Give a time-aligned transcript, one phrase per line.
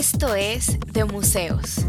[0.00, 1.84] Esto es De Museos,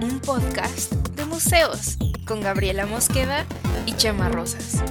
[0.00, 3.44] un podcast de museos con Gabriela Mosqueda
[3.84, 4.82] y Chema Rosas.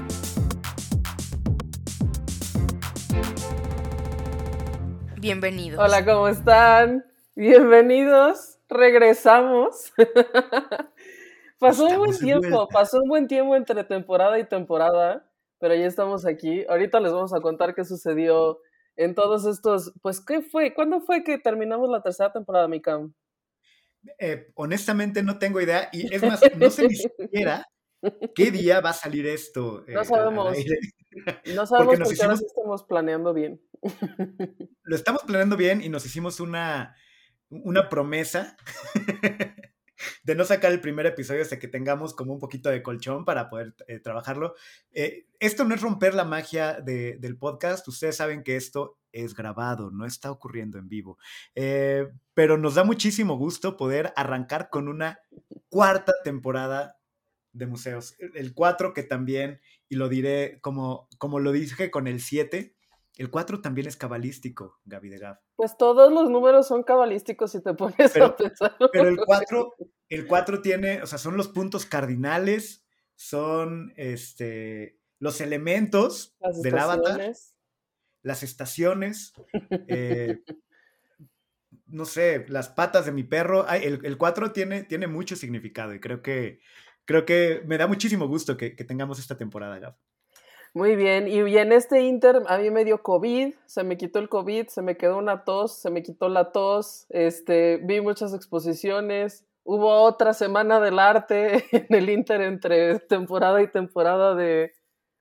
[5.20, 5.84] Bienvenidos.
[5.84, 7.04] Hola, ¿cómo están?
[7.34, 8.60] Bienvenidos.
[8.70, 9.92] Regresamos.
[11.60, 15.26] pasó un buen tiempo, pasó un buen tiempo entre temporada y temporada,
[15.58, 16.66] pero ya estamos aquí.
[16.70, 18.60] Ahorita les vamos a contar qué sucedió
[18.96, 20.74] en todos estos, pues, ¿qué fue?
[20.74, 23.14] ¿Cuándo fue que terminamos la tercera temporada, Mikam?
[24.20, 27.66] Eh, honestamente no tengo idea y es más, no sé ni siquiera
[28.36, 29.84] qué día va a salir esto.
[29.88, 30.58] no eh, sabemos.
[31.56, 33.62] No sabemos porque, ahora sí estamos planeando bien.
[34.84, 36.96] Lo estamos planeando bien y nos hicimos una,
[37.50, 38.56] una promesa
[40.24, 43.50] de no sacar el primer episodio hasta que tengamos como un poquito de colchón para
[43.50, 44.56] poder eh, trabajarlo.
[44.92, 47.88] Eh, esto no es romper la magia del podcast.
[47.88, 51.18] Ustedes saben que esto es grabado, no está ocurriendo en vivo.
[51.56, 55.20] Eh, pero nos da muchísimo gusto poder arrancar con una
[55.70, 56.98] cuarta temporada
[57.54, 58.16] de museos.
[58.20, 62.76] El 4 que también, y lo diré como, como lo dije con el 7,
[63.18, 65.40] el 4 también es cabalístico, Gaby de Gav.
[65.56, 68.76] Pues todos los números son cabalísticos si te pones a pensar.
[68.92, 69.74] Pero el 4,
[70.10, 77.32] el 4 tiene, o sea, son los puntos cardinales, son este, los elementos del avatar,
[78.22, 79.34] las estaciones,
[79.88, 80.44] eh,
[81.88, 83.68] no sé, las patas de mi perro.
[83.70, 86.60] el, 4 tiene, tiene mucho significado y creo que,
[87.06, 89.96] creo que me da muchísimo gusto que, que tengamos esta temporada, Gav.
[90.76, 94.28] Muy bien, y en este inter a mí me dio COVID, se me quitó el
[94.28, 99.46] COVID, se me quedó una tos, se me quitó la tos, este, vi muchas exposiciones,
[99.66, 104.74] hubo otra semana del arte en el inter entre temporada y temporada de,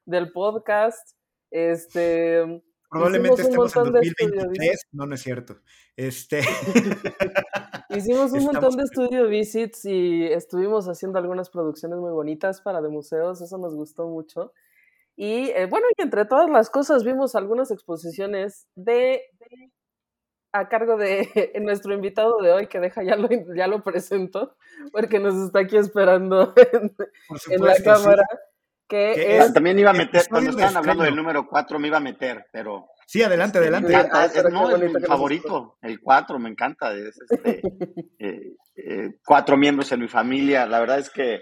[0.07, 1.17] del podcast,
[1.51, 2.63] este...
[2.91, 5.57] Probablemente estemos en 2023, no, no es cierto.
[5.97, 6.43] Este...
[7.91, 12.91] hicimos un montón de estudio visits y estuvimos haciendo algunas producciones muy bonitas para de
[12.91, 14.53] museos, eso nos gustó mucho.
[15.17, 19.23] Y eh, bueno, y entre todas las cosas vimos algunas exposiciones de,
[20.55, 21.29] a cargo de
[21.61, 24.57] nuestro invitado de hoy, que deja ya lo, ya lo presento,
[24.93, 26.55] porque nos está aquí esperando
[27.51, 28.25] en, la cámara.
[28.87, 32.01] Que es, También iba a meter, cuando estaban hablando del número 4 me iba a
[32.01, 32.87] meter, pero...
[33.07, 33.93] Sí, adelante, adelante.
[33.93, 36.93] es, no, es mi favorito, el 4, me encanta.
[36.95, 37.61] Es este,
[38.19, 41.41] eh, eh, cuatro miembros en mi familia, la verdad es que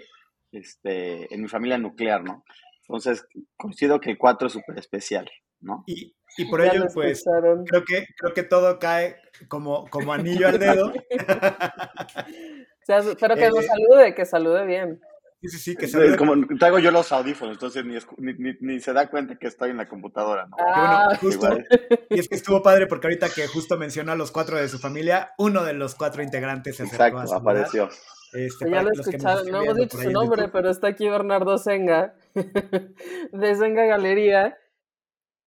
[0.51, 2.43] este, en mi familia nuclear, ¿no?
[2.87, 3.25] Entonces,
[3.57, 5.29] coincido que el 4 es súper especial,
[5.63, 5.83] ¿no?
[5.87, 7.23] Y, y por ello, pues,
[7.67, 10.87] creo que, creo que todo cae como, como anillo al dedo.
[11.11, 14.99] o sea, espero que nos eh, salude, que salude bien.
[15.41, 16.15] Sí, sí, sí, que salude.
[16.17, 19.77] Como traigo yo los audífonos, entonces ni, ni, ni, se da cuenta que estoy en
[19.77, 20.55] la computadora, ¿no?
[20.59, 21.49] Ah, bueno, justo,
[22.09, 24.79] y es que estuvo padre porque ahorita que justo mencionó a los cuatro de su
[24.79, 27.89] familia, uno de los cuatro integrantes se acercó Exacto, apareció.
[28.33, 32.15] Este, ya lo escucharon, no hemos dicho su nombre, pero está aquí Bernardo Senga,
[33.31, 34.57] de Senga Galería,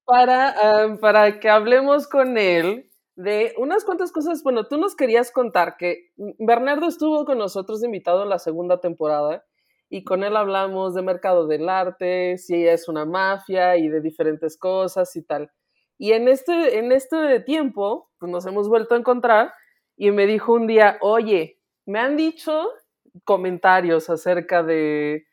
[0.07, 0.55] para,
[1.01, 4.43] para que hablemos con él de unas cuantas cosas.
[4.43, 9.45] Bueno, tú nos querías contar que Bernardo estuvo con nosotros invitado en la segunda temporada
[9.89, 14.57] y con él hablamos de mercado del arte, si es una mafia y de diferentes
[14.57, 15.51] cosas y tal.
[15.99, 19.53] Y en este, en este tiempo, pues nos hemos vuelto a encontrar
[19.97, 22.69] y me dijo un día, oye, me han dicho
[23.25, 25.25] comentarios acerca de,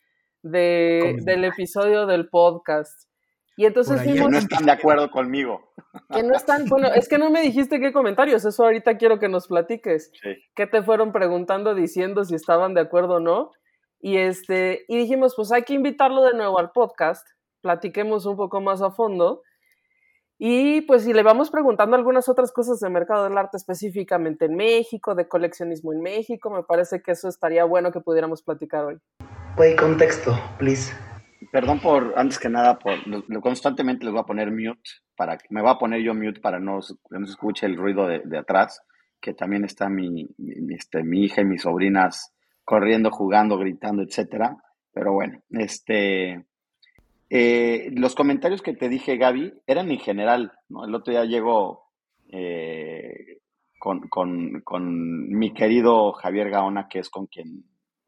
[0.41, 3.09] del episodio del podcast.
[3.56, 5.74] Y entonces que no están de acuerdo conmigo.
[6.09, 9.30] Que no están, bueno, es que no me dijiste qué comentarios, eso ahorita quiero que
[9.30, 10.12] nos platiques.
[10.56, 13.52] ¿Qué te fueron preguntando, diciendo si estaban de acuerdo o no?
[14.00, 17.25] Y este, y dijimos, pues hay que invitarlo de nuevo al podcast,
[17.62, 19.41] platiquemos un poco más a fondo
[20.46, 24.56] y pues si le vamos preguntando algunas otras cosas del mercado del arte específicamente en
[24.56, 28.97] México, de coleccionismo en México, me parece que eso estaría bueno que pudiéramos platicar hoy.
[29.56, 30.94] Puede contexto, please.
[31.53, 32.96] Perdón por, antes que nada, por
[33.40, 36.80] constantemente les voy a poner mute, para me voy a poner yo mute para no,
[36.81, 38.82] que no se escuche el ruido de, de atrás,
[39.22, 42.34] que también está mi, mi, este, mi hija y mis sobrinas
[42.66, 44.58] corriendo, jugando, gritando, etcétera.
[44.91, 46.44] Pero bueno, este,
[47.29, 50.85] eh, los comentarios que te dije, Gaby, eran en general, ¿no?
[50.85, 51.84] El otro día llegó
[52.32, 53.41] eh,
[53.78, 54.09] con,
[54.64, 57.64] con, mi querido Javier Gaona, que es con quien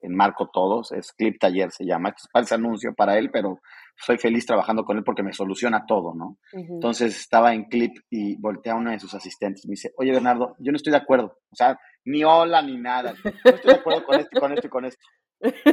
[0.05, 3.59] enmarco todos, es Clip Taller se llama, es falso anuncio para él, pero
[3.97, 6.37] soy feliz trabajando con él porque me soluciona todo, ¿no?
[6.51, 10.11] Entonces estaba en Clip y voltea a uno de sus asistentes y me dice, oye
[10.11, 13.79] Bernardo, yo no estoy de acuerdo, o sea, ni hola ni nada, no estoy de
[13.79, 15.05] acuerdo con esto, con esto y con esto.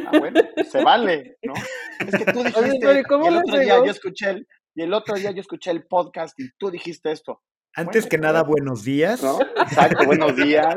[0.06, 1.54] Ah, bueno, se vale, ¿no?
[2.00, 5.40] Es que tú dijiste, el otro día yo escuché el, y el otro día yo
[5.40, 7.42] escuché el podcast y tú dijiste esto.
[7.74, 9.22] Antes que nada, buenos días.
[9.56, 10.76] Exacto, buenos días.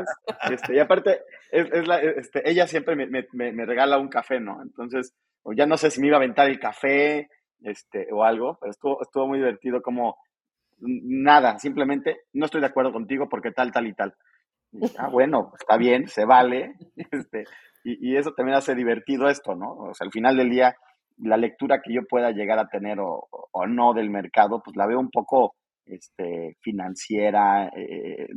[0.50, 1.20] Este, y aparte,
[1.50, 4.62] es, la, este, ella siempre me, me, regala un café, ¿no?
[4.62, 5.14] Entonces,
[5.54, 7.28] ya no sé si me iba a aventar el café
[7.62, 10.16] este, o algo, pero estuvo, estuvo muy divertido como
[10.78, 14.14] nada, simplemente no estoy de acuerdo contigo porque tal, tal y tal.
[14.98, 16.74] ah, bueno, está bien, se vale.
[17.10, 17.44] Este,
[17.84, 19.72] y, y, eso también hace divertido esto, ¿no?
[19.74, 20.76] O sea, al final del día,
[21.18, 24.86] la lectura que yo pueda llegar a tener o, o no del mercado, pues la
[24.86, 25.54] veo un poco
[25.86, 28.28] este, financiera, eh,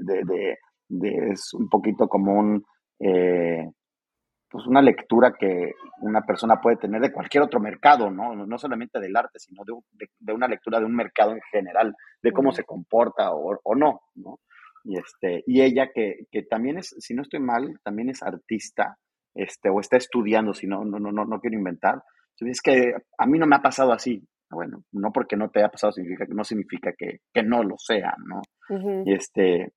[0.00, 0.56] de,
[0.88, 2.64] de, es un poquito como un,
[3.00, 3.66] eh,
[4.50, 8.34] pues una lectura que una persona puede tener de cualquier otro mercado, ¿no?
[8.34, 12.32] No solamente del arte, sino de, de, una lectura de un mercado en general, de
[12.32, 14.40] cómo se comporta o, o, no, ¿no?
[14.84, 18.96] Y, este, y ella que, que, también es, si no estoy mal, también es artista,
[19.34, 22.02] este, o está estudiando, si no, no, no, no quiero inventar.
[22.40, 25.68] Es que a mí no me ha pasado así, bueno, no porque no te haya
[25.68, 28.40] pasado significa, no significa que, que no lo sea, ¿no?
[29.04, 29.72] Y este,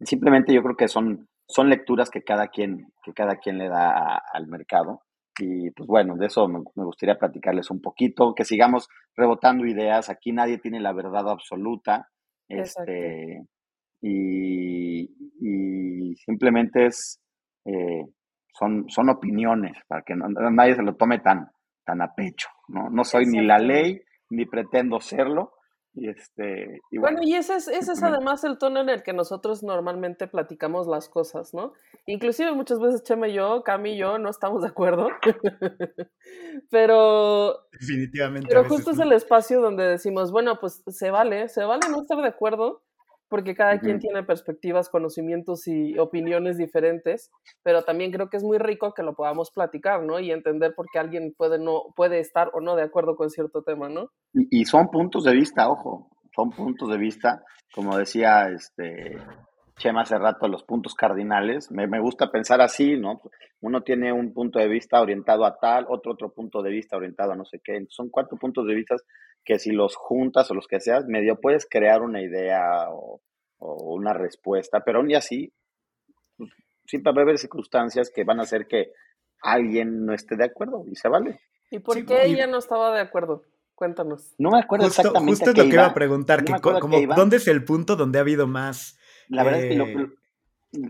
[0.00, 4.20] simplemente yo creo que son, son lecturas que cada quien, que cada quien le da
[4.32, 5.02] al mercado.
[5.38, 10.08] Y pues bueno, de eso me, gustaría platicarles un poquito, que sigamos rebotando ideas.
[10.08, 12.08] Aquí nadie tiene la verdad absoluta.
[12.48, 13.44] Este,
[14.00, 15.02] y,
[15.40, 17.20] y, simplemente es,
[17.64, 18.04] eh,
[18.52, 21.50] son, son opiniones, para que nadie se lo tome tan,
[21.84, 22.90] tan a pecho, ¿no?
[22.90, 25.52] No soy ni la ley, ni pretendo serlo.
[25.98, 29.62] Y este, bueno, y ese es, ese es además el tono en el que nosotros
[29.62, 31.72] normalmente platicamos las cosas, ¿no?
[32.04, 35.08] Inclusive muchas veces Chema y yo, Cami y yo no estamos de acuerdo,
[36.70, 37.56] pero...
[37.72, 38.46] Definitivamente.
[38.50, 42.18] Pero justo es el espacio donde decimos, bueno, pues se vale, se vale no estar
[42.18, 42.82] de acuerdo,
[43.28, 47.30] porque cada quien tiene perspectivas, conocimientos y opiniones diferentes,
[47.62, 50.20] pero también creo que es muy rico que lo podamos platicar, ¿no?
[50.20, 53.62] Y entender por qué alguien puede, no, puede estar o no de acuerdo con cierto
[53.62, 54.10] tema, ¿no?
[54.32, 57.42] Y, son puntos de vista, ojo, son puntos de vista,
[57.74, 59.16] como decía este
[59.78, 61.70] Chema hace rato, los puntos cardinales.
[61.70, 63.20] Me, me gusta pensar así, ¿no?
[63.60, 67.32] Uno tiene un punto de vista orientado a tal, otro otro punto de vista orientado
[67.32, 67.84] a no sé qué.
[67.88, 68.96] Son cuatro puntos de vista
[69.44, 73.20] que si los juntas o los que seas, medio puedes crear una idea o,
[73.58, 75.52] una respuesta, pero aún y así,
[76.84, 78.92] siempre va a haber circunstancias que van a hacer que
[79.40, 81.40] alguien no esté de acuerdo y se vale.
[81.70, 83.44] ¿Y por qué ella no estaba de acuerdo?
[83.74, 84.34] Cuéntanos.
[84.38, 85.32] No me acuerdo exactamente.
[85.32, 88.22] Justo es lo que iba a preguntar, que como, ¿dónde es el punto donde ha
[88.22, 88.95] hado más?
[89.28, 90.08] La verdad es que eh,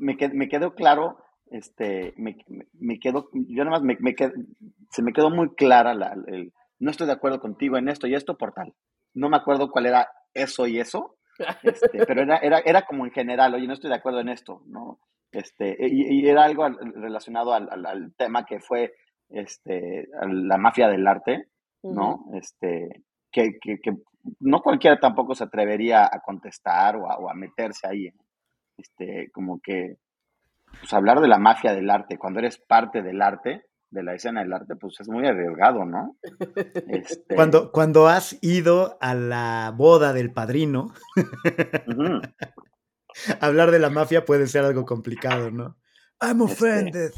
[0.00, 1.18] me, me, quedó claro,
[1.50, 2.36] este, me,
[2.74, 4.14] me quedó, yo nada más me,
[4.90, 8.14] se me quedó muy clara la, el, no estoy de acuerdo contigo en esto y
[8.14, 8.74] esto por tal.
[9.14, 11.16] No me acuerdo cuál era eso y eso,
[11.62, 14.62] este, pero era, era, era como en general, oye, no estoy de acuerdo en esto,
[14.66, 15.00] ¿no?
[15.32, 18.94] Este, y, era algo relacionado al, al, tema que fue
[19.28, 21.48] este, la mafia del arte,
[21.82, 22.26] ¿no?
[22.34, 23.92] Este, que, que, que,
[24.40, 28.08] no cualquiera tampoco se atrevería a contestar o a, o a meterse ahí.
[28.76, 29.96] Este, como que,
[30.80, 34.42] pues hablar de la mafia del arte, cuando eres parte del arte, de la escena
[34.42, 36.16] del arte, pues es muy arriesgado, ¿no?
[36.88, 40.92] Este cuando, cuando has ido a la boda del padrino,
[43.40, 45.76] hablar de la mafia puede ser algo complicado, ¿no?
[46.20, 47.12] I'm este, offended.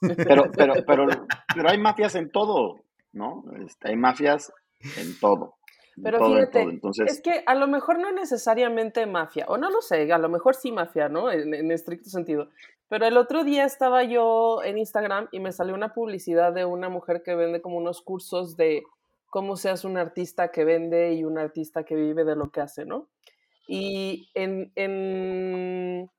[0.00, 1.06] pero, pero, pero,
[1.54, 3.44] pero hay mafias en todo, ¿no?
[3.64, 4.52] Este, hay mafias
[4.96, 5.56] en todo.
[6.00, 10.18] Pero fíjate, es que a lo mejor no necesariamente mafia, o no lo sé, a
[10.18, 11.30] lo mejor sí mafia, ¿no?
[11.30, 12.48] En, estricto sentido.
[12.88, 16.88] Pero el otro día estaba yo en Instagram y me salió una publicidad de una
[16.88, 18.84] mujer que vende como unos cursos de
[19.28, 22.60] cómo se hace un artista que vende y un artista que vive de lo que
[22.60, 23.08] hace, ¿no?
[23.66, 26.10] Y en, en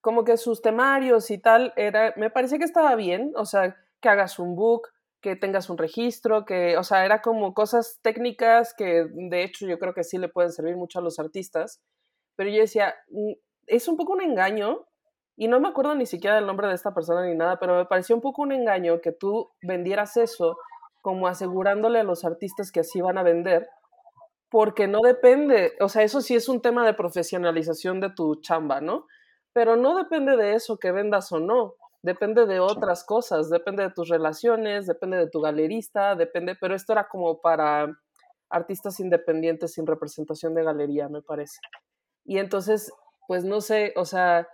[0.00, 4.08] como que sus temarios y tal, era, me parecía que estaba bien, o sea, que
[4.08, 4.88] hagas un book,
[5.26, 9.76] que tengas un registro, que, o sea, era como cosas técnicas que de hecho yo
[9.80, 11.82] creo que sí le pueden servir mucho a los artistas,
[12.36, 13.32] pero yo decía, mm,
[13.66, 14.86] es un poco un engaño,
[15.36, 17.86] y no me acuerdo ni siquiera del nombre de esta persona ni nada, pero me
[17.86, 20.58] pareció un poco un engaño que tú vendieras eso
[21.02, 23.68] como asegurándole a los artistas que así van a vender,
[24.48, 28.80] porque no depende, o sea, eso sí es un tema de profesionalización de tu chamba,
[28.80, 29.06] ¿no?
[29.52, 31.74] Pero no depende de eso que vendas o no
[32.06, 36.92] depende de otras cosas, depende de tus relaciones, depende de tu galerista, depende, pero esto
[36.92, 37.98] era como para
[38.48, 41.58] artistas independientes sin representación de galería, me parece.
[42.24, 42.92] Y entonces,
[43.26, 44.46] pues no sé, o sea,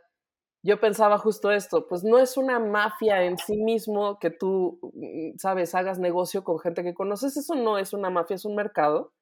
[0.62, 5.36] yo pensaba justo esto, pues no es una mafia en sí mismo que tú, mm,
[5.36, 9.12] sabes, hagas negocio con gente que conoces, eso no es una mafia, es un mercado.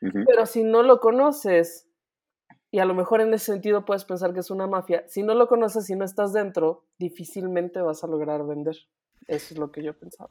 [0.00, 1.89] Pero si no lo conoces
[2.70, 5.04] y a lo mejor en ese sentido puedes pensar que es una mafia.
[5.08, 8.76] Si no lo conoces y no estás dentro, difícilmente vas a lograr vender.
[9.26, 10.30] Eso es lo que yo pensaba.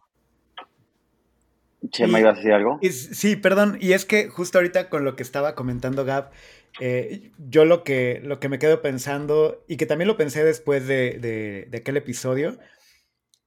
[1.92, 2.80] Chema, ¿ibas a decir algo?
[2.92, 6.32] sí, perdón, y es que justo ahorita con lo que estaba comentando Gab,
[6.80, 10.88] eh, yo lo que, lo que me quedo pensando, y que también lo pensé después
[10.88, 11.18] de,
[11.70, 12.58] de, aquel episodio,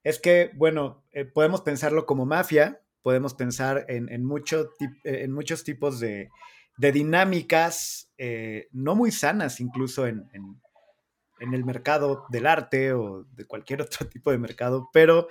[0.03, 4.71] es que, bueno, eh, podemos pensarlo como mafia, podemos pensar en, en, mucho,
[5.05, 6.31] en muchos tipos de,
[6.79, 13.47] de dinámicas eh, no muy sanas, incluso en, en, el mercado del arte o de
[13.47, 15.27] cualquier otro tipo de mercado, pero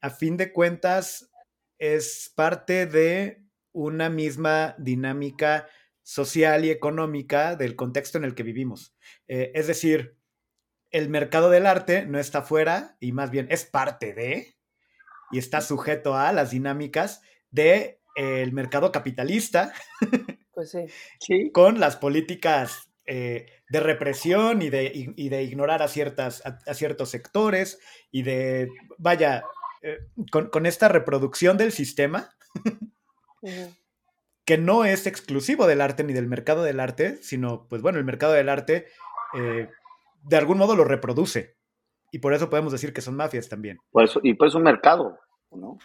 [0.00, 1.30] a fin de cuentas
[1.78, 5.68] es parte de una misma dinámica
[6.02, 8.96] social y económica del contexto en el que vivimos.
[9.28, 10.16] Eh, es decir,
[10.90, 14.56] el mercado del arte no está fuera y más bien es parte de
[15.30, 17.22] y está sujeto a las dinámicas
[17.52, 19.72] de el mercado capitalista.
[20.58, 20.86] Pues sí.
[21.20, 21.52] sí.
[21.52, 27.78] Con las políticas eh, de represión y de, de ignorar a, ciertas, a, ciertos sectores
[28.10, 29.44] y de, vaya,
[29.82, 30.00] eh,
[30.32, 32.34] con, esta reproducción del sistema,
[34.44, 38.04] que no es exclusivo del arte ni del mercado del arte, sino, pues bueno, el
[38.04, 38.88] mercado del arte
[39.34, 39.68] eh,
[40.24, 41.56] de algún modo lo reproduce.
[42.10, 43.78] Y por eso podemos decir que son mafias también.
[43.92, 45.20] Por eso, y por eso un mercado,
[45.52, 45.78] ¿no?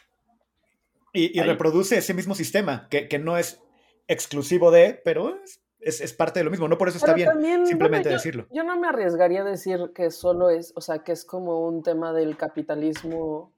[1.15, 3.62] Y, reproduce ese mismo sistema, que, no es
[4.07, 5.37] exclusivo de, pero
[5.79, 6.67] es, parte de lo mismo.
[6.67, 8.47] No por eso está bien simplemente decirlo.
[8.51, 11.83] Yo no me arriesgaría a decir que solo es, o sea, que es como un
[11.83, 13.53] tema del capitalismo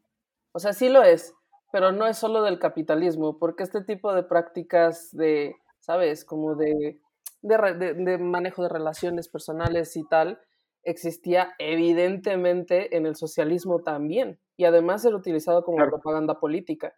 [0.56, 1.36] o sea, sí lo es,
[1.74, 6.24] pero no es solo del capitalismo, porque este tipo de prácticas de, ¿sabes?
[6.24, 7.02] Como de,
[7.42, 10.40] de, manejo de relaciones personales y tal,
[10.84, 14.40] existía evidentemente en el socialismo también.
[14.56, 16.94] Y además era utilizado como propaganda política.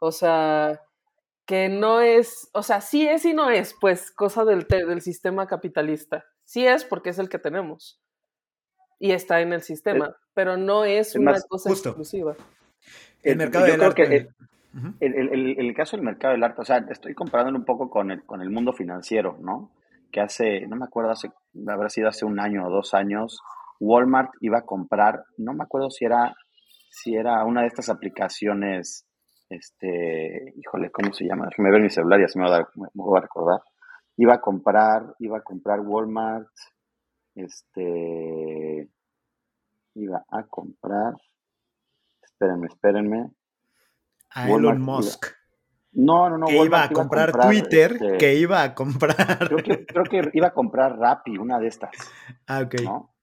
[0.00, 0.82] O sea,
[1.46, 5.46] que no es, o sea, sí es y no es, pues, cosa del, del sistema
[5.46, 6.24] capitalista.
[6.44, 8.00] Sí es porque es el que tenemos.
[8.98, 12.34] Y está en el sistema, pero no es una cosa exclusiva.
[13.22, 14.28] El mercado del arte.
[15.00, 18.40] el, caso del mercado del arte, o sea, estoy comparándolo un poco con el, con
[18.40, 19.70] el mundo financiero, ¿no?
[20.10, 21.30] Que hace, no me acuerdo, hace,
[21.68, 23.40] habrá sido hace un año o dos años,
[23.78, 26.34] Walmart iba a comprar, no me acuerdo si era,
[26.90, 29.05] si era una de estas aplicaciones,
[29.48, 31.46] este, híjole, ¿cómo se llama?
[31.46, 33.60] Déjame ver mi celular y así me voy a, me voy a recordar.
[34.16, 36.48] Iba a comprar, iba a comprar Walmart,
[37.34, 38.88] este,
[39.94, 41.14] iba a comprar,
[42.22, 43.30] espérenme, espérenme.
[44.30, 45.26] A Elon Musk.
[45.92, 46.46] No, no, no.
[46.46, 49.48] Que iba a comprar, Twitter, este, que iba a comprar.
[49.86, 51.90] Creo que, iba a comprar Rappi, una de estas.
[52.46, 52.74] Ah, ok.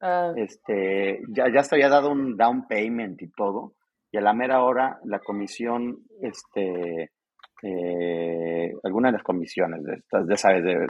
[0.02, 0.34] Ah.
[0.36, 3.76] Este, ya, ya se había dado un down payment y todo.
[4.14, 7.12] Y a la mera hora, la comisión, este,
[7.64, 10.64] eh, alguna de las comisiones de estas, de, ¿sabes?
[10.64, 10.86] de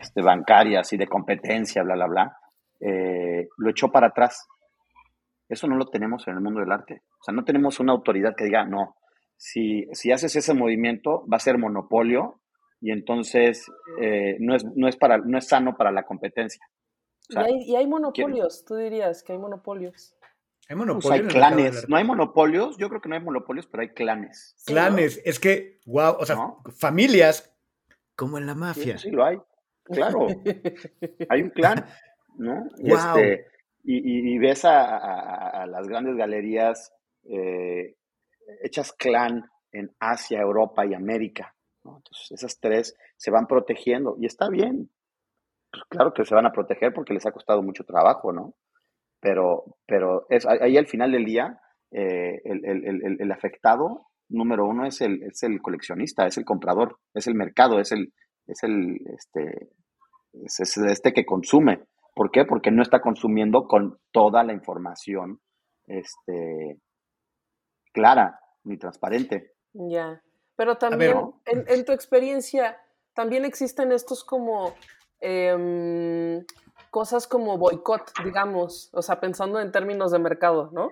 [0.00, 2.36] este, bancarias y de competencia, bla, bla, bla,
[2.80, 4.48] eh, lo echó para atrás.
[5.48, 7.02] Eso no lo tenemos en el mundo del arte.
[7.20, 8.96] O sea, no tenemos una autoridad que diga, no,
[9.36, 12.40] si, si haces ese movimiento va a ser monopolio
[12.80, 13.64] y entonces
[14.00, 16.66] eh, no, es, no, es para, no es sano para la competencia.
[17.28, 20.16] y, hay, monopolios, tú dirías que hay monopolios.
[20.70, 21.26] Hay pues monopolios.
[21.26, 21.88] hay clanes.
[21.88, 24.54] No hay monopolios, yo creo que no hay monopolios, pero hay clanes.
[24.64, 26.36] clanes, es que, wow, o sea,
[26.78, 27.52] familias
[28.14, 28.96] como en la mafia.
[28.96, 29.36] Sí, lo hay.
[29.82, 30.28] Claro.
[31.28, 31.84] hay un clan,
[32.38, 32.68] ¿no?
[32.78, 33.46] Y este,
[33.82, 37.96] y, ves a, las grandes galerías eh,
[38.62, 41.52] hechas clan en Asia, Europa y América.
[41.84, 44.88] Entonces, esas tres se van protegiendo y está bien.
[45.72, 48.54] Pues claro que se van a proteger porque les ha costado mucho trabajo, ¿no?
[49.20, 51.60] Pero, pero es, ahí al final del día,
[51.92, 57.34] eh, el, afectado número uno es el, es el coleccionista, es el comprador, es el
[57.34, 58.12] mercado, es el,
[58.46, 59.70] es el este,
[60.32, 61.82] es este que consume.
[62.14, 62.44] ¿Por qué?
[62.44, 65.40] Porque no está consumiendo con toda la información
[65.86, 66.78] este,
[67.92, 69.52] clara ni transparente.
[69.72, 70.22] Ya,
[70.56, 72.78] pero también en, tu experiencia,
[73.14, 74.74] también existen estos como
[75.20, 76.44] em,
[76.90, 80.90] cosas como boicot, digamos, o sea, pensando en términos de mercado, ¿no?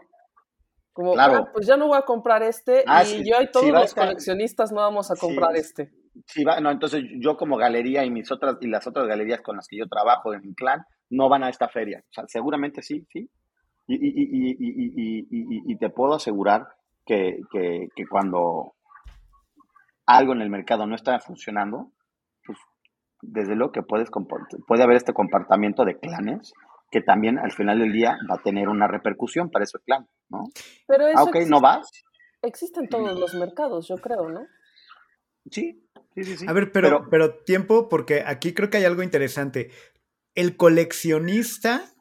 [0.93, 1.47] Como, claro.
[1.47, 4.73] Ah, pues ya no voy a comprar este ah, y yo y todos los coleccionistas
[4.73, 5.93] no vamos a comprar este.
[6.27, 9.57] Sí, va, no, entonces yo como galería y mis otras y las otras galerías con
[9.57, 12.01] las que yo trabajo en mi clan no van a esta feria.
[12.01, 13.31] O sea, seguramente sí, sí.
[13.87, 16.69] Y, y, y, y te puedo asegurar
[17.07, 18.75] que, que, que, cuando
[20.05, 21.93] algo en el mercado no está funcionando,
[23.23, 24.09] desde luego que puedes
[24.67, 26.53] puede haber este comportamiento de clanes
[26.91, 30.45] que también al final del día va a tener una repercusión para ese clan, ¿no?
[30.87, 31.91] Pero eso ah, ok, ¿no vas?
[32.41, 34.47] Existen todos los mercados, yo creo, ¿no?
[35.51, 35.85] Sí,
[36.15, 36.37] sí, sí.
[36.39, 36.47] sí.
[36.49, 39.71] A ver, pero, pero tiempo, porque aquí creo que hay algo interesante
[40.39, 41.93] el coleccionista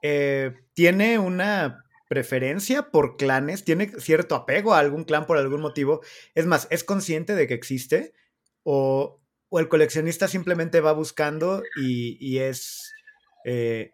[0.00, 6.00] eh, tiene una preferencia por clanes, tiene cierto apego a algún clan por algún motivo.
[6.34, 8.14] Es más, es consciente de que existe
[8.62, 9.17] o,
[9.52, 12.92] el coleccionista simplemente va buscando y, es
[13.44, 13.92] eh,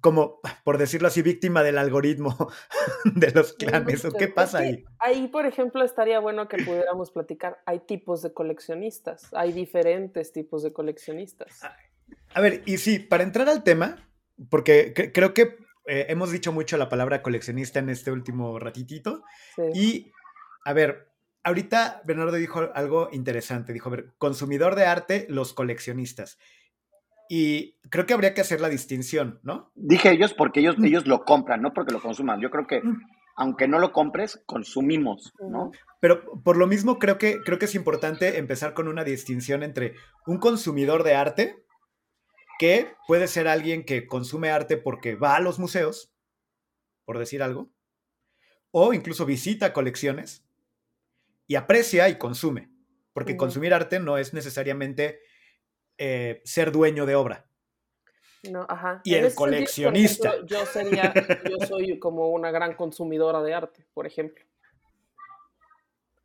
[0.00, 2.34] como, por decirlo así, víctima del algoritmo
[3.04, 4.04] de los clanes.
[4.04, 4.84] ¿O qué pasa ahí?
[4.98, 7.58] Ahí, por ejemplo, estaría bueno que pudiéramos platicar.
[7.66, 11.60] Hay tipos de coleccionistas, hay diferentes tipos de coleccionistas.
[12.34, 14.08] A ver, y sí, para entrar al tema,
[14.48, 19.22] porque creo que eh, hemos dicho mucho la palabra coleccionista en este último ratitito.
[19.74, 20.12] Y,
[20.64, 21.05] a ver,
[21.46, 23.72] ahorita Bernardo dijo algo interesante.
[23.72, 26.38] Dijo, a ver, consumidor de arte, los coleccionistas.
[27.28, 29.70] Y creo que habría que hacer la distinción, ¿no?
[29.76, 30.84] Dije ellos porque ellos, mm.
[30.84, 32.40] ellos lo compran, no porque lo consuman.
[32.40, 33.00] Yo creo que mm.
[33.36, 35.70] aunque no lo compres, consumimos, ¿no?
[36.00, 39.94] Pero por lo mismo creo que, creo que es importante empezar con una distinción entre
[40.26, 41.64] un consumidor de arte
[42.58, 46.12] que puede ser alguien que consume arte porque va a los museos,
[47.04, 47.70] por decir algo,
[48.72, 50.45] o incluso visita colecciones
[51.46, 52.70] y aprecia y consume,
[53.12, 55.20] porque consumir arte no es necesariamente
[55.98, 57.46] eh, ser dueño de obra.
[58.50, 59.00] No, ajá.
[59.04, 60.34] Y el coleccionista.
[60.44, 61.12] yo sería,
[61.48, 64.44] yo soy como una gran consumidora de arte, por ejemplo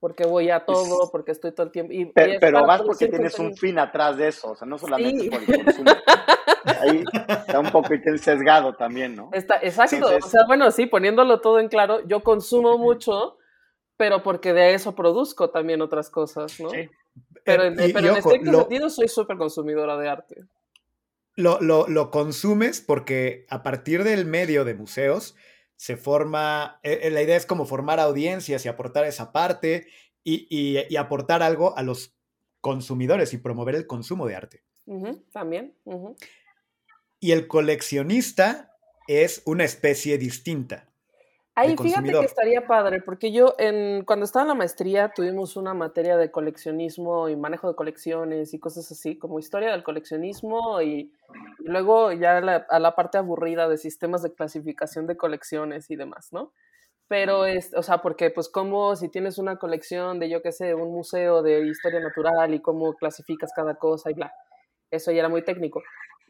[0.02, 1.94] porque voy a todo, porque estoy todo el tiempo.
[1.94, 5.42] Y, pero, vas porque tienes un fin atrás de eso, o sea, no solamente por
[5.42, 5.92] el consumo.
[6.82, 9.30] Ahí está un poco sesgado también, ¿no?
[9.32, 13.38] Está, exacto, o sea, bueno, sí, poniéndolo todo en claro, yo consumo mucho,
[14.02, 16.72] pero porque de eso produzco también otras cosas, ¿no?
[16.72, 16.90] Sí.
[17.44, 20.36] Pero, en, pero en este sentido soy súper consumidora de arte.
[21.36, 25.36] Lo, lo, lo consumes porque a partir del medio de museos,
[25.76, 29.86] se forma, eh, eh, la idea es como formar audiencias y aportar esa parte
[30.24, 32.16] y, aportar algo a los
[32.60, 34.64] consumidores y promover el consumo de arte.
[35.32, 35.76] también.
[37.20, 38.76] Y el coleccionista
[39.08, 40.91] es una especie distinta.
[41.54, 45.74] Ahí fíjate que estaría padre, porque yo en, cuando estaba en la maestría tuvimos una
[45.74, 51.12] materia de coleccionismo y manejo de colecciones y cosas así, como historia del coleccionismo y,
[51.60, 56.54] luego ya a la parte aburrida de sistemas de clasificación de colecciones y demás, ¿no?
[57.12, 60.74] Pero es, o sea, porque pues como si tienes una colección de, yo qué sé,
[60.74, 64.34] un museo de historia natural y cómo clasificas cada cosa y bla,
[64.92, 65.84] eso ya era muy técnico.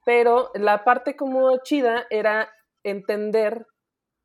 [0.06, 2.50] Pero la parte como chida era
[2.84, 3.67] entender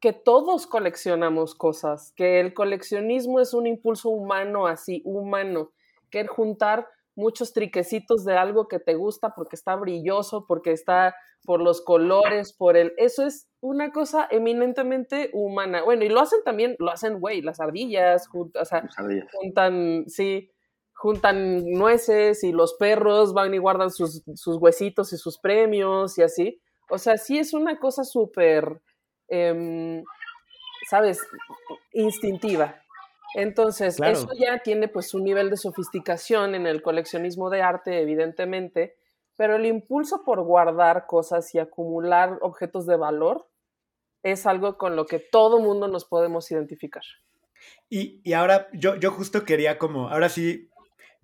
[0.06, 5.72] que todos coleccionamos cosas, que el coleccionismo es un impulso humano así, humano,
[6.10, 11.16] que el juntar muchos triquecitos de algo que te gusta porque está brilloso, porque está
[11.44, 12.92] por los colores, por el...
[12.98, 15.82] Eso es una cosa eminentemente humana.
[15.82, 18.88] Bueno, y lo hacen también, lo hacen, güey, las ardillas, o sea,
[19.32, 20.52] juntan, sí,
[20.94, 26.22] juntan nueces y los perros van y guardan sus, sus huesitos y sus premios y
[26.22, 26.60] así.
[26.90, 28.82] O sea, sí es una cosa súper
[29.28, 30.04] Em,
[30.88, 31.20] ¿sabes?
[31.92, 32.82] Instintiva.
[33.34, 38.96] Entonces, eso ya tiene pues un nivel de sofisticación en el coleccionismo de arte, evidentemente,
[39.36, 43.46] pero el impulso por guardar cosas y acumular objetos de valor
[44.22, 47.02] es algo con lo que todo mundo nos podemos identificar.
[47.90, 50.70] Y, ahora yo, yo justo quería como, ahora sí,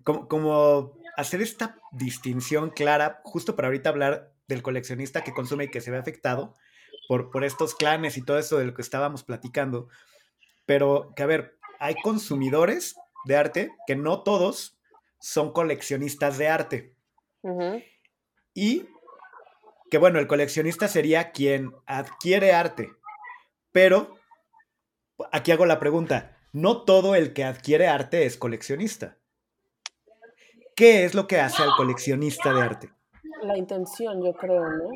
[0.03, 5.71] como, como hacer esta distinción clara, justo para ahorita hablar del coleccionista que consume y
[5.71, 6.53] que se ve afectado,
[7.07, 9.87] por, estos clanes y todo eso de lo que estábamos platicando.
[10.65, 14.77] Pero que, a ver, hay consumidores de arte que no todos
[15.19, 16.95] son coleccionistas de arte.
[18.53, 18.87] Y
[19.89, 22.91] que, bueno, el coleccionista sería quien adquiere arte.
[23.71, 24.17] Pero,
[25.31, 29.17] aquí hago la pregunta, no todo el que adquiere arte es coleccionista.
[30.75, 32.89] ¿Qué es lo que hace al coleccionista de arte?
[33.43, 34.89] La intención, yo creo, ¿no?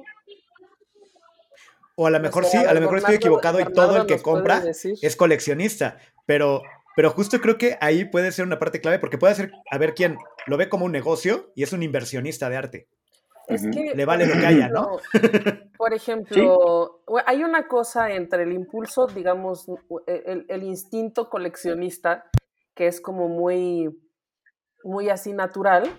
[1.99, 4.61] O a lo mejor sí, a lo mejor estoy equivocado y todo el que compra
[4.67, 6.61] es coleccionista, pero,
[6.95, 9.95] pero justo creo que ahí puede ser una parte clave porque puede ser, a ver
[9.95, 12.87] quién lo ve como un negocio y es un inversionista de arte.
[13.47, 14.99] Es que, Le vale lo que haya, ¿no?
[15.77, 19.65] Por ejemplo, hay una cosa entre el impulso, digamos,
[20.05, 22.29] el, el, instinto coleccionista,
[22.75, 23.89] que es como muy,
[24.83, 25.89] muy así natural,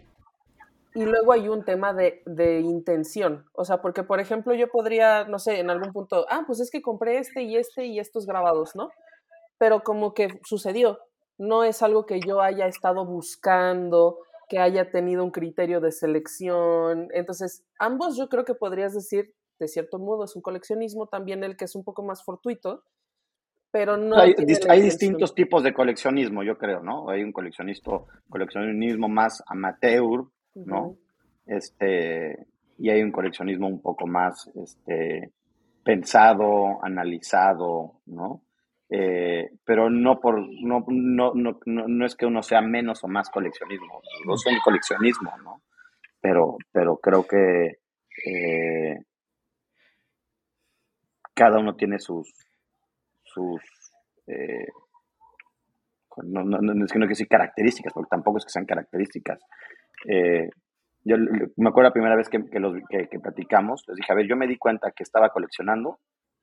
[0.95, 3.45] y luego hay un tema de, de, intención.
[3.53, 6.71] O sea, porque, por ejemplo, yo podría, no sé, en algún punto, ah, pues es
[6.71, 8.91] que compré este y este y estos grabados, ¿no?
[9.59, 10.99] Pero como que sucedió.
[11.37, 17.09] No es algo que yo haya estado buscando, que haya tenido un criterio de selección.
[17.13, 21.57] Entonces, ambos yo creo que podrías decir, de cierto modo, es un coleccionismo también el
[21.57, 22.83] que es un poco más fortuito,
[23.71, 24.17] pero no.
[24.17, 24.35] Hay,
[24.69, 27.11] hay distintos tipos de coleccionismo, yo creo, ¿no?
[27.11, 30.97] Hay un coleccionismo, coleccionismo más amateur, ¿no?
[31.47, 32.47] Este,
[32.79, 35.33] y hay un coleccionismo un poco más este,
[35.83, 38.43] pensado, analizado, ¿no?
[38.91, 43.29] eh, pero no por no, no, no, no, es que uno sea menos o más
[43.29, 45.63] coleccionismo, no son coleccionismo, ¿no?
[46.21, 47.81] Pero, pero creo que
[48.27, 48.97] eh,
[51.35, 52.33] cada uno tiene sus
[53.25, 53.61] sus
[54.27, 54.69] eh,
[56.25, 59.41] no, no, es que no quiero decir características, porque tampoco es que sean características.
[61.05, 61.17] Yo
[61.57, 64.27] me acuerdo la primera vez que, que, los, que, que platicamos, les dije, a ver,
[64.29, 65.99] yo me di cuenta que estaba coleccionando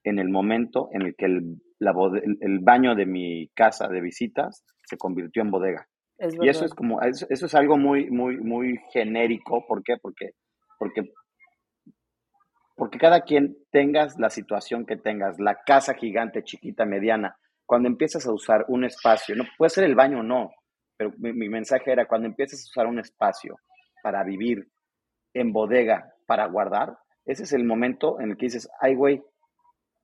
[0.05, 4.97] en el momento en el que el, el, baño de mi casa de visitas se
[4.97, 5.87] convirtió en bodega.
[6.19, 9.65] y eso es como, eso, es algo muy, muy, muy genérico.
[9.67, 9.95] ¿Por qué?
[10.01, 10.31] Porque,
[10.77, 11.11] porque,
[12.75, 18.27] porque cada quien tengas la situación que tengas, la casa gigante, chiquita, mediana, cuando empiezas
[18.27, 20.51] a usar un espacio, no puede ser el baño o no,
[20.97, 23.57] pero mi, mi mensaje era cuando empiezas a usar un espacio
[24.03, 24.67] para vivir
[25.33, 29.21] en bodega, para guardar, ese es el momento en el que dices, ay, güey,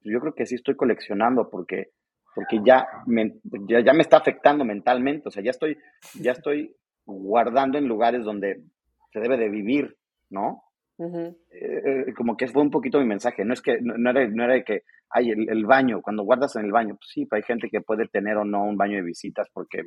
[0.01, 1.91] yo creo que sí estoy coleccionando porque,
[2.33, 5.77] porque ya, me, ya, me está afectando mentalmente, o sea, ya estoy,
[6.19, 6.75] ya estoy
[7.05, 8.63] guardando en lugares donde
[9.11, 9.97] se debe de vivir,
[10.29, 10.63] ¿no?
[11.01, 14.43] Eh, eh, como que fue un poquito mi mensaje, no es que, no, era, no
[14.43, 14.83] era de que,
[15.13, 18.37] hay el, baño, cuando guardas en el baño, pues sí, hay gente que puede tener
[18.37, 19.83] o no un baño de visitas porque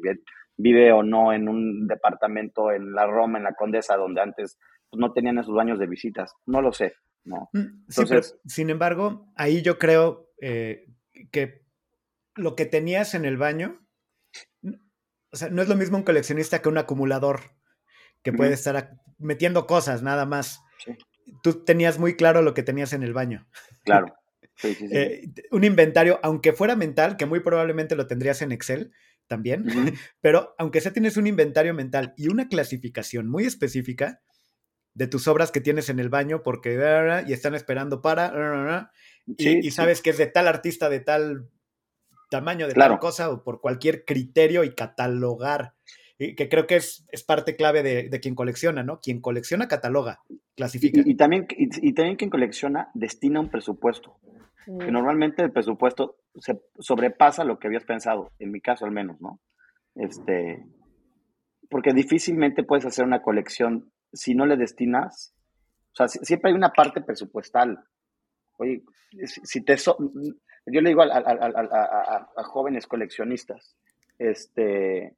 [0.57, 4.59] vive o no en un departamento en la Roma, en la Condesa, donde antes
[4.91, 6.93] pues, no tenían esos baños de visitas, no lo sé,
[7.25, 7.49] ¿no?
[7.55, 10.89] Mm, Entonces, sin embargo, ahí yo creo eh,
[11.33, 11.63] que
[12.35, 13.81] lo que tenías en el baño,
[15.33, 17.41] o sea, no es lo mismo un coleccionista que un acumulador
[18.23, 20.64] que puede estar metiendo cosas nada más.
[21.43, 23.47] Tú tenías muy claro lo que tenías en el baño.
[23.85, 24.07] Claro.
[24.63, 28.93] Eh, un inventario, aunque fuera mental, que muy probablemente lo tendrías en Excel
[29.27, 29.65] también,
[30.21, 34.23] pero aunque sea tienes un inventario mental y una clasificación muy específica,
[34.95, 36.79] de tus obras que tienes en el baño porque
[37.27, 38.93] y están esperando para
[39.27, 41.51] y, sabes que es de tal artista de tal
[42.31, 45.75] tamaño de tal cosa o por cualquier criterio y catalogar
[46.19, 49.01] que creo que es, es parte clave de, quien colecciona, ¿no?
[49.01, 50.21] Quien colecciona cataloga,
[50.55, 51.03] clasifica.
[51.05, 54.19] Y, también, y, también quien colecciona destina un presupuesto.
[54.65, 54.93] Que mm.
[54.93, 59.41] normalmente el presupuesto se sobrepasa lo que habías pensado, en mi caso al menos, ¿no?
[59.97, 60.65] Este,
[61.69, 65.35] porque difícilmente puedes hacer una colección si no le destinas,
[65.93, 67.85] o sea, siempre hay una parte presupuestal.
[68.59, 68.85] Oye,
[69.27, 73.77] si te yo le digo a, jóvenes coleccionistas,
[74.19, 75.17] este,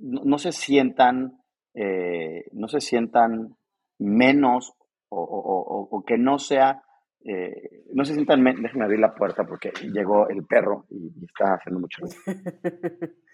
[0.00, 1.40] no, se sientan,
[1.74, 3.56] eh, no se sientan
[3.98, 4.74] menos
[5.08, 6.82] o, que no sea,
[7.24, 11.54] eh, no se sientan, déjenme abrir la puerta porque llegó el perro y, y está
[11.54, 12.16] haciendo mucho ruido.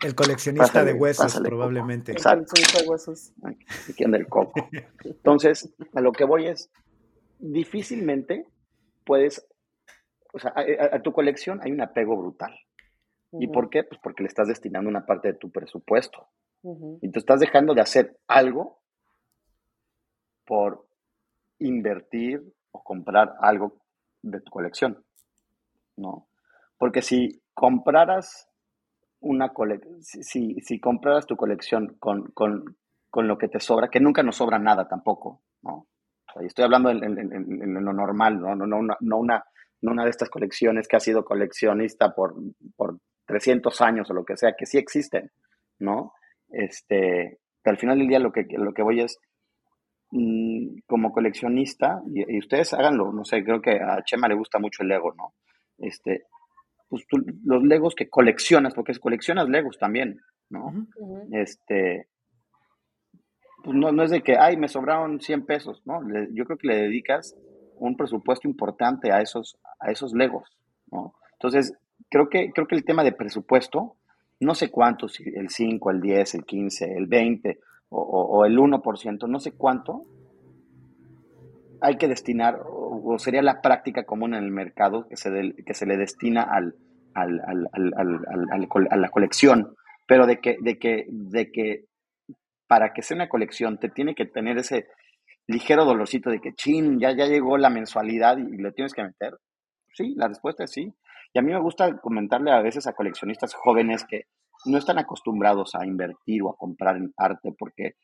[0.00, 2.12] El coleccionista de huesos, probablemente.
[2.12, 2.54] Exacto.
[2.56, 3.32] El huesos.
[3.88, 4.68] Aquí anda el coco.
[5.04, 6.70] Entonces, a lo que voy es,
[7.38, 8.46] difícilmente
[9.04, 9.46] puedes,
[10.32, 12.52] o sea, a, tu colección hay un apego brutal.
[13.32, 13.84] ¿Y por qué?
[13.84, 16.28] Pues porque le estás destinando una parte de tu presupuesto.
[17.00, 18.80] Y tú estás dejando de hacer algo
[20.46, 20.86] por
[21.58, 23.80] invertir o comprar algo
[24.22, 25.02] de tu colección.
[25.96, 26.28] ¿No?
[26.78, 28.48] Porque si compraras
[29.20, 32.76] una colección, si, si, compraras tu colección con, con,
[33.08, 35.86] con, lo que te sobra, que nunca nos sobra nada tampoco, ¿no?
[36.40, 38.56] estoy hablando en, en, lo normal, ¿no?
[38.56, 39.44] No, no, una, no, una,
[39.82, 42.34] no una de estas colecciones que ha sido coleccionista por,
[42.74, 45.30] por 300 años o lo que sea, que sí existen,
[45.78, 46.12] ¿no?
[46.48, 49.18] Este, al final del día lo que, lo que voy es,
[50.10, 54.58] mm, como coleccionista, y, y, ustedes háganlo, no sé, creo que a Chema le gusta
[54.58, 55.34] mucho el Lego, ¿no?
[55.78, 56.24] Este,
[56.88, 57.04] pues
[57.44, 60.72] los Legos que coleccionas, porque coleccionas Legos también, ¿no?
[61.30, 62.08] Este,
[63.64, 66.00] pues no, no, es de que, ay, me sobraron 100 pesos, ¿no?
[66.32, 67.34] yo creo que le dedicas
[67.76, 70.48] un presupuesto importante a esos, a esos Legos,
[70.90, 71.14] ¿no?
[71.32, 71.74] Entonces,
[72.08, 73.96] creo que, creo que el tema de presupuesto,
[74.40, 77.58] no sé cuánto, si el 5, el 10, el 15, el 20
[77.90, 80.04] o, o el 1%, no sé cuánto,
[81.82, 85.84] hay que destinar, o, sería la práctica común en el mercado que se, que se
[85.84, 86.76] le destina al,
[87.12, 87.40] al,
[88.90, 89.74] a la colección,
[90.06, 91.84] pero de que, de, que, de que
[92.68, 94.86] para que sea una colección te tiene que tener ese
[95.48, 99.34] ligero dolorcito de que, chin, ya, ya llegó la mensualidad y, le tienes que meter.
[99.92, 100.94] Sí, la respuesta es sí.
[101.32, 104.26] Y a mí me gusta comentarle a veces a coleccionistas jóvenes que
[104.66, 107.94] no están acostumbrados a invertir o a comprar en arte porque,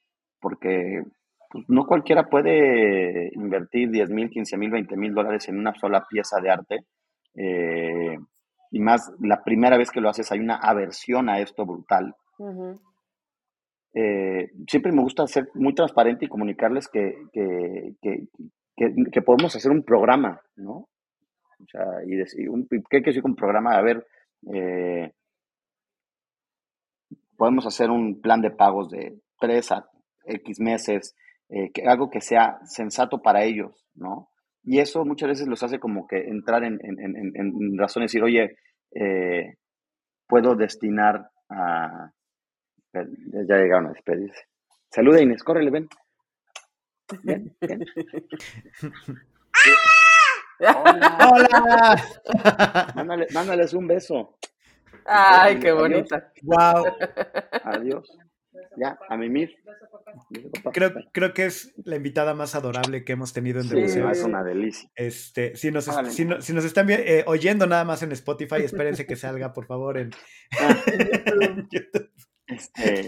[0.41, 1.03] porque
[1.51, 6.07] pues, no cualquiera puede invertir 10 mil, 15 mil, 20 mil dólares en una sola
[6.09, 6.79] pieza de arte.
[7.35, 8.19] Eh,
[8.71, 12.15] y más, la primera vez que lo haces hay una aversión a esto brutal.
[13.95, 18.27] Eh, siempre me gusta ser muy transparente y comunicarles que, que, que,
[19.11, 20.89] que, podemos hacer un programa, ¿no?
[21.67, 23.77] Sea, y, decir, un, ¿qué que decir un programa?
[23.77, 24.07] A ver,
[24.55, 25.13] eh,
[27.37, 29.89] podemos hacer un plan de pagos de tres a
[30.25, 31.17] X meses,
[31.49, 34.29] eh, que, algo que sea sensato para ellos, ¿no?
[34.63, 38.23] Y eso muchas veces los hace como que entrar en, en, en, en razones, decir,
[38.23, 38.57] oye,
[38.95, 39.55] eh,
[40.27, 42.13] puedo destinar a...
[42.93, 44.45] Ya llegaron a despedirse.
[44.91, 45.89] Saluda Inés, córrele, ven.
[47.23, 47.85] Ven, ven.
[50.61, 52.03] ¡Hola!
[52.95, 54.39] Mándale, mándales un beso.
[55.05, 56.33] Ay, qué bonita.
[56.43, 56.85] Wow.
[57.65, 58.11] Adiós.
[58.77, 59.57] Ya, a mimir.
[60.73, 64.43] Creo, creo que es la invitada más adorable que hemos tenido en sí, Es una
[64.43, 64.91] delicia.
[64.95, 69.07] Este, si, nos, si, no, si nos están eh, oyendo nada más en Spotify, espérense
[69.07, 70.11] que salga, por favor, en,
[71.71, 72.11] YouTube.
[72.49, 73.07] Este,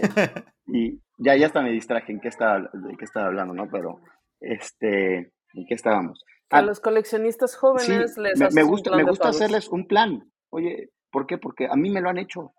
[0.67, 3.67] y ya, ya hasta me distraje en qué estaba, de qué estaba hablando, ¿no?
[3.71, 3.99] Pero,
[4.39, 6.23] este, ¿en qué estábamos?
[6.51, 10.31] A los coleccionistas jóvenes les me, me gusta, me gusta hacerles un plan.
[10.49, 11.37] Oye, ¿por qué?
[11.37, 12.53] Porque a mí me lo han hecho.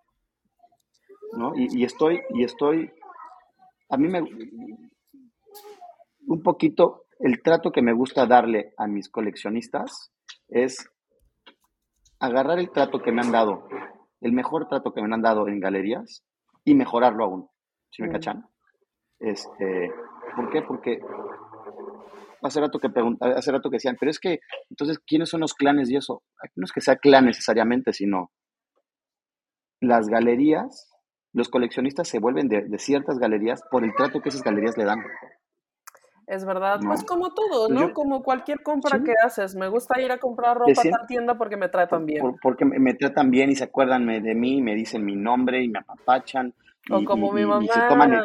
[1.33, 1.53] ¿no?
[1.57, 2.91] Y, y, estoy, y estoy,
[3.89, 4.23] a mí me,
[6.27, 10.13] un poquito, el trato que me gusta darle a mis coleccionistas
[10.49, 10.89] es
[12.19, 13.67] agarrar el trato que me han dado,
[14.21, 16.25] el mejor trato que me han dado en galerías
[16.65, 17.49] y mejorarlo aún.
[17.91, 18.47] ¿Sí me cachan?
[19.19, 19.91] Este,
[20.35, 20.63] ¿Por qué?
[20.63, 20.99] Porque
[22.43, 22.89] hace rato que
[23.21, 26.23] hace rato que decían, pero es que, entonces, ¿quiénes son los clanes y eso?
[26.57, 28.31] No es que sea clan necesariamente, sino
[29.81, 30.91] las galerías,
[31.33, 35.01] los coleccionistas se vuelven de, ciertas galerías por el trato que esas galerías le dan.
[36.27, 37.93] Es verdad, pues como todo, pues ¿no?
[37.93, 39.55] como cualquier compra que haces.
[39.55, 42.37] Me gusta ir a comprar ropa a la tienda porque me tratan bien.
[42.41, 45.81] porque me, tratan bien y se acuerdan de mí, me dicen mi nombre y me
[45.81, 46.55] apapachan.
[46.91, 47.65] O como mi mamá.
[47.65, 48.25] Y se toman el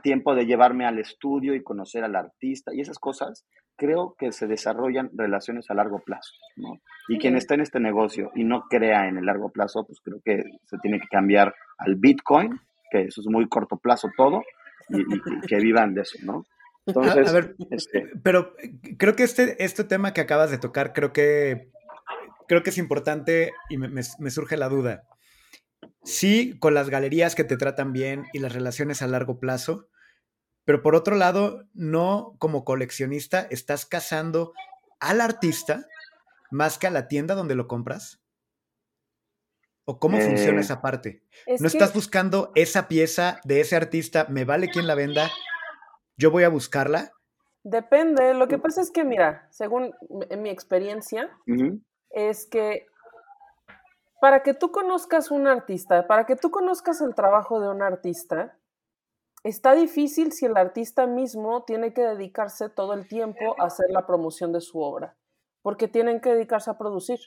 [0.00, 3.44] tiempo de llevarme al estudio y conocer al artista y esas cosas,
[3.76, 6.80] creo que se desarrollan relaciones a largo plazo, ¿no?
[7.08, 10.20] Y quien está en este negocio y no crea en el largo plazo, pues creo
[10.24, 14.42] que se tiene que cambiar al Bitcoin, que eso es muy corto plazo todo,
[14.88, 15.04] y,
[15.46, 16.44] que vivan de eso, ¿no?
[16.86, 18.54] Entonces, a ver, este pero
[18.98, 21.70] creo que este, este tema que acabas de tocar, creo que,
[22.48, 25.04] creo que es importante y me surge la duda.
[26.02, 29.88] Sí, con las galerías que te tratan bien y las relaciones a largo plazo,
[30.64, 34.52] pero por otro lado, no como coleccionista estás cazando
[34.98, 35.86] al artista
[36.50, 38.20] más que a la tienda donde lo compras.
[39.84, 41.22] ¿O cómo funciona eh, esa parte?
[41.58, 45.30] no estás buscando esa pieza de ese artista, me vale quien la venda,
[46.16, 47.12] yo voy a buscarla.
[47.62, 49.92] Depende, lo que pasa es que, mira, según
[50.38, 51.36] mi experiencia,
[52.10, 52.86] es que
[54.20, 58.58] para que tú conozcas un artista, para que tú conozcas el trabajo de un artista,
[59.42, 64.06] está difícil si el artista mismo tiene que dedicarse todo el tiempo a hacer la
[64.06, 65.16] promoción de su obra,
[65.62, 67.18] porque tienen que dedicarse a producir.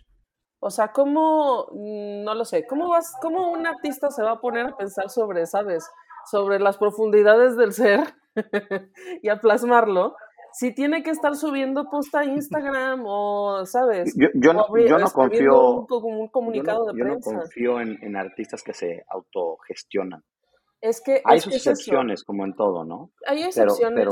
[0.60, 4.40] O sea, ¿cómo, mm, no lo sé, cómo, vas, cómo un artista se va a
[4.40, 5.90] poner a pensar sobre, sabes,
[6.32, 8.16] sobre las profundidades del ser
[9.22, 10.16] y a plasmarlo
[10.54, 14.14] si tiene que estar subiendo post a Instagram o, ¿sabes?
[14.16, 14.66] Yo, no,
[15.12, 15.86] confío.
[15.90, 17.32] Un, comunicado de prensa.
[17.32, 20.24] Yo no confío en, artistas que se autogestionan.
[20.80, 21.22] Es que.
[21.26, 23.12] Hay sus excepciones, como en todo, ¿no?
[23.26, 24.08] Hay excepciones,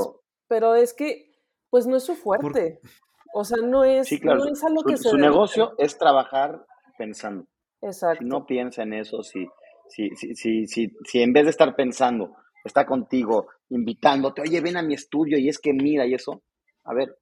[0.48, 1.32] pero, es que,
[1.70, 2.80] pues no es su fuerte.
[3.34, 6.66] O sea, no es, no es algo que su, Su negocio es trabajar
[6.98, 7.46] pensando.
[7.82, 8.24] Exacto.
[8.24, 9.48] Si no piensa en eso, si,
[9.88, 14.78] si, si, si, si, si en vez de estar pensando, está contigo, invitándote, oye, ven
[14.78, 16.43] a mi estudio y es que mira y eso,
[16.84, 17.17] a ver,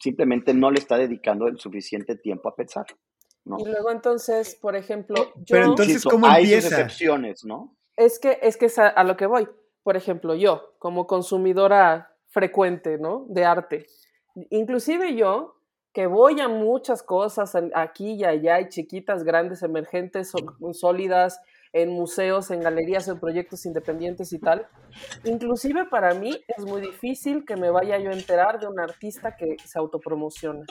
[0.00, 2.86] simplemente no le está dedicando el suficiente tiempo a pensar.
[3.44, 3.56] ¿no?
[3.58, 7.76] Y luego entonces, por ejemplo, yo, Pero entonces, ¿cómo hay excepciones, ¿no?
[7.96, 9.48] Es que es, que es a, lo que voy.
[9.82, 13.26] Por ejemplo, yo, como consumidora frecuente, ¿no?
[13.28, 13.86] De arte.
[14.50, 15.59] Inclusive yo,
[15.92, 20.32] que voy a muchas cosas aquí y allá, hay chiquitas, grandes, emergentes,
[20.72, 21.40] sólidas,
[21.72, 24.66] en museos, en galerías, en proyectos independientes y tal.
[25.24, 29.36] Inclusive para mí es muy difícil que me vaya yo a enterar de un artista
[29.36, 30.64] que se autopromociona.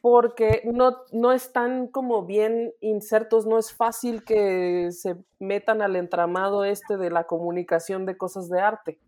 [0.00, 6.64] Porque no, no están como bien insertos, no es fácil que se metan al entramado
[6.64, 8.98] este de la comunicación de cosas de arte.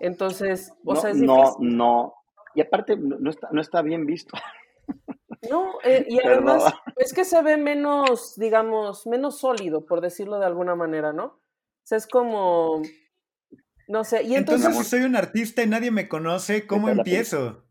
[0.00, 2.14] Entonces, o no, sea, es No, no.
[2.54, 4.36] Y aparte, no está, no está bien visto.
[5.48, 6.64] No, eh, y además
[6.96, 11.24] es que se ve menos, digamos, menos sólido, por decirlo de alguna manera, ¿no?
[11.24, 11.40] O
[11.82, 12.82] sea, es como,
[13.88, 14.22] no sé.
[14.24, 17.64] Y entonces, entonces si soy un artista y nadie me conoce, ¿cómo empiezo?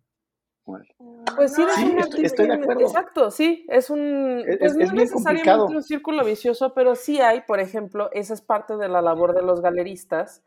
[1.35, 2.81] Pues sí, es un estoy, de acuerdo.
[2.81, 8.09] Exacto, sí, es un, pues no necesariamente un círculo vicioso, pero sí hay, por ejemplo,
[8.13, 10.43] esa es parte de la labor de los galeristas,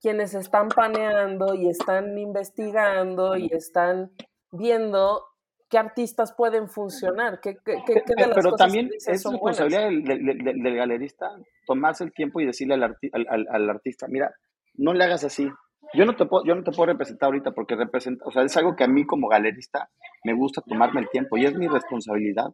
[0.00, 4.10] quienes están paneando y están investigando y están
[4.50, 5.24] viendo
[5.68, 10.76] qué artistas pueden funcionar, qué, qué, qué, de las Pero también es responsabilidad del, del,
[10.76, 11.34] galerista
[11.66, 14.32] tomarse el tiempo y decirle al, al, al, artista, mira,
[14.74, 15.48] no le hagas así.
[15.94, 18.56] Yo no, te puedo, yo no te puedo representar ahorita porque representa, o sea, es
[18.56, 19.88] algo que a mí como galerista
[20.24, 22.46] me gusta tomarme el tiempo y es mi responsabilidad,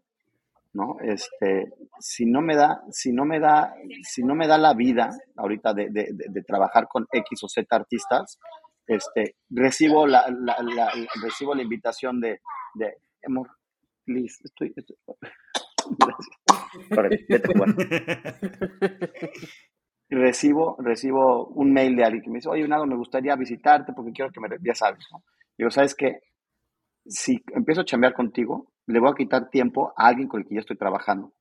[0.75, 0.97] ¿no?
[1.03, 5.11] Este, si no me da, si no me da, si no me da la vida
[5.37, 8.39] ahorita de, de, de trabajar con X o Z artistas,
[8.87, 10.57] este, recibo la, la,
[11.23, 12.41] recibo la invitación de,
[12.75, 13.51] de amor,
[14.05, 14.75] please, estoy,
[20.11, 24.13] recibo, recibo un mail de alguien que me dice, oye, Nado, me gustaría visitarte porque
[24.13, 25.23] quiero que me, ya sabes, ¿no?
[25.57, 26.21] Digo, ¿sabes qué?
[27.07, 30.55] Si empiezo a chambear contigo, le voy a quitar tiempo a alguien con el que
[30.55, 31.33] yo estoy trabajando,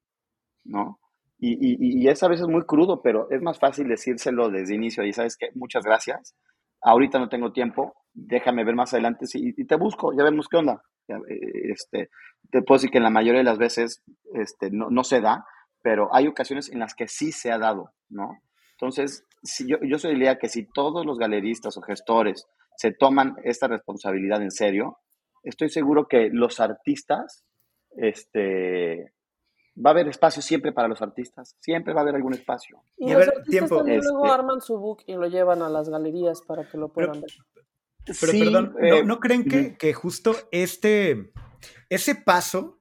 [0.63, 0.99] ¿no?
[1.39, 5.04] Y, y, y es a veces muy crudo, pero es más fácil decírselo desde inicio
[5.04, 6.36] y sabes qué, muchas gracias,
[6.82, 10.82] ahorita no tengo tiempo, déjame ver más adelante y, te busco, ya vemos qué onda.
[11.08, 12.10] Eh, este,
[12.51, 15.45] te puedo decir que en la mayoría de las veces este, no, no se da,
[15.82, 18.38] pero hay ocasiones en las que sí se ha dado, ¿no?
[18.73, 23.36] Entonces, si yo, yo soy idea que si todos los galeristas o gestores se toman
[23.43, 24.97] esta responsabilidad en serio,
[25.43, 27.43] estoy seguro que los artistas
[27.95, 29.13] este,
[29.77, 32.84] va a haber espacio siempre para los artistas, siempre va a haber algún espacio.
[32.97, 33.77] Y, los artistas tiempo.
[33.77, 36.91] también luego este arman su book y lo llevan a las galerías para que lo
[36.91, 37.32] puedan ver.
[38.06, 41.32] Pero perdón, eh, ¿no, creen que, que, justo este,
[41.88, 42.80] ese paso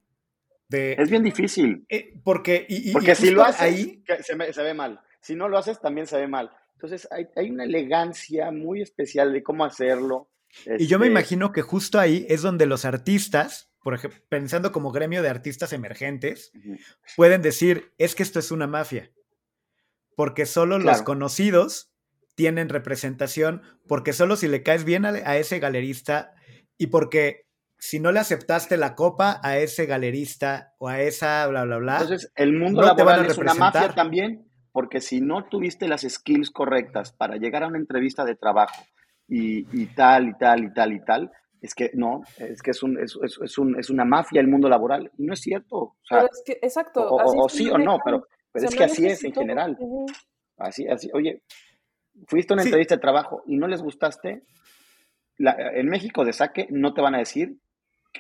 [0.69, 0.95] de...
[0.95, 1.85] Es bien difícil.
[1.89, 5.01] Eh, porque y, porque si lo haces, ahí, se, se, ve mal.
[5.21, 6.51] Si no lo haces, también se ve mal.
[6.75, 10.30] Entonces hay, hay una elegancia muy especial de cómo hacerlo.
[10.79, 14.73] Y yo me este imagino que justo ahí es donde los artistas por ejemplo, pensando
[14.73, 16.53] como gremio de artistas emergentes,
[17.17, 19.11] pueden decir, es que esto es una mafia,
[20.17, 21.91] porque solo los conocidos
[22.35, 26.33] tienen representación, porque solo si le caes bien a, ese galerista
[26.77, 27.47] y porque
[27.79, 32.01] si no le aceptaste la copa a ese galerista o a esa bla, bla, bla.
[32.01, 37.13] Entonces, el mundo laboral es una mafia también, porque si no tuviste las skills correctas
[37.13, 38.85] para llegar a una entrevista de trabajo
[39.31, 41.31] y, y tal, y tal, y tal, y tal,
[41.63, 44.69] es que no, es que es, un, es, es, un, es una mafia el mundo
[44.69, 45.11] laboral.
[45.17, 45.77] Y no es cierto.
[45.77, 47.07] O sea, es que, exacto.
[47.09, 49.79] O, sí o no, pero, pero es que así es en general.
[50.57, 51.09] Así, así.
[51.15, 51.43] Oye,
[52.27, 54.43] fuiste a una entrevista de trabajo y no les gustaste.
[55.39, 57.57] La, en México de saque no te van a decir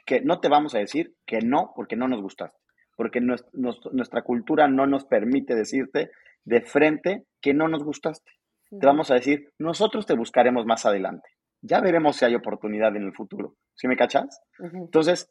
[0.06, 2.58] que no te vamos a decir que no porque no nos gustaste.
[2.96, 6.10] Porque nuestra cultura no nos permite decirte
[6.44, 8.30] de frente que no nos gustaste.
[8.70, 11.28] Te vamos a decir, nosotros te buscaremos más adelante
[11.62, 13.56] ya veremos si hay oportunidad en el futuro.
[13.74, 14.40] ¿Sí me cachas?
[14.58, 15.30] Entonces,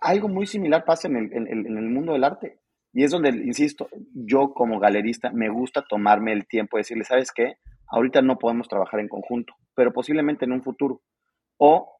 [0.00, 2.60] algo muy similar pasa en el, en, el, mundo del arte.
[2.92, 7.32] Y es donde, insisto, yo como galerista me gusta tomarme el tiempo de decirle, ¿sabes
[7.32, 7.56] qué?
[7.88, 11.02] Ahorita no podemos trabajar en conjunto, pero posiblemente en un futuro.
[11.58, 11.98] O,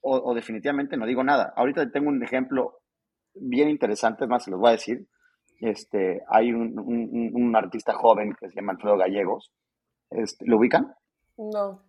[0.00, 1.52] o, definitivamente no digo nada.
[1.56, 2.80] Ahorita tengo un ejemplo
[3.34, 5.06] bien interesante, es más, se los voy a decir.
[5.60, 9.52] Este, hay un, un, artista joven que se llama Alfredo Gallegos.
[10.10, 10.94] Este, ¿Lo ubican?
[11.38, 11.82] No.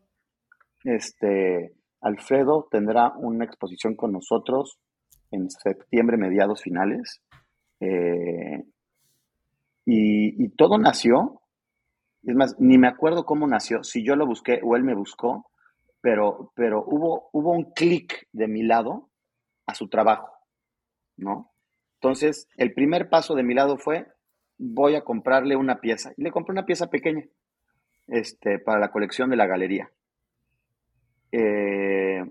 [0.84, 4.80] Este, Alfredo tendrá una exposición con nosotros
[5.32, 7.22] en septiembre, mediados finales.
[7.80, 8.64] Eh,
[9.86, 11.42] y, todo nació,
[12.24, 15.50] es más, ni me acuerdo cómo nació, si yo lo busqué o él me buscó,
[16.02, 19.10] pero, pero hubo, hubo un clic de mi lado
[19.66, 20.30] a su trabajo,
[21.16, 21.52] ¿no?
[22.08, 24.08] Entonces, el primer paso de mi lado fue,
[24.58, 26.14] voy a comprarle una pieza.
[26.16, 27.26] Y le compré una pieza pequeña
[28.08, 29.92] este, para la colección de la galería.
[31.34, 32.24] Eh,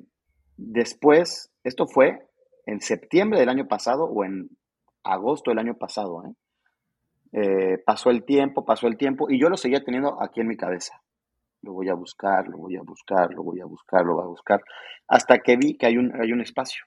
[0.56, 2.26] después, esto fue
[2.64, 4.48] en septiembre del año pasado o en
[5.04, 6.24] agosto del año pasado.
[6.24, 6.32] ¿eh?
[7.32, 10.56] Eh, pasó el tiempo, pasó el tiempo y yo lo seguía teniendo aquí en mi
[10.56, 11.02] cabeza.
[11.60, 14.28] Lo voy a buscar, lo voy a buscar, lo voy a buscar, lo voy a
[14.28, 14.62] buscar,
[15.06, 16.86] hasta que vi que hay un, hay un espacio.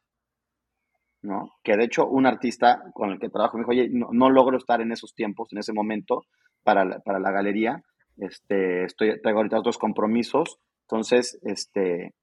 [1.22, 1.52] ¿No?
[1.64, 4.82] Que de hecho un artista con el que trabajo me dijo, oye, no, logro estar
[4.82, 6.24] en esos tiempos, en ese momento,
[6.64, 7.84] para la, para la galería.
[8.18, 12.14] Este, estoy, traigo ahorita otros compromisos, entonces, este,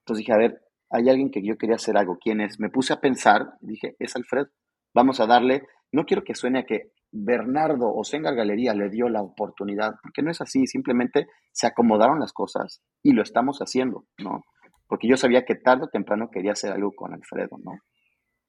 [0.00, 2.18] entonces dije, a ver, hay alguien que yo quería hacer algo.
[2.20, 2.60] ¿Quién es?
[2.60, 4.46] Me puse a pensar, dije, es Alfred.
[4.94, 9.08] Vamos a darle, no quiero que suene a que Bernardo o Sengar Galería le dio
[9.08, 14.04] la oportunidad, porque no es así, simplemente se acomodaron las cosas y lo estamos haciendo,
[14.18, 14.42] ¿no?
[14.86, 17.72] Porque yo sabía que tarde o temprano quería hacer algo con Alfredo, ¿no?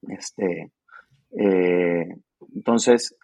[0.08, 0.72] Este,
[1.38, 2.06] eh,
[2.54, 3.16] entonces,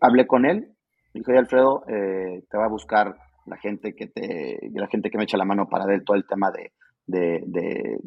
[0.00, 0.72] hablé con él,
[1.14, 3.16] dije, Alfredo, eh, te va a buscar
[3.46, 6.26] la gente que te, la gente que me echa la mano para ver todo el
[6.26, 6.72] tema de,
[7.06, 7.98] de,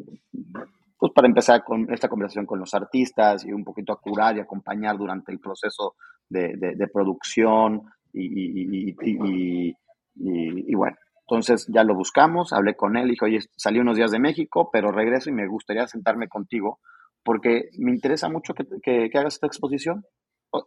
[0.98, 4.40] pues para empezar con esta conversación con los artistas y un poquito a curar y
[4.40, 5.96] acompañar durante el proceso
[6.30, 9.76] de, producción y,
[10.16, 10.96] y, bueno,
[11.28, 14.92] Entonces ya lo buscamos, hablé con él, dijo, oye, salí unos días de México, pero
[14.92, 16.80] regreso y me gustaría sentarme contigo
[17.24, 20.06] porque me interesa mucho que, que, hagas esta exposición.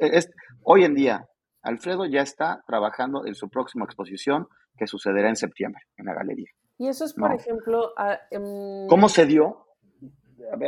[0.00, 0.30] E, es,
[0.62, 1.28] hoy en día,
[1.62, 6.50] Alfredo ya está trabajando en su próxima exposición que sucederá en septiembre en la galería.
[6.78, 7.92] Y eso es, por ejemplo...
[8.30, 9.66] Em, ¿Cómo se dio?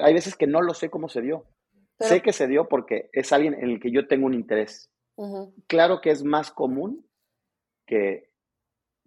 [0.02, 1.44] hay veces que no lo sé cómo se dio.
[2.00, 4.90] Sé que se dio porque es alguien en el que yo tengo un interés.
[5.66, 7.04] Claro que es más común
[7.86, 8.30] que,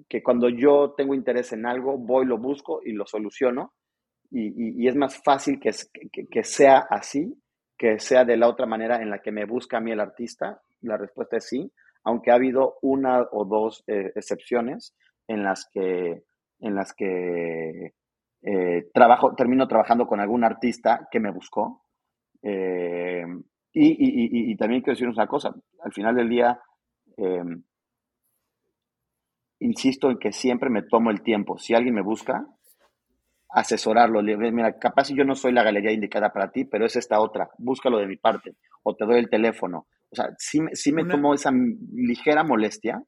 [0.09, 3.73] que cuando yo tengo interés en algo, voy, lo busco y lo soluciono.
[4.33, 5.71] Y, es más fácil que,
[6.29, 7.37] que, sea así,
[7.77, 10.61] que sea de la otra manera en la que me busca a mí el artista.
[10.81, 11.71] La respuesta es sí,
[12.05, 14.95] aunque ha habido una o dos eh, excepciones
[15.27, 16.23] en las que,
[16.59, 17.93] en las que
[18.43, 21.83] eh, trabajo, termino trabajando con algún artista que me buscó.
[22.41, 23.25] Eh,
[23.73, 25.53] y, también quiero decir una cosa,
[25.83, 26.59] al final del día,
[27.17, 27.63] em,
[29.59, 31.57] insisto en que siempre me tomo el tiempo.
[31.57, 32.45] Si alguien me busca,
[33.51, 34.21] asesorarlo.
[34.21, 37.49] Mira, capaz yo no soy la galería indicada para ti, pero es esta otra.
[37.57, 38.55] Búscalo de mi parte.
[38.83, 39.87] O te doy el teléfono.
[40.09, 41.51] O sea, sí, sí me tomo esa
[41.93, 43.03] ligera molestia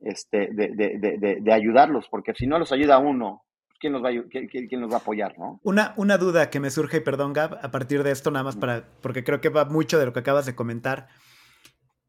[0.00, 3.44] este, de, de, ayudarlos, porque si no los ayuda uno,
[3.80, 5.60] ¿quién nos va a, quién, nos va a apoyar, no?
[5.64, 8.56] Una, una duda que me surge, y perdón, Gab, a partir de esto, nada más
[8.56, 11.08] para, porque creo que va mucho de lo que acabas de comentar.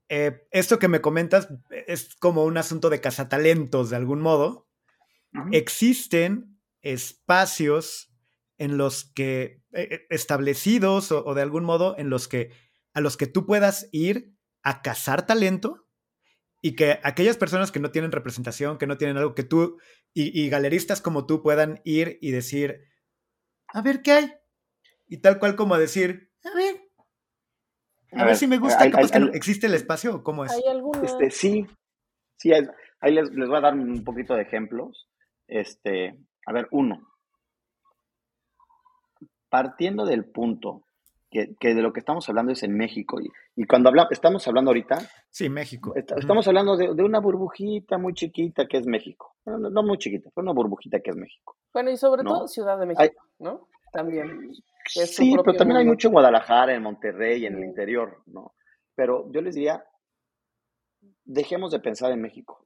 [0.09, 1.47] Eh, esto que me comentas
[1.87, 4.67] es como un asunto de cazatalentos, de algún modo.
[5.51, 6.54] Existen
[6.85, 8.13] espacios
[8.57, 12.51] en los que, eh, eh, establecidos o, de algún modo, en los que,
[12.93, 14.33] a los que tú puedas ir
[14.63, 15.87] a cazar talento
[16.61, 19.77] y que aquellas personas que no tienen representación, que no tienen algo que tú
[20.13, 22.85] y, galeristas como tú puedan ir y decir,
[23.67, 24.33] a ver qué hay.
[25.07, 26.81] Y tal cual como decir, a ver,
[28.13, 28.85] a, ver, si me gusta,
[29.33, 30.51] ¿existe el espacio o cómo es?
[30.53, 30.63] ¿Hay
[31.03, 31.67] Este, sí,
[32.37, 35.09] sí, ahí les, les voy a dar un poquito de ejemplos.
[35.47, 37.07] Este, a ver, uno.
[39.49, 40.85] Partiendo del punto
[41.59, 43.19] que, de lo que estamos hablando es en México.
[43.21, 44.97] Y, y cuando hablamos, estamos hablando ahorita.
[45.29, 45.93] Sí, México.
[45.95, 49.35] estamos hablando de, una burbujita muy chiquita que es México.
[49.45, 51.57] No, muy chiquita, pero una burbujita que es México.
[51.73, 53.67] Bueno, y sobre todo Ciudad de México, ¿no?
[53.91, 54.51] También.
[54.85, 58.53] sí, pero también hay mucho en Guadalajara, en Monterrey, en el interior, ¿no?
[58.95, 59.83] Pero yo les diría,
[61.23, 62.65] dejemos de pensar en México.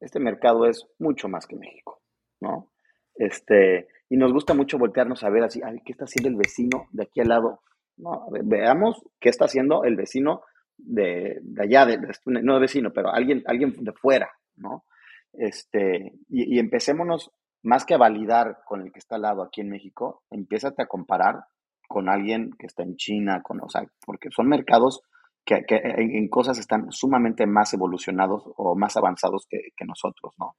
[0.00, 2.00] Este mercado es mucho más que México,
[2.40, 2.70] ¿no?
[3.18, 6.86] Este, y nos gusta mucho voltearnos a ver así, ay, ¿qué está haciendo el vecino
[6.92, 7.60] de aquí al lado?
[7.96, 10.42] No, veamos qué está haciendo el vecino
[10.78, 14.84] de, allá, de, no de vecino, pero alguien, alguien de fuera, ¿no?
[15.32, 19.68] Este, y, empecémonos, más que a validar con el que está al lado aquí en
[19.68, 21.44] México, empiézate a comparar
[21.88, 25.02] con alguien que está en China, con, o sea, porque son mercados
[25.44, 30.56] que, en, cosas están sumamente más evolucionados o más avanzados que, nosotros, ¿no?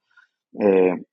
[0.60, 1.04] Eh,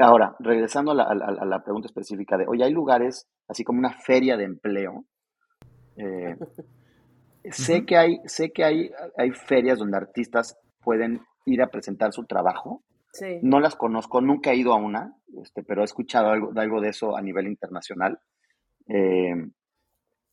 [0.00, 3.92] ahora, regresando a la, a la, pregunta específica de, oye, hay lugares, así como una
[3.92, 5.04] feria de empleo,
[5.96, 6.36] eh,
[7.50, 12.24] sé que, hay, sé que hay, hay ferias donde artistas pueden ir a presentar su
[12.24, 12.82] trabajo.
[13.42, 16.88] No las conozco, nunca he ido a una, este, pero he escuchado algo, algo de
[16.88, 18.18] eso a nivel internacional.
[18.88, 19.34] Eh,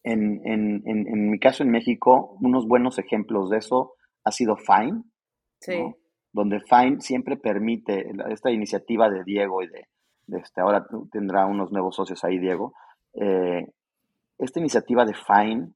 [0.04, 5.04] en, en, en, mi caso en México, unos buenos ejemplos de eso ha sido Fine,
[6.32, 9.88] donde Fine siempre permite esta iniciativa de Diego y de,
[10.28, 12.74] este, ahora tendrá unos nuevos socios ahí, Diego,
[13.14, 13.66] eh,
[14.38, 15.74] esta iniciativa de Fine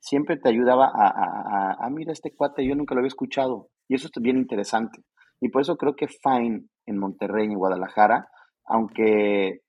[0.00, 3.68] siempre te ayudaba a, a, a, mira, este cuate yo nunca lo había escuchado.
[3.88, 5.02] Y eso es bien interesante.
[5.40, 8.28] Y por eso creo que Fine en Monterrey, en Guadalajara,
[8.64, 9.60] aunque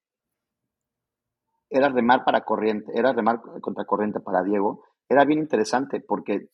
[1.70, 6.48] era remar para corriente, era remar contra corriente para Diego, era bien interesante porque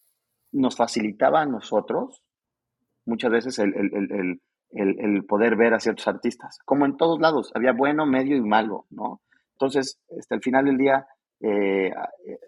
[0.52, 2.25] nos facilitaba a nosotros
[3.06, 4.40] muchas veces el, el,
[4.72, 8.42] el, el, poder ver a ciertos artistas, como en todos lados, había bueno, medio y
[8.42, 9.22] malo, ¿no?
[9.54, 11.08] Entonces, hasta este, al final del día,
[11.40, 11.92] eh,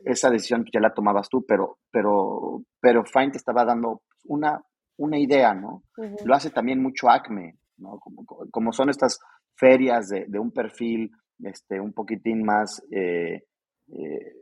[0.04, 4.62] esa decisión ya la tomabas tú, pero, pero, pero Fine te estaba dando una,
[4.98, 5.84] una idea, ¿no?
[6.26, 8.00] Lo hace también mucho Acme, ¿no?
[8.00, 9.20] Como, como son estas
[9.56, 11.12] ferias de, de, un perfil
[11.44, 13.44] este, un poquitín más eh,
[13.88, 14.34] eh,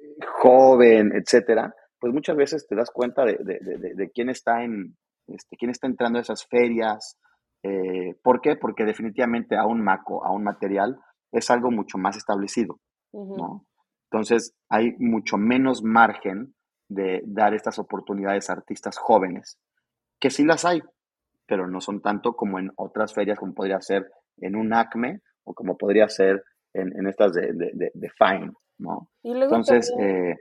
[0.41, 4.95] joven, etcétera, pues muchas veces te das cuenta de, de, de quién está en,
[5.27, 7.17] este, quién está entrando a esas ferias.
[8.21, 8.55] ¿Por qué?
[8.55, 10.99] Porque definitivamente a un maco, a un material,
[11.31, 12.79] es algo mucho más establecido,
[13.11, 13.65] ¿no?
[14.11, 16.53] Entonces, hay mucho menos margen
[16.87, 19.57] de dar estas oportunidades a artistas jóvenes,
[20.19, 20.81] que sí las hay,
[21.47, 25.53] pero no son tanto como en otras ferias, como podría ser en un ACME o
[25.53, 29.09] como podría ser en, estas de, de, Fine, ¿no?
[29.23, 30.35] Entonces, eh,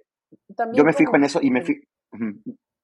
[0.72, 1.82] yo me fijo en eso y me fijo,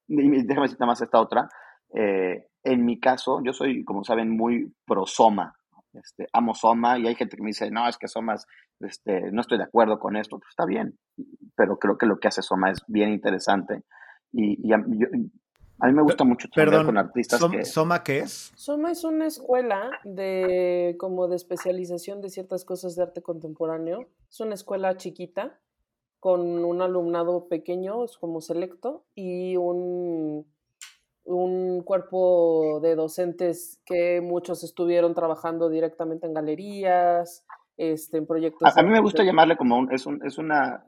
[0.07, 1.49] déjame nada más esta otra,
[1.95, 5.55] eh, en mi caso, yo soy, como saben, muy pro Soma,
[5.93, 8.37] este, amo Soma y hay gente que me dice, no, es que Soma,
[8.81, 10.99] este, no estoy de acuerdo con esto, pues está bien,
[11.57, 13.83] pero creo que lo que hace Soma es bien interesante
[14.33, 18.53] y, a, mí me gusta mucho trabajar con artistas ¿Soma qué es?
[18.55, 24.41] Soma es una escuela de como de especialización de ciertas cosas de arte contemporáneo, es
[24.41, 25.59] una escuela chiquita
[26.21, 30.47] con un alumnado pequeño, es como selecto, y un
[31.25, 37.45] un cuerpo de docentes que muchos estuvieron trabajando directamente en galerías,
[37.77, 38.77] este, en proyectos.
[38.77, 40.85] A, mí me gusta llamarle como un, es, un, es una,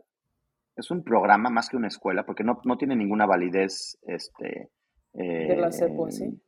[0.76, 4.70] es un programa más que una escuela, porque no, no tiene ninguna validez, este,
[5.14, 5.93] eh, la CEP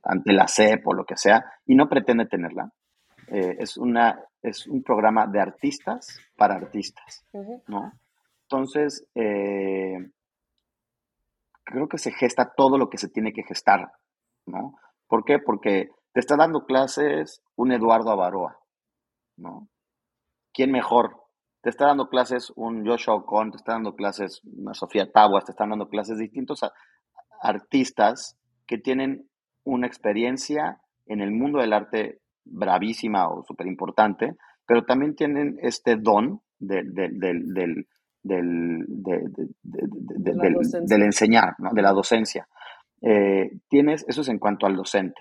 [0.03, 2.71] ante la CEP o lo que sea, y no pretende tenerla.
[3.29, 7.25] Eh, es, una, es un programa de artistas para artistas,
[7.69, 7.93] ¿no?
[8.43, 9.97] Entonces, eh,
[11.65, 13.93] creo que se gesta todo lo que se tiene que gestar,
[14.47, 14.77] ¿no?
[15.09, 15.39] ¿Por qué?
[15.39, 18.59] Porque te está dando clases un Eduardo Avaroa,
[19.37, 19.69] ¿no?
[20.53, 21.21] ¿Quién mejor?
[21.63, 25.53] Te está dando clases un Joshua Ocon, te está dando clases una Sofía Tawas, te
[25.53, 26.61] están dando clases distintos
[27.43, 29.29] artistas que tienen
[29.65, 34.37] una experiencia en el mundo del arte bravísima o súper importante,
[34.67, 37.89] pero también tienen este don del, del, del,
[41.05, 41.71] enseñar, ¿no?
[41.73, 42.49] de la docencia.
[43.03, 45.21] Eh, tienes, eso es en cuanto al docente.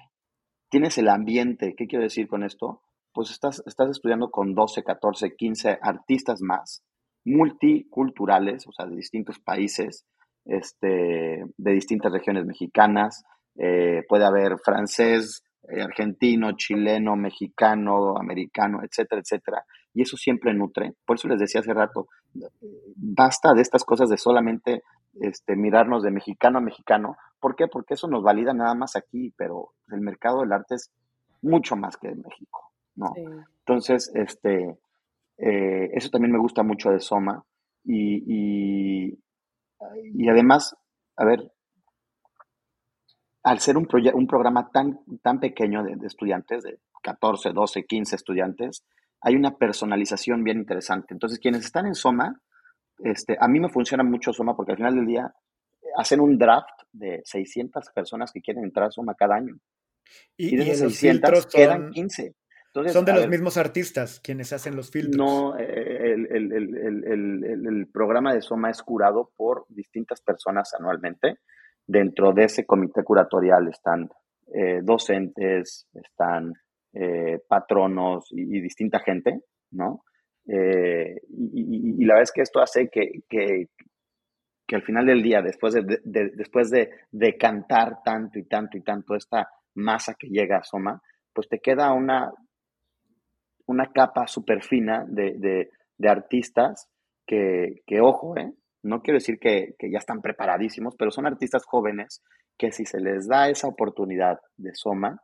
[0.70, 2.82] Tienes el ambiente, ¿qué quiero decir con esto?
[3.14, 6.84] Pues estás, estás estudiando con 12, 14, 15 artistas más,
[7.26, 10.06] multiculturales, o sea, de distintos países,
[10.46, 13.24] este, de distintas regiones mexicanas.
[13.56, 19.64] Eh, puede haber francés, eh, argentino, chileno, mexicano, americano, etcétera, etcétera.
[19.94, 20.94] Y eso siempre nutre.
[21.06, 22.08] Por eso les decía hace rato,
[22.96, 24.84] basta de estas cosas de solamente
[25.20, 27.18] este, mirarnos de mexicano a mexicano.
[27.40, 27.68] ¿Por qué?
[27.68, 30.92] Porque eso nos valida nada más aquí, pero el mercado del arte es
[31.42, 33.14] mucho más que en México, ¿no?
[33.60, 34.78] Entonces, este,
[35.38, 37.44] eh, eso también me gusta mucho de Soma.
[37.84, 39.20] Y, y,
[40.14, 40.76] y además,
[41.18, 41.52] a ver,
[43.44, 48.86] al ser un, un programa tan, tan pequeño de, estudiantes, de 14, 12, 15 estudiantes,
[49.24, 51.14] hay una personalización bien interesante.
[51.14, 52.40] Entonces, quienes están en Soma,
[53.00, 55.34] este, a mí me funciona mucho Soma porque al final del día
[55.98, 59.58] hacen un draft de 600 personas que quieren entrar a Soma cada año.
[60.38, 62.36] Y, de esas 600 quedan 15.
[62.92, 65.16] son de los mismos artistas quienes hacen los filtros.
[65.16, 71.40] No, eh, el, el, el, el, programa de Soma es curado por distintas personas anualmente
[71.86, 74.10] Dentro de ese comité curatorial están
[74.54, 76.54] eh, docentes, están
[76.94, 79.42] eh, patronos y, distinta gente,
[79.72, 80.04] ¿no?
[80.48, 83.70] Eh, y, la verdad es que esto hace que, que,
[84.72, 89.48] al final del día, después de, después de, cantar tanto y tanto y tanto esta
[89.76, 92.32] masa que llega a Soma, pues te queda una,
[93.68, 95.70] una capa súper fina de,
[96.08, 96.90] artistas
[97.26, 98.52] que, que, ojo, ¿eh?
[98.84, 102.22] no quiero decir que, ya están preparadísimos, pero son artistas jóvenes
[102.58, 105.22] que si se les da esa oportunidad de Soma,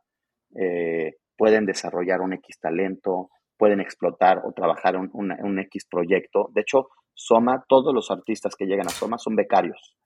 [0.56, 6.50] eh, pueden desarrollar un X talento, pueden explotar o trabajar un, un, X proyecto.
[6.52, 9.96] De hecho, Soma, todos los artistas que llegan a Soma son becarios.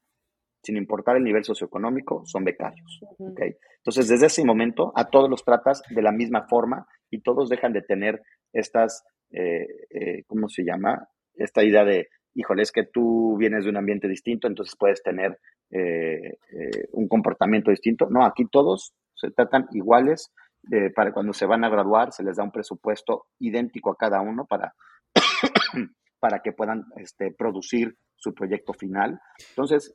[0.63, 3.01] Sin importar el nivel socioeconómico, son becarios.
[3.19, 7.73] Entonces, desde ese momento, a todos los tratas de la misma forma y todos dejan
[7.73, 8.23] de tener
[8.53, 11.09] estas, eh, eh, ¿cómo se llama?
[11.35, 15.39] Esta idea de híjole, es que tú vienes de un ambiente distinto, entonces puedes tener
[15.71, 18.09] eh, eh, un comportamiento distinto.
[18.11, 20.33] No, aquí todos se tratan iguales.
[20.95, 24.47] Para cuando se van a graduar, se les da un presupuesto idéntico a cada uno
[24.47, 24.75] para,
[26.21, 29.21] para que puedan este, producir su proyecto final.
[29.51, 29.95] Entonces,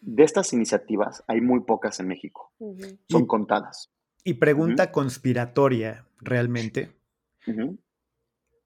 [0.00, 2.52] de estas iniciativas hay muy pocas en México.
[3.08, 3.90] Son contadas.
[4.22, 6.96] Y pregunta conspiratoria, realmente.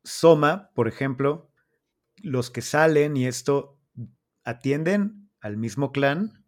[0.05, 1.51] Soma, por ejemplo,
[2.23, 3.79] los que salen y esto
[4.45, 6.45] atienden al mismo clan?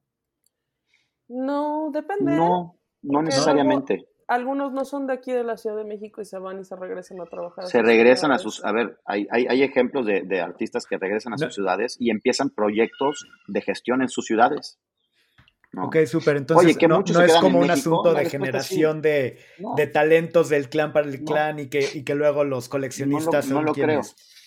[1.29, 2.37] No, depende.
[2.37, 4.07] No, no necesariamente.
[4.31, 6.77] Algunos no son de aquí de la Ciudad de México y se van y se
[6.77, 7.67] regresan a trabajar.
[7.67, 11.53] Se regresan a sus, a ver, hay, hay, ejemplos de, artistas que regresan a sus
[11.53, 14.79] ciudades y empiezan proyectos de gestión en sus ciudades.
[15.77, 16.37] Ok, súper.
[16.37, 19.41] Entonces, no, es como un asunto de generación de,
[19.93, 23.73] talentos del clan para el clan y que, y que luego los coleccionistas no lo,
[23.73, 24.03] creo.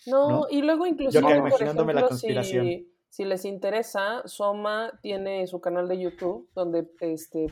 [0.05, 2.85] No, y luego incluso imaginándome la conspiración.
[3.09, 7.47] Si, les interesa, Soma tiene su canal de YouTube donde este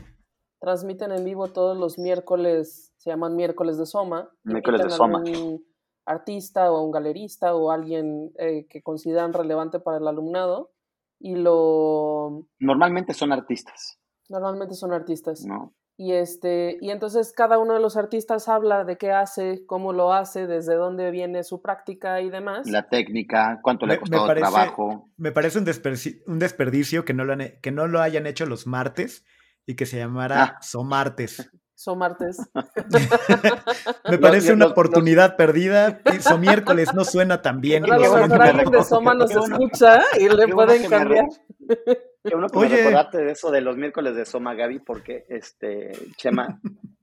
[0.62, 4.30] transmiten en vivo todos los miércoles, se llaman miércoles de Soma.
[4.44, 5.18] Miércoles de Soma.
[5.18, 5.64] Un
[6.06, 10.70] artista o un galerista o alguien eh, que consideran relevante para el alumnado
[11.18, 12.46] y lo...
[12.60, 13.98] Normalmente son artistas.
[14.28, 15.44] Normalmente son artistas.
[15.44, 15.74] No.
[15.96, 20.12] Y, este, y entonces cada uno de los artistas habla de qué hace, cómo lo
[20.12, 22.70] hace, desde dónde viene su práctica y demás.
[22.70, 25.10] La técnica, cuánto le ha costado el trabajo.
[25.16, 28.68] Me parece un desperdicio, un desperdicio que, no lo que no lo hayan hecho los
[28.68, 29.24] martes
[29.66, 30.58] y que se llamara ah.
[30.60, 31.50] Somartes.
[31.74, 32.38] Somartes.
[34.08, 36.00] me parece una oportunidad perdida.
[36.20, 37.82] So miércoles no suena tan bien.
[37.82, 41.24] Pero alguien de Soma nos escucha y le pueden cambiar.
[41.58, 45.90] Qué bueno que me recordaste de eso de los miércoles de Soma, Gaby, porque, este,
[46.16, 46.60] Chema,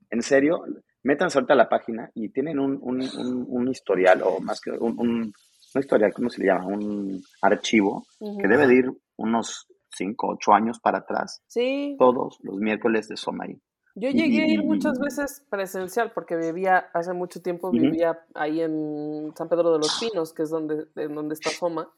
[0.10, 0.64] en serio,
[1.03, 3.01] métanse ahorita a la página y tienen un, un,
[3.47, 5.34] un, historial, o más que un, un,
[5.76, 6.68] historial, ¿cómo se le llama?
[6.68, 11.42] Un archivo que debe de ir unos 5, 8 años para atrás.
[11.48, 11.96] Sí.
[11.98, 13.62] Todos los miércoles de Soma ahí.
[13.96, 19.34] Yo llegué a ir muchas veces presencial porque vivía, hace mucho tiempo vivía ahí en
[19.36, 21.92] San Pedro de los Pinos, que es donde, en donde está Soma.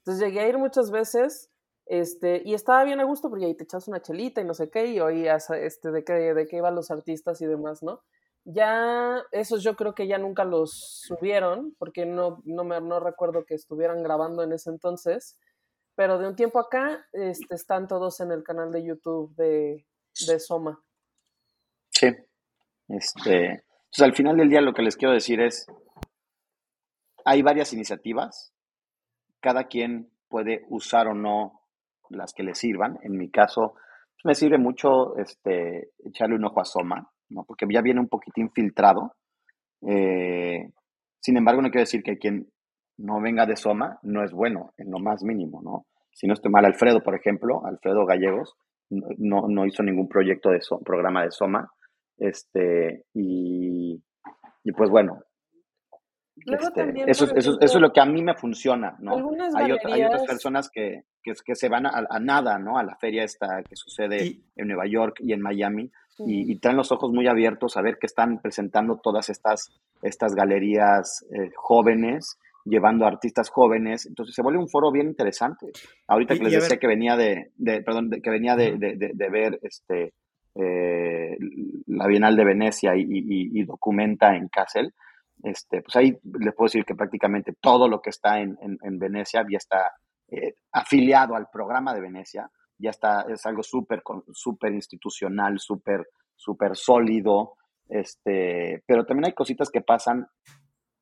[0.00, 1.50] Entonces llegué a ir muchas veces
[1.90, 4.70] este, y estaba bien a gusto porque ahí te echas una chelita y no sé
[4.70, 8.02] qué, y oías este, de, qué, de qué iban los artistas y demás, ¿no?
[8.44, 13.44] Ya, esos yo creo que ya nunca los subieron, porque no, no, me, no recuerdo
[13.44, 15.36] que estuvieran grabando en ese entonces,
[16.00, 19.84] pero de un tiempo acá este, están todos en el canal de YouTube de,
[20.26, 20.82] de Soma.
[21.90, 22.06] Sí,
[22.88, 25.66] este, entonces al final del día lo que les quiero decir es,
[27.26, 28.54] hay varias iniciativas,
[29.40, 31.66] cada quien puede usar o no
[32.08, 32.98] las que le sirvan.
[33.02, 37.44] En mi caso, pues, me sirve mucho este, echarle un ojo a Soma, ¿no?
[37.44, 39.16] porque ya viene un poquitín filtrado.
[39.86, 40.66] Eh,
[41.20, 42.50] sin embargo, no quiero decir que quien
[42.96, 45.84] no venga de Soma no es bueno, en lo más mínimo, ¿no?
[46.12, 48.56] Si no estoy mal, Alfredo, por ejemplo, Alfredo Gallegos,
[48.90, 51.72] no, no hizo ningún proyecto de programa de Soma.
[52.18, 54.02] Este, y,
[54.64, 55.22] y pues bueno,
[56.36, 59.16] este, eso, eso, eso, es lo que a mí me funciona, ¿no?
[59.56, 62.78] Hay, hay, otras personas que, que, que se van a, nada, ¿no?
[62.78, 65.90] A la feria esta que sucede en Nueva York y en Miami
[66.26, 69.70] y, traen los ojos muy abiertos a ver qué están presentando todas estas,
[70.02, 74.06] estas galerías eh, jóvenes, llevando artistas jóvenes.
[74.06, 75.72] Entonces se vuelve un foro bien interesante.
[76.06, 79.58] Ahorita que les decía que venía de, de perdón, que venía de, de, de ver
[79.62, 80.14] este,
[80.54, 81.36] eh,
[81.86, 84.92] la Bienal de Venecia y, y, y documenta en Kassel
[85.42, 89.44] este, pues ahí les puedo decir que prácticamente todo lo que está en, en, Venecia
[89.50, 89.92] ya está
[90.28, 94.02] eh, afiliado al programa de Venecia, ya está, es algo súper
[94.32, 96.06] super institucional, súper
[96.36, 97.54] super sólido,
[97.88, 100.26] este, pero también hay cositas que pasan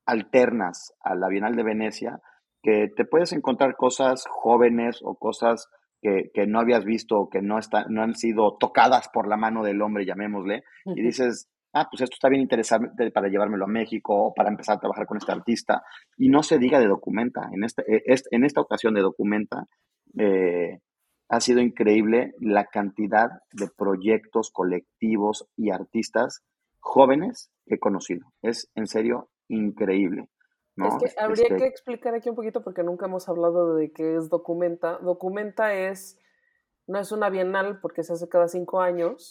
[0.08, 2.20] alternas a la Bienal de Venecia,
[2.62, 5.68] que te puedes encontrar cosas jóvenes o cosas
[6.00, 9.36] que, que no habías visto o que no, está, no han sido tocadas por la
[9.36, 13.68] mano del hombre, llamémosle, y dices, ah, pues esto está bien interesante para llevármelo a
[13.68, 15.82] México o para empezar a trabajar con este artista.
[16.16, 17.48] Y no se diga de documenta.
[17.52, 19.66] En, este, e, en esta ocasión de documenta
[20.18, 20.78] eh,
[21.28, 26.42] ha sido increíble la cantidad de proyectos colectivos y artistas
[26.78, 28.32] jóvenes que he conocido.
[28.40, 30.28] Es en serio increíble.
[30.76, 34.16] Es que habría este que explicar aquí un poquito porque nunca hemos hablado de qué
[34.16, 34.98] es Documenta.
[34.98, 36.20] Documenta es,
[36.86, 39.30] no es una bienal porque se hace cada cinco años,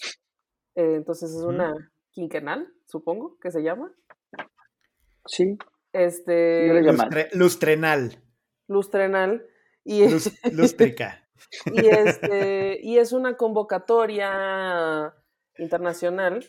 [0.76, 1.74] eh, entonces es una,
[2.12, 3.94] quinquenal, supongo que se llama.
[5.26, 5.58] Sí.
[5.94, 6.82] Este.
[7.34, 8.22] lustrenal.
[8.68, 9.46] Lustrenal.
[9.84, 11.30] Y Luz, lústrica.
[11.66, 15.14] y, este, y es una convocatoria
[15.58, 16.46] internacional.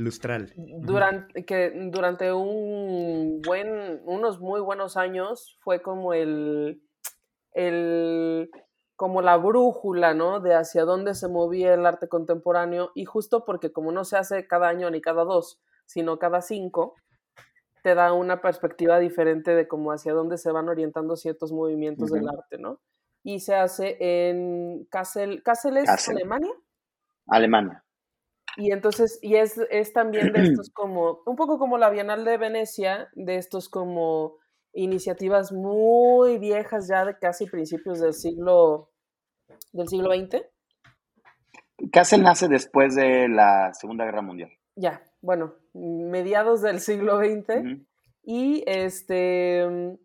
[0.00, 0.52] Lustral.
[0.56, 6.82] Durante, que durante un buen, unos muy buenos años fue como el,
[7.52, 8.50] el
[8.96, 10.40] como la brújula, ¿no?
[10.40, 14.46] De hacia dónde se movía el arte contemporáneo y justo porque como no se hace
[14.46, 16.94] cada año ni cada dos, sino cada cinco,
[17.82, 22.28] te da una perspectiva diferente de cómo hacia dónde se van orientando ciertos movimientos del
[22.28, 22.80] arte, ¿no?
[23.22, 26.52] Y se hace en Kassel, ¿Kassel es Alemania?
[27.26, 27.84] Alemania.
[28.56, 32.36] Y entonces, y es, es también de estos como, un poco como la Bienal de
[32.38, 34.36] Venecia, de estos como
[34.72, 38.90] iniciativas muy viejas ya de casi principios del siglo
[39.72, 40.42] del siglo XX.
[41.92, 44.50] Kassel nace después de la Segunda Guerra Mundial.
[44.76, 47.82] Ya, bueno, mediados del siglo XX.
[48.22, 49.96] Y este.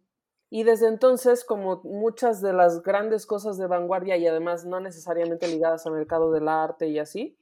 [0.50, 5.48] Y desde entonces, como muchas de las grandes cosas de vanguardia y además no necesariamente
[5.48, 7.38] ligadas al mercado del arte y así,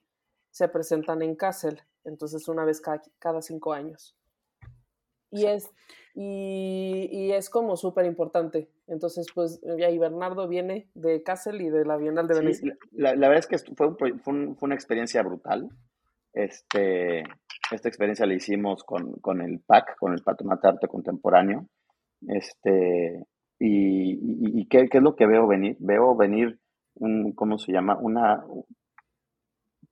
[0.53, 1.81] se presentan en Kassel.
[2.05, 4.15] Entonces, una vez cada, cada cinco años.
[5.31, 5.71] Y es,
[6.13, 8.69] y, es como súper importante.
[8.85, 12.77] Entonces, pues, y Bernardo viene de Kassel y de la Bienal de Venecia.
[12.91, 15.69] la, verdad es que fue, fue, una experiencia brutal.
[16.33, 17.23] Este,
[17.71, 21.67] esta experiencia la hicimos con, con el PAC, con el Patronato de Arte Contemporáneo.
[22.27, 23.25] Este,
[23.57, 25.77] y, y, ¿qué, ¿qué, es lo que veo venir?
[25.79, 26.59] Veo venir
[26.93, 27.97] un, ¿cómo se llama?
[27.97, 28.45] Una,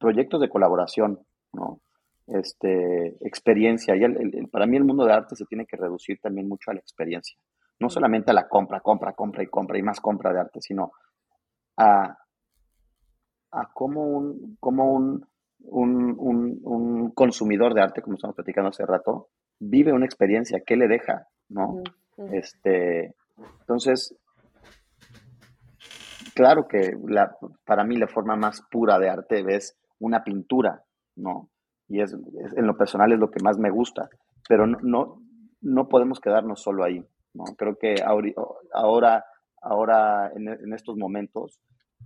[0.02, 1.20] proyectos de colaboración
[1.54, 1.82] ¿no?
[2.28, 3.95] Este, experiencia.
[3.95, 6.74] Y el, para mí el mundo de arte se tiene que reducir también mucho a
[6.74, 7.38] la experiencia.
[7.80, 10.91] No solamente a la compra, compra, compra y compra y más compra de arte, sino
[11.78, 12.18] a,
[13.52, 15.26] a cómo un, como un,
[15.60, 19.30] un, un, consumidor de arte, como estamos platicando hace rato,
[19.60, 21.82] vive una experiencia, qué le deja, ¿no?
[22.32, 23.16] Este,
[23.62, 24.16] entonces,
[26.36, 27.36] claro que la,
[27.66, 30.84] para mí la forma más pura de arte es una pintura,
[31.16, 31.49] ¿no?
[31.88, 34.10] Y es, en lo personal es lo que más me gusta,
[34.47, 35.22] pero no,
[35.62, 37.43] no, podemos quedarnos solo ahí, ¿no?
[37.58, 39.26] Creo que ahora,
[39.62, 41.60] ahora en, estos momentos,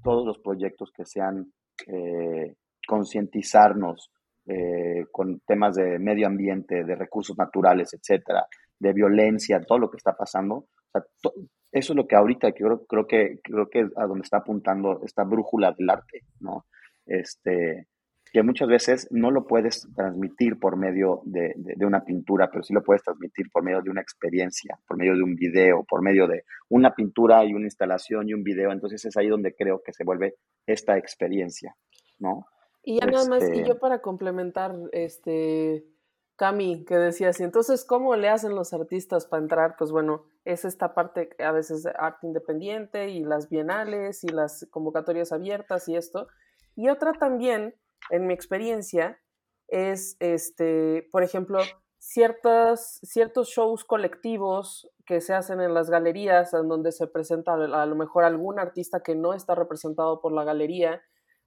[0.04, 1.52] todos los proyectos que sean
[1.88, 2.56] eh,
[2.88, 4.12] concientizarnos
[4.48, 8.46] eh, con temas de medio ambiente, de recursos naturales, etcétera,
[8.80, 10.68] de violencia, todo lo que está pasando.
[11.72, 15.24] eso es lo que ahorita creo, creo que creo que a donde está apuntando esta
[15.24, 16.66] brújula del arte, ¿no?
[17.06, 17.88] Este,
[18.36, 22.74] que muchas veces no lo puedes transmitir por medio de, de, una pintura, pero sí
[22.74, 26.28] lo puedes transmitir por medio de una experiencia, por medio de un video, por medio
[26.28, 28.74] de una pintura y una instalación y un video.
[28.74, 30.36] Entonces es ahí donde creo que se vuelve
[30.66, 31.78] esta experiencia,
[32.20, 32.46] ¿no?
[32.84, 35.86] Y ya nada más, y yo este para complementar, este,
[36.36, 39.76] Cami, que decías, entonces, ¿cómo le hacen los artistas para entrar?
[39.78, 44.68] Pues bueno, es esta parte a veces de arte independiente y las bienales y las
[44.70, 46.28] convocatorias abiertas y esto.
[46.76, 47.76] Y otra también,
[48.10, 49.20] en mi experiencia,
[49.68, 51.60] es, este, por ejemplo,
[51.98, 57.86] ciertas, ciertos shows colectivos que se hacen en las galerías, en donde se presenta a
[57.86, 61.02] lo mejor algún artista que no está representado por la galería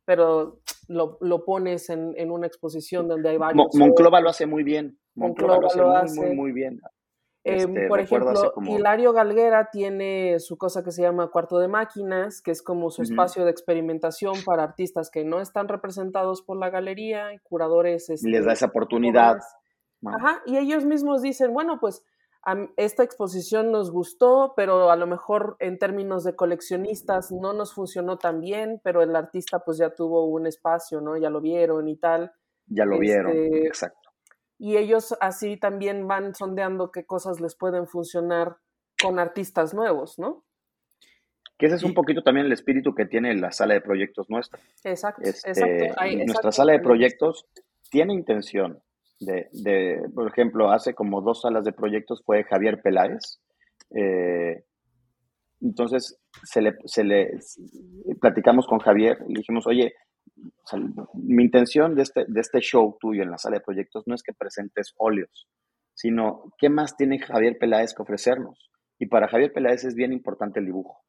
[0.09, 3.75] pero lo, lo pones en, en, una exposición donde hay varios.
[3.75, 4.99] Monclova lo hace muy bien.
[5.15, 6.81] Monclova, lo hace, muy, muy, bien.
[7.49, 12.43] Em, este, por ejemplo, Hilario Galguera tiene su cosa que se llama Cuarto de Máquinas,
[12.43, 16.71] que es como su espacio de experimentación para artistas que no están representados por la
[16.71, 18.09] galería, y curadores.
[18.11, 19.39] y les da esa oportunidad.
[20.05, 22.05] Ajá, y ellos mismos dicen, bueno, pues
[22.77, 28.17] esta exposición nos gustó, pero a lo mejor en términos de coleccionistas no nos funcionó
[28.17, 31.17] tan bien, pero el artista pues ya tuvo un espacio, ¿no?
[31.17, 32.33] Ya lo vieron y tal.
[32.67, 34.08] Ya lo vieron, este, exacto.
[34.59, 38.57] Y ellos así también van sondeando qué cosas les pueden funcionar
[39.01, 40.45] con artistas nuevos, ¿no?
[41.57, 44.61] Que ese es un poquito también el espíritu que tiene la sala de proyectos nuestra.
[44.85, 46.17] Exacto, este, exacto.
[46.25, 47.47] nuestra sala de proyectos
[47.91, 48.81] tiene intención
[49.21, 53.41] de, de, por ejemplo, hace como dos salas de proyectos fue Javier Peláez.
[53.91, 54.65] Eh,
[55.61, 57.39] entonces, se le, se le,
[58.21, 59.95] platicamos con Javier y le dijimos, oye,
[61.15, 64.23] mi intención de este, de este show tuyo en la sala de proyectos no es
[64.23, 65.49] que presentes óleos,
[65.95, 68.71] sino qué más tiene Javier Peláez que ofrecernos.
[68.99, 71.03] Y para Javier Peláez es bien importante el dibujo.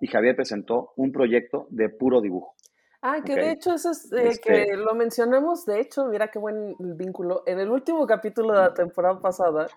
[0.00, 2.54] Y Javier presentó un proyecto de puro dibujo.
[3.02, 6.38] Ah, que de hecho eso es eh, que este lo mencionamos, de hecho, mira qué
[6.38, 7.42] buen vínculo.
[7.46, 9.68] En el último capítulo de la temporada pasada,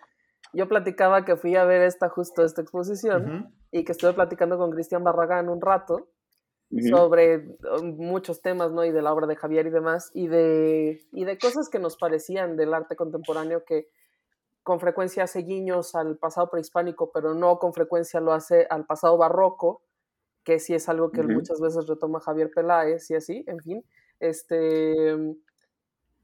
[0.51, 4.71] yo platicaba que fui a ver esta justo esta exposición y que estuve platicando con
[4.71, 6.09] Cristian Barragán un rato
[6.89, 8.83] sobre um, muchos temas, ¿no?
[8.83, 11.97] Y de la obra de Javier y demás, y de, y de cosas que nos
[11.97, 13.89] parecían del arte contemporáneo que
[14.63, 19.17] con frecuencia hace guiños al pasado prehispánico, pero no con frecuencia lo hace al pasado
[19.17, 19.81] barroco
[20.43, 23.85] que sí es algo que muchas veces retoma Javier Peláez y así, en fin.
[24.19, 25.15] Este,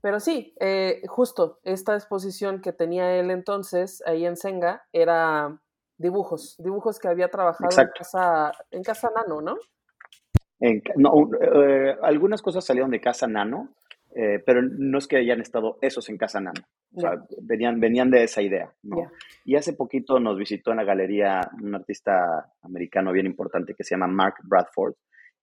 [0.02, 5.62] pero sí, eh, justo esta exposición que tenía él entonces ahí en Senga era
[5.97, 9.58] dibujos, dibujos que había trabajado en casa, en casa Nano, ¿no?
[10.95, 13.76] No eh, algunas cosas salieron de Casa Nano,
[14.16, 16.62] eh, pero no es que hayan estado esos en Casa Nano.
[16.95, 17.12] O sea,
[17.43, 19.12] venían, venían de esa idea, ¿no?
[19.45, 23.93] Y hace poquito nos visitó en la galería un artista americano bien importante que se
[23.93, 24.95] llama Mark Bradford.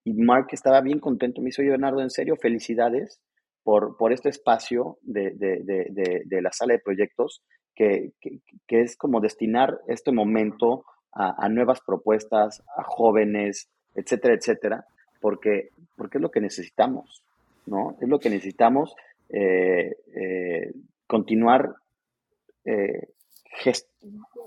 [0.05, 1.41] Y Mark estaba bien contento.
[1.41, 3.21] Me dijo, oye, Bernardo, en serio, felicidades
[3.62, 7.43] por, por este espacio de, de, de, de la sala de proyectos,
[7.75, 14.35] que, que, que, es como destinar este momento a, a, nuevas propuestas, a jóvenes, etcétera,
[14.35, 14.87] etcétera,
[15.27, 17.24] porque, porque es lo que necesitamos,
[17.66, 17.97] ¿no?
[18.01, 18.95] Es lo que necesitamos.
[19.29, 20.72] Eh, eh,
[21.05, 21.74] continuar
[22.64, 23.09] eh,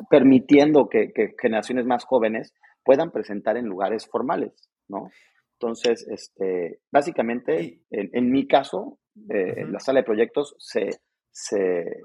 [0.09, 4.53] permitiendo que, generaciones más jóvenes puedan presentar en lugares formales,
[4.87, 5.11] ¿no?
[5.55, 8.99] Entonces, este, básicamente, en, mi caso,
[9.29, 10.91] eh, en la sala de proyectos, se,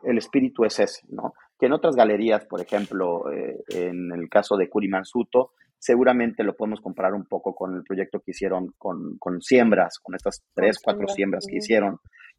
[0.03, 1.35] el espíritu es ese, ¿no?
[1.61, 5.53] Que en otras galerías, por ejemplo, eh, en el caso de Curimansuto,
[5.85, 10.15] seguramente lo podemos comparar un poco con el proyecto que hicieron con, con siembras, con
[10.15, 11.99] estas tres, cuatro siembras que hicieron,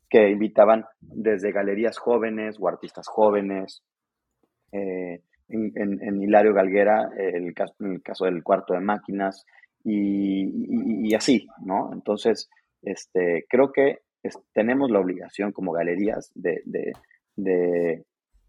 [0.09, 3.83] que invitaban desde galerías jóvenes o artistas jóvenes.
[4.71, 9.45] Eh, en, Hilario Galguera, el caso, en el caso del cuarto de máquinas,
[9.83, 11.93] y, así, ¿no?
[11.93, 12.49] Entonces,
[12.81, 13.99] este, creo que
[14.53, 16.93] tenemos la obligación como galerías de, de,
[17.35, 18.05] de,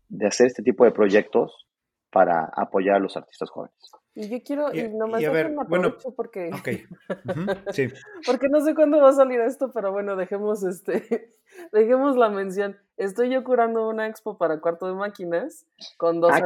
[0.08, 1.66] de hacer este tipo de proyectos
[2.10, 3.76] para apoyar a los artistas jóvenes.
[4.18, 6.84] Y yo quiero, y, nomás y ver, bueno, porque, okay.
[7.72, 7.88] sí.
[8.24, 11.34] porque no sé cuándo va a salir esto, pero bueno, dejemos este,
[11.72, 12.78] dejemos la mención.
[12.96, 15.66] Estoy yo curando una expo para cuarto de máquinas
[15.98, 16.42] con dos ah,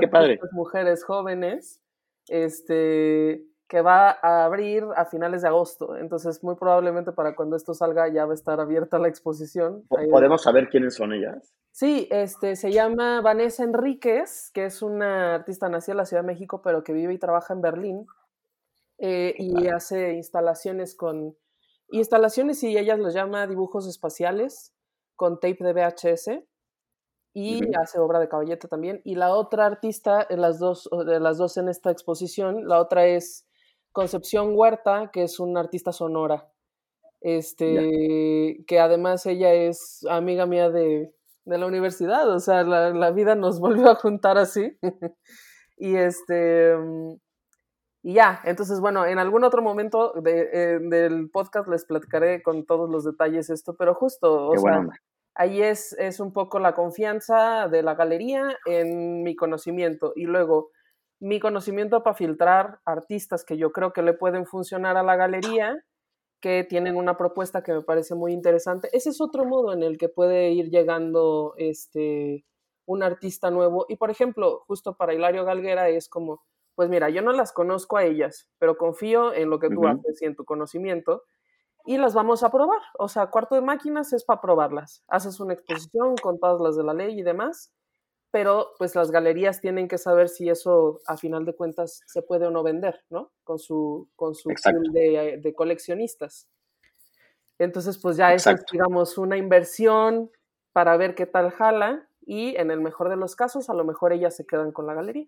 [0.50, 1.80] mujeres jóvenes,
[2.26, 5.96] este, que va a abrir a finales de agosto.
[5.96, 9.84] Entonces, muy probablemente para cuando esto salga ya va a estar abierta la exposición.
[9.88, 11.54] ¿Podemos saber quiénes son ellas?
[11.72, 16.26] Sí, este, se llama Vanessa Enríquez, que es una artista nacida en la Ciudad de
[16.26, 18.06] México, pero que vive y trabaja en Berlín.
[18.98, 21.34] Eh, y hace instalaciones con
[21.88, 24.74] instalaciones y ella los llama dibujos espaciales
[25.16, 26.44] con tape de VHS
[27.32, 29.00] y hace obra de caballete también.
[29.04, 33.46] Y la otra artista, las dos, de las dos en esta exposición, la otra es
[33.92, 36.52] Concepción Huerta, que es una artista sonora.
[37.20, 41.14] Este, que además ella es amiga mía de,
[41.44, 44.76] de la universidad, o sea, la, la, vida nos volvió a juntar así.
[45.76, 47.14] y este, mm,
[48.02, 52.64] y ya, entonces, bueno, en algún otro momento de, eh, del podcast les platicaré con
[52.64, 54.86] todos los detalles esto, pero justo, o sea,
[55.34, 60.70] ahí es, es un poco la confianza de la galería en mi conocimiento y luego
[61.20, 65.76] mi conocimiento para filtrar artistas que yo creo que le pueden funcionar a la galería,
[66.40, 68.88] que tienen una propuesta que me parece muy interesante.
[68.92, 72.44] Ese es otro modo en el que puede ir llegando este,
[72.86, 73.86] un artista nuevo.
[73.88, 76.42] Y por ejemplo, justo para Hilario Galguera es como,
[76.74, 80.22] pues mira, yo no las conozco a ellas, pero confío en lo que tú haces
[80.22, 81.24] y en tu conocimiento
[81.84, 82.80] y las vamos a probar.
[82.98, 85.04] O sea, cuarto de máquinas es para probarlas.
[85.08, 87.72] Haces una exposición con todas las de la ley y demás
[88.30, 92.46] pero pues las galerías tienen que saber si eso a final de cuentas se puede
[92.46, 93.32] o no vender, ¿no?
[93.42, 94.50] Con su, con su
[94.92, 96.48] de, de, coleccionistas.
[97.58, 100.30] Entonces, pues ya es, digamos, una inversión
[100.72, 104.12] para ver qué tal jala y en el mejor de los casos, a lo mejor
[104.12, 105.26] ellas se quedan con la galería.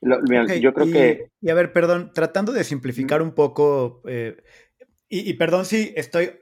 [0.00, 1.30] yo creo que...
[1.40, 4.42] Y a ver, perdón, tratando de simplificar un poco, eh,
[5.08, 6.32] y, y perdón si estoy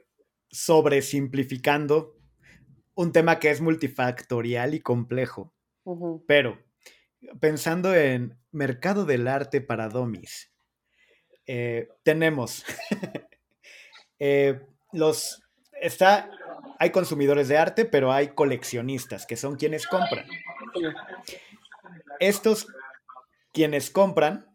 [0.49, 2.14] sobresimplificando,
[2.95, 5.53] un tema que es multifactorial y complejo.
[6.27, 6.59] Pero
[7.39, 10.51] pensando en mercado del arte para domis,
[11.45, 12.65] eh, tenemos
[14.19, 14.59] eh,
[14.91, 15.43] los
[15.79, 16.31] está
[16.79, 20.25] hay consumidores de arte, pero hay coleccionistas que son quienes compran.
[22.19, 22.67] Estos
[23.53, 24.45] quienes compran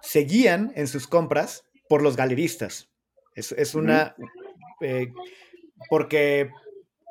[0.00, 2.90] se guían en sus compras por los galeristas.
[3.34, 4.14] Es, una
[4.80, 5.12] eh,
[5.90, 6.50] porque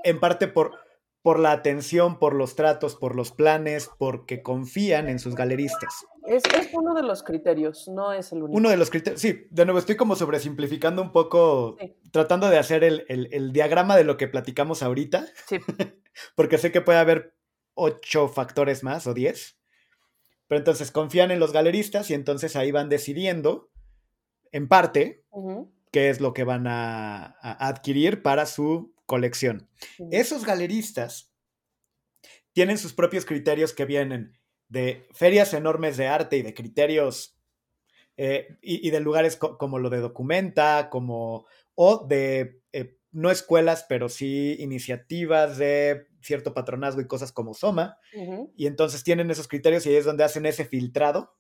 [0.04, 0.72] en parte por,
[1.24, 6.06] por la atención, por los tratos, por los planes, porque confían en sus galeristas.
[6.28, 6.43] Es,
[6.74, 8.58] uno de los criterios, no es el único.
[8.58, 11.78] Uno de los criterios, sí, de nuevo estoy como sobresimplificando un poco,
[12.12, 15.60] tratando de hacer el, diagrama de lo que platicamos ahorita, sí.
[16.36, 17.36] porque sé que puede haber
[17.74, 19.58] ocho factores más o diez,
[20.47, 23.70] pero entonces confían en los galeristas y entonces ahí van decidiendo,
[24.51, 25.24] en parte,
[25.91, 29.70] qué es lo que van a adquirir para su colección.
[30.12, 31.34] Esos galeristas
[32.54, 34.38] tienen sus propios criterios que vienen
[34.70, 37.38] de ferias enormes de arte y de criterios
[38.16, 41.45] eh, y, de lugares como lo de Documenta, como
[41.76, 47.97] o de eh, no escuelas, pero sí iniciativas de cierto patronazgo y cosas como Soma.
[48.56, 51.36] Y entonces tienen esos criterios y ahí es donde hacen ese filtrado,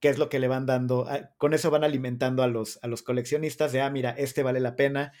[0.00, 2.86] que es lo que le van dando, ah, con eso van alimentando a los, a
[2.86, 5.12] los coleccionistas de, ah, mira, este vale la pena,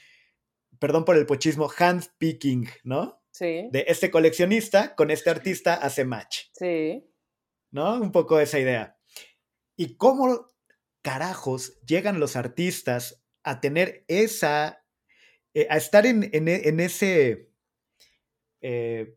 [0.78, 3.22] perdón por el pochismo, handpicking, ¿no?
[3.30, 3.68] Sí.
[3.70, 6.44] De este coleccionista con este artista hace match.
[6.52, 7.04] Sí.
[7.70, 8.00] ¿No?
[8.00, 8.98] Un poco esa idea.
[9.76, 10.46] ¿Y cómo
[11.02, 14.84] carajos llegan los artistas a tener esa,
[15.54, 16.24] eh, a estar en,
[16.80, 17.50] ese,
[18.60, 19.16] eh,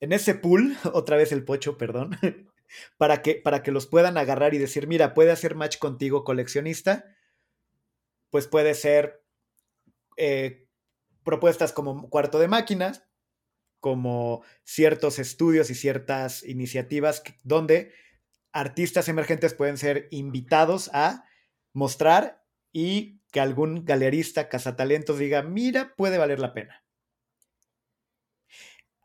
[0.00, 2.18] en ese pool, otra vez el pocho, perdón,
[2.98, 7.16] para que, para que los puedan agarrar y decir, mira, puede hacer match contigo coleccionista,
[8.30, 9.24] pues puede ser
[10.16, 10.63] eh,
[11.24, 13.04] propuestas como cuarto de máquinas,
[13.80, 17.92] como ciertos estudios y ciertas iniciativas donde
[18.52, 21.24] artistas emergentes pueden ser invitados a
[21.72, 26.84] mostrar y que algún galerista, cazatalentos diga, mira, puede valer la pena.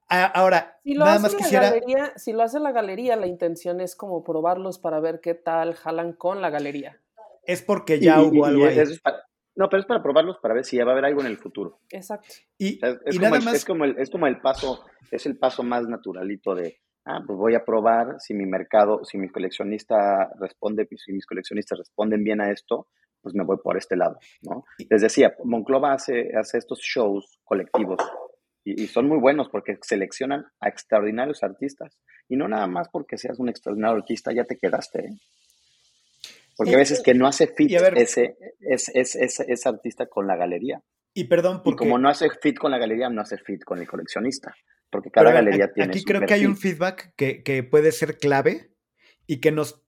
[0.07, 1.73] Ahora, nada más quisiera...
[2.15, 6.13] si lo hace la galería, la intención es como probarlos para ver qué tal jalan
[6.13, 6.99] con la galería.
[7.43, 8.79] Es porque ya hubo algo ahí.
[9.59, 11.37] No, pero es para probarlos para ver si ya va a haber algo en el
[11.37, 11.81] futuro.
[11.89, 12.29] Exacto.
[12.57, 15.85] Y, es, como el, es, como el, es como el paso, es el paso más
[15.85, 21.11] naturalito de, ah, pues voy a probar si mi mercado, si mi coleccionista responde, si
[21.11, 22.87] mis coleccionistas responden bien a esto,
[23.21, 24.63] pues me voy por este lado, ¿no?
[24.89, 27.99] Les decía, Monclova hace, hace estos shows colectivos
[28.63, 31.99] y, son muy buenos porque seleccionan a extraordinarios artistas.
[32.27, 34.99] Y no nada más porque seas un extraordinario artista, ya te quedaste.
[34.99, 35.17] ¿eh?
[36.59, 40.83] Porque a veces que no hace fit ese, ese, artista con la galería.
[41.13, 41.77] Y perdón, porque...
[41.77, 44.53] como no hace fit con la galería, no hace fit con el coleccionista.
[44.89, 45.89] Porque cada galería tiene.
[45.89, 48.73] Aquí creo que hay un feedback que, que puede ser clave
[49.25, 49.85] y que nos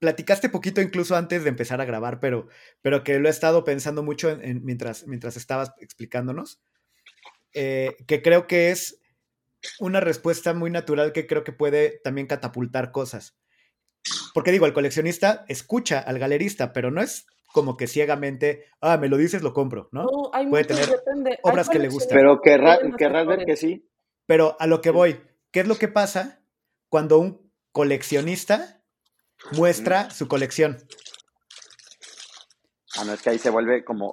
[0.00, 2.46] platicaste poquito incluso antes de empezar a grabar, pero,
[2.82, 6.60] pero que lo he estado pensando mucho mientras, mientras estabas explicándonos,
[7.54, 9.00] eh, que creo que es
[9.78, 13.38] una respuesta muy natural que creo que puede también catapultar cosas.
[14.34, 19.08] Porque digo, el coleccionista escucha al galerista, pero no es como que ciegamente, ah, me
[19.08, 20.06] lo dices, lo compro, ¿no?
[20.48, 20.88] puede tener
[21.42, 22.18] obras que le gustan.
[22.18, 23.88] Pero querrás ver que sí.
[24.26, 26.40] Pero a lo que voy, ¿qué es lo que pasa
[26.88, 28.82] cuando un coleccionista
[29.52, 30.78] muestra su colección.
[32.96, 34.12] Ah, no, es que ahí se vuelve como...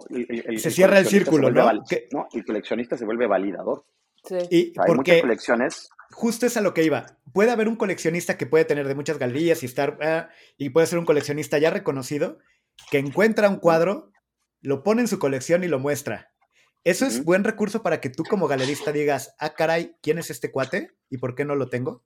[0.58, 1.70] se cierra el círculo, ¿no?
[2.12, 2.28] ¿no?
[2.34, 3.84] El coleccionista se vuelve validador.
[4.24, 4.38] Sí.
[4.50, 5.90] Y hay muchas colecciones.
[6.12, 7.18] Justo es a lo que iba.
[7.34, 9.98] Puede haber un coleccionista que puede tener de muchas galerías y estar...
[10.02, 12.40] Ah, y puede ser un coleccionista ya reconocido
[12.92, 14.12] que encuentra un cuadro,
[14.62, 16.32] lo pone en su colección y lo muestra.
[16.84, 20.52] Eso es buen recurso para que tú como galerista digas, ah, caray, ¿quién es este
[20.52, 20.92] cuate?
[21.10, 22.04] ¿Y por qué no lo tengo?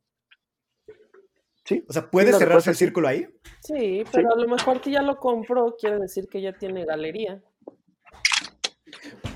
[1.64, 1.86] Sí.
[1.88, 3.28] O sea, ¿puede cerrarse el círculo ahí?
[3.62, 7.42] Sí, pero a lo mejor que ya lo compró quiere decir que ya tiene galería.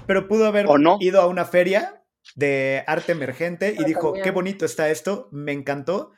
[0.06, 0.66] Pero pudo haber
[1.00, 2.04] ido a una feria
[2.38, 6.14] de arte emergente y dijo, qué bonito está esto, me encantó,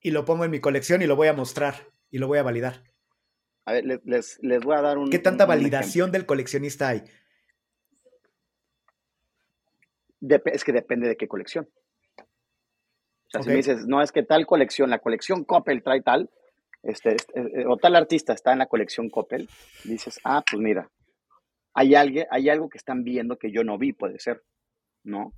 [0.00, 2.42] y lo pongo en mi colección y lo voy a mostrar y lo voy a
[2.42, 2.82] validar.
[3.66, 5.10] A ver, les, voy a dar un...
[5.10, 7.04] ¿Qué tanta validación del coleccionista hay?
[10.46, 11.68] es que depende de qué colección.
[12.18, 16.30] O sea, si me dices, no, es que tal colección, la colección Coppel trae tal,
[16.82, 19.46] este, este eh, o tal artista está en la colección Coppel,
[19.84, 20.90] dices, ah, pues mira,
[21.74, 24.42] hay, alguien, hay algo que están viendo que yo no vi, puede ser,
[25.06, 25.32] ¿no?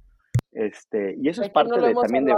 [0.50, 2.34] Este, y eso es parte de, también de,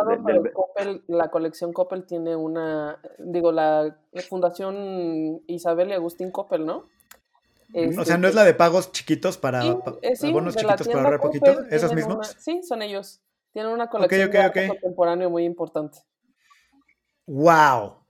[1.07, 3.97] la colección Coppel tiene una, digo, la
[4.29, 6.89] Fundación Isabel y Agustín Coppel, ¿no?
[7.99, 9.69] o sea, ¿no es la de pagos chiquitos para, sí,
[10.03, 11.65] eh, chiquitos para ahorrar poquito?
[11.71, 12.37] ¿Esos mismos?
[12.39, 13.23] sí, son ellos.
[13.53, 15.99] Tienen una colección de contemporáneo muy importante.
[17.27, 18.05] ¡Wow!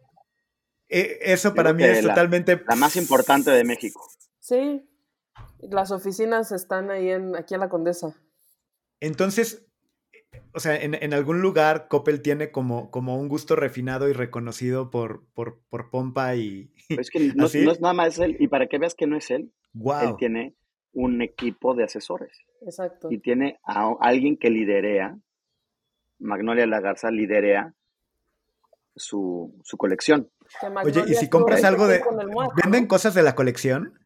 [0.88, 2.62] E, eso para mí es totalmente.
[2.68, 4.00] La más importante de México.
[4.38, 4.86] Sí.
[5.60, 8.16] Las oficinas están ahí en, aquí en la Condesa.
[9.01, 9.66] Entonces,
[10.53, 15.24] o sea, en, algún lugar Coppel tiene como, como un gusto refinado y reconocido por,
[15.34, 16.72] por, Pompa y.
[16.88, 18.36] es que no, es nada más él.
[18.38, 20.11] Y para que veas que no es él, wow.
[20.11, 20.55] él tiene
[20.92, 22.32] un equipo de asesores.
[22.62, 23.09] Exacto.
[23.11, 25.18] Y tiene a alguien que liderea
[26.18, 27.74] Magnolia La Garza liderea
[28.94, 30.30] su, colección.
[30.84, 32.03] Oye, ¿y si compras algo de...
[32.62, 33.98] ¿Venden cosas de la colección?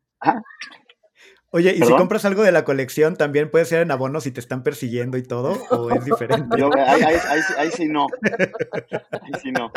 [1.56, 4.40] Oye, ¿y si compras algo de la colección también puede ser en abono si te
[4.40, 5.52] están persiguiendo y todo?
[5.70, 6.56] ¿O es diferente?
[7.56, 8.08] ahí, sí no.
[9.12, 9.70] Ahí sí no,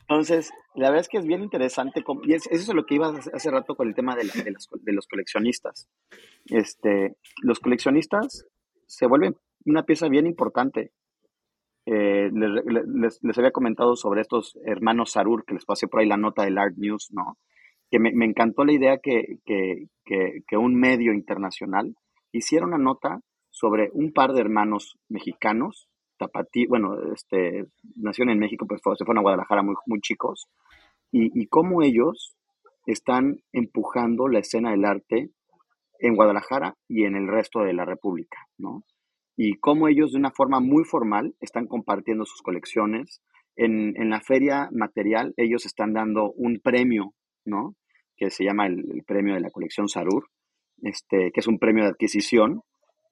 [0.00, 2.02] Entonces, la verdad es que es bien interesante.
[2.24, 4.92] Y eso es lo que iba hace rato con el tema de, de, los, de
[4.92, 5.88] los coleccionistas.
[6.46, 8.44] Este, los coleccionistas
[8.88, 10.90] se vuelven una pieza bien importante
[11.90, 16.18] eh, les, les, había comentado sobre estos hermanos Sarur, que les pasé por ahí la
[16.18, 17.38] nota del Art News, ¿no?
[17.90, 21.96] Que me, encantó la idea que, que, un medio internacional
[22.32, 23.20] hiciera una nota
[23.50, 27.64] sobre un par de hermanos mexicanos, tapatí, bueno, este,
[27.96, 30.48] nacieron en México, pues se fueron a Guadalajara muy, muy chicos,
[31.10, 32.36] y, y cómo ellos
[32.86, 35.30] están empujando la escena del arte
[36.00, 38.84] en Guadalajara y en el resto de la República, ¿no?
[39.38, 43.22] y cómo ellos de una forma muy formal están compartiendo sus colecciones.
[43.54, 47.14] En, la feria material ellos están dando un premio,
[47.48, 47.74] ¿no?
[48.16, 50.28] Que se llama el, premio de la colección Sarur,
[50.82, 52.62] este, que es un premio de adquisición.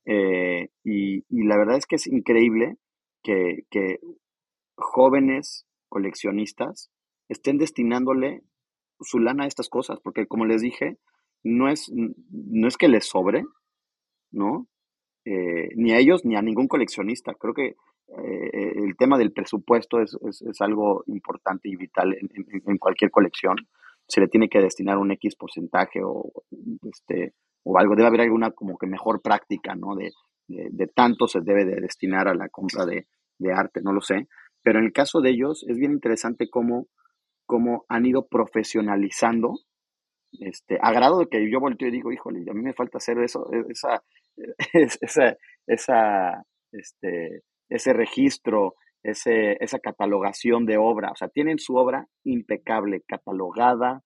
[0.05, 2.77] Eh, y, la verdad es que es increíble
[3.23, 3.65] que,
[4.79, 6.91] jóvenes coleccionistas
[7.29, 8.43] estén destinándole
[9.01, 10.99] su lana a estas cosas, porque como les dije,
[11.43, 13.45] no es, no es que les sobre,
[14.31, 14.69] ¿no?
[15.25, 17.35] Eh, ni a ellos ni a ningún coleccionista.
[17.35, 17.77] Creo que
[18.09, 20.17] eh, el tema del presupuesto es,
[20.61, 23.57] algo importante y vital en, cualquier colección.
[24.09, 26.31] Se le tiene que destinar un X porcentaje o,
[26.91, 27.35] este,
[27.65, 27.97] o algo.
[27.97, 29.95] Debe haber alguna como que mejor práctica, ¿no?
[29.97, 30.13] De,
[30.49, 33.07] de, tanto se debe de destinar a la compra de,
[33.53, 34.29] arte, no lo sé.
[34.63, 36.87] Pero en el caso de ellos es bien interesante cómo,
[37.47, 39.55] cómo han ido profesionalizando
[40.41, 43.19] este, a grado de que yo volteo y digo, híjole, a mí me falta hacer
[43.19, 44.03] eso, esa,
[45.01, 45.37] esa,
[45.67, 48.75] esa, este, ese registro,
[49.11, 51.11] ese, esa catalogación de obra.
[51.13, 54.03] O sea, tienen su obra impecable, catalogada,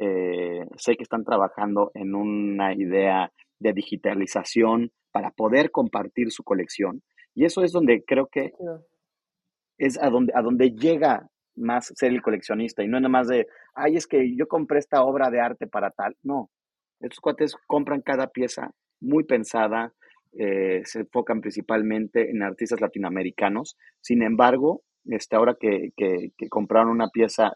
[0.00, 7.02] eh, sé que están trabajando en una idea de digitalización para poder compartir su colección.
[7.34, 8.52] Y eso es donde creo que
[9.78, 13.46] es a donde, a donde llega más ser el coleccionista y no nada más de,
[13.74, 16.16] ay, es que yo compré esta obra de arte para tal.
[16.22, 16.50] No,
[17.00, 19.92] estos cuates compran cada pieza muy pensada,
[20.38, 23.76] eh, se enfocan principalmente en artistas latinoamericanos.
[24.00, 27.52] Sin embargo, este, ahora que, que, compraron una pieza,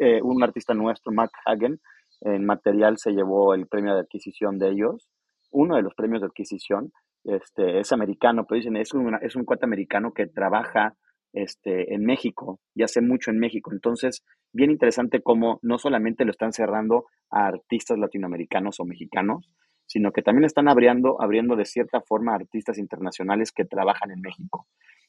[0.00, 1.80] eh, un artista nuestro, Mark Hagen,
[2.22, 5.08] en material se llevó el premio de adquisición de ellos,
[5.50, 6.92] uno de los premios de adquisición,
[7.24, 10.96] este, es americano, pero dicen, es un, es un cuate americano que trabaja
[11.32, 13.72] este, en México y hace mucho en México.
[13.72, 19.48] Entonces, bien interesante cómo no solamente lo están cerrando a artistas latinoamericanos o mexicanos,
[19.92, 24.66] sino que también están abriendo, abriendo de cierta forma artistas internacionales que trabajan en México.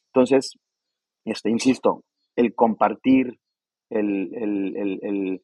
[0.08, 0.58] Entonces,
[1.24, 2.04] este, insisto,
[2.36, 3.38] el compartir,
[3.88, 5.40] el,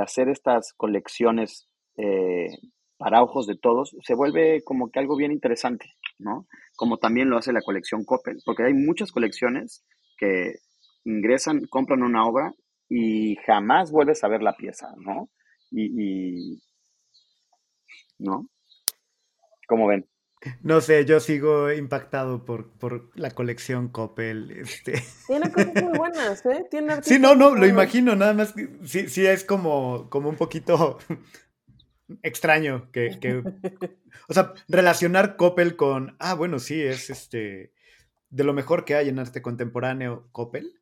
[0.00, 1.68] hacer estas colecciones
[1.98, 2.48] eh,
[2.98, 5.86] para ojos de todos, se vuelve como que algo bien interesante,
[6.18, 6.48] ¿no?
[6.74, 9.84] Como también lo hace la colección Coppel, porque hay muchas colecciones
[10.18, 10.54] que
[11.04, 12.52] ingresan, compran una obra
[12.88, 15.30] y jamás vuelves a ver la pieza, ¿no?
[15.70, 16.62] Y, y
[18.18, 18.48] ¿no?
[19.70, 20.04] ¿Cómo ven?
[20.62, 24.50] No sé, yo sigo impactado por, por la colección Coppel.
[24.50, 25.00] Este.
[25.28, 26.66] Tiene cosas muy buenas, ¿eh?
[26.68, 28.52] Tiene sí, no, no, lo imagino, nada más.
[28.82, 30.98] Sí, sí es como, como un poquito
[32.24, 33.44] extraño que, que,
[34.28, 36.16] O sea, relacionar Coppel con.
[36.18, 37.72] Ah, bueno, sí, es este
[38.30, 40.80] de lo mejor que hay en arte contemporáneo, Coppel?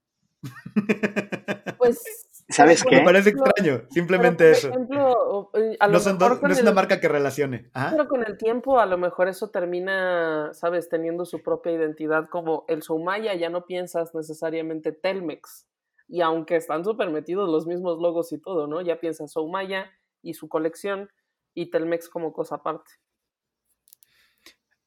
[1.76, 2.27] Pues.
[2.49, 2.96] ¿Sabes qué?
[2.96, 4.70] Me parece extraño, simplemente eso.
[4.88, 7.70] no, es una marca que relacione.
[7.90, 12.28] Pero con el tiempo, a lo mejor eso termina, ¿sabes?, teniendo su propia identidad.
[12.30, 15.66] Como el Soumaya ya no piensas necesariamente Telmex.
[16.09, 18.80] Y aunque están súper metidos los mismos logos y todo, ¿no?
[18.80, 19.90] Ya piensas Soumaya
[20.22, 21.11] y su colección
[21.55, 22.92] y Telmex como cosa aparte.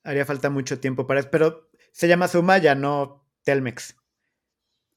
[0.03, 4.00] Haría falta mucho tiempo para eso, pero se llama Sumaya, no Telmex.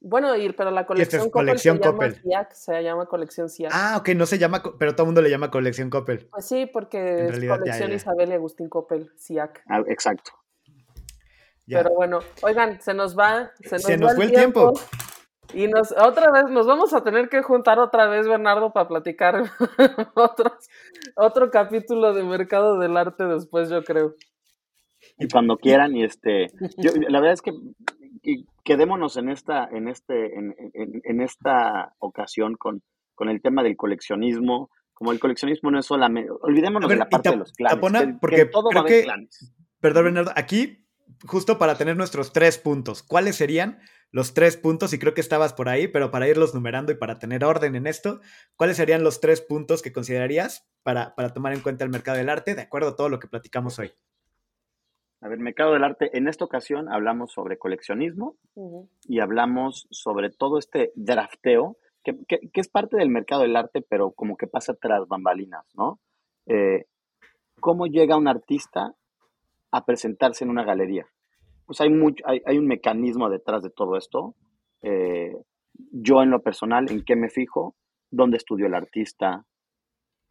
[0.06, 2.20] Bueno, y, pero la colección, es colección se Coppel.
[2.22, 3.72] llama se llama colección SIAC.
[3.74, 6.28] Ah, ok, no se llama, pero todo el mundo le llama colección Coppel.
[6.30, 9.62] Pues sí, porque es colección Isabel y Agustín Coppel, SIAC.
[9.66, 10.32] Ah, exacto.
[11.66, 13.52] Pero bueno, oigan, se nos va.
[13.62, 14.74] Se nos, fue el tiempo.
[15.54, 19.44] Y nos, otra vez, nos vamos a tener que juntar otra vez, Bernardo, para platicar
[21.16, 24.14] otro capítulo de Mercado del Arte después, yo creo
[25.18, 26.46] y cuando quieran y este
[26.76, 27.52] yo, la verdad es que
[28.64, 32.82] quedémonos en esta en este en, en, esta ocasión con,
[33.14, 37.30] con el tema del coleccionismo como el coleccionismo no es solamente olvidémonos de la parte
[37.30, 39.54] de los clanes porque todo va que, clanes.
[39.80, 40.86] perdón Bernardo aquí
[41.26, 43.80] justo para tener nuestros tres puntos cuáles serían
[44.14, 47.18] los tres puntos, y creo que estabas por ahí, pero para irlos numerando y para
[47.18, 48.20] tener orden en esto,
[48.54, 52.28] ¿cuáles serían los tres puntos que considerarías para, para tomar en cuenta el mercado del
[52.28, 53.92] arte de acuerdo a todo lo que platicamos hoy?
[55.24, 58.36] A ver, mercado del arte, en esta ocasión hablamos sobre coleccionismo
[59.08, 62.18] y hablamos sobre todo este drafteo, que,
[62.52, 65.98] es parte del mercado del arte, pero como que pasa tras bambalinas, ¿no?
[66.44, 66.84] Eh,
[67.58, 68.94] ¿Cómo llega un artista
[69.70, 71.06] a presentarse en una galería?
[71.64, 74.34] Pues hay, mucho, hay, un mecanismo detrás de todo esto.
[74.82, 75.34] Eh,
[75.90, 77.74] yo en lo personal, ¿en qué me fijo?
[78.10, 79.46] ¿Dónde estudió el artista?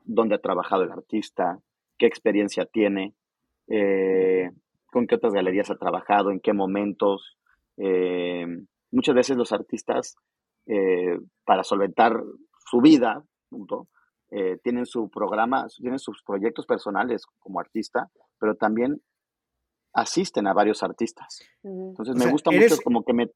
[0.02, 1.58] ¿Dónde ha trabajado el artista?
[1.98, 3.16] ¿Qué experiencia tiene?
[3.68, 4.52] Eh,
[4.94, 7.38] con qué otras galerías ha trabajado, en qué momentos.
[7.78, 8.46] Eh,
[8.91, 10.16] muchas veces los artistas,
[10.68, 12.24] eh, para solventar
[12.70, 13.26] su vida,
[14.30, 18.10] eh, tienen su programa, tienen sus proyectos personales como artista,
[18.40, 19.02] pero también
[19.94, 21.41] asisten a varios artistas.
[21.64, 23.32] Entonces me gusta mucho como que me...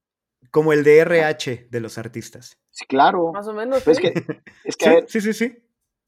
[0.52, 2.60] Como el de RH de los artistas.
[2.70, 3.32] Sí, claro.
[3.34, 3.84] Más o menos.
[3.84, 5.58] Pues es que, es que sí, sí, sí.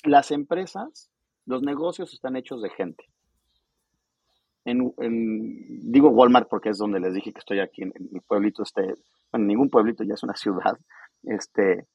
[0.04, 1.12] Las empresas,
[1.46, 3.06] los negocios están hechos de gente
[4.70, 8.94] en, digo Walmart porque es donde les dije que estoy aquí en, mi pueblito, este,
[9.32, 10.78] bueno, ningún pueblito ya es una ciudad,
[11.24, 11.88] este,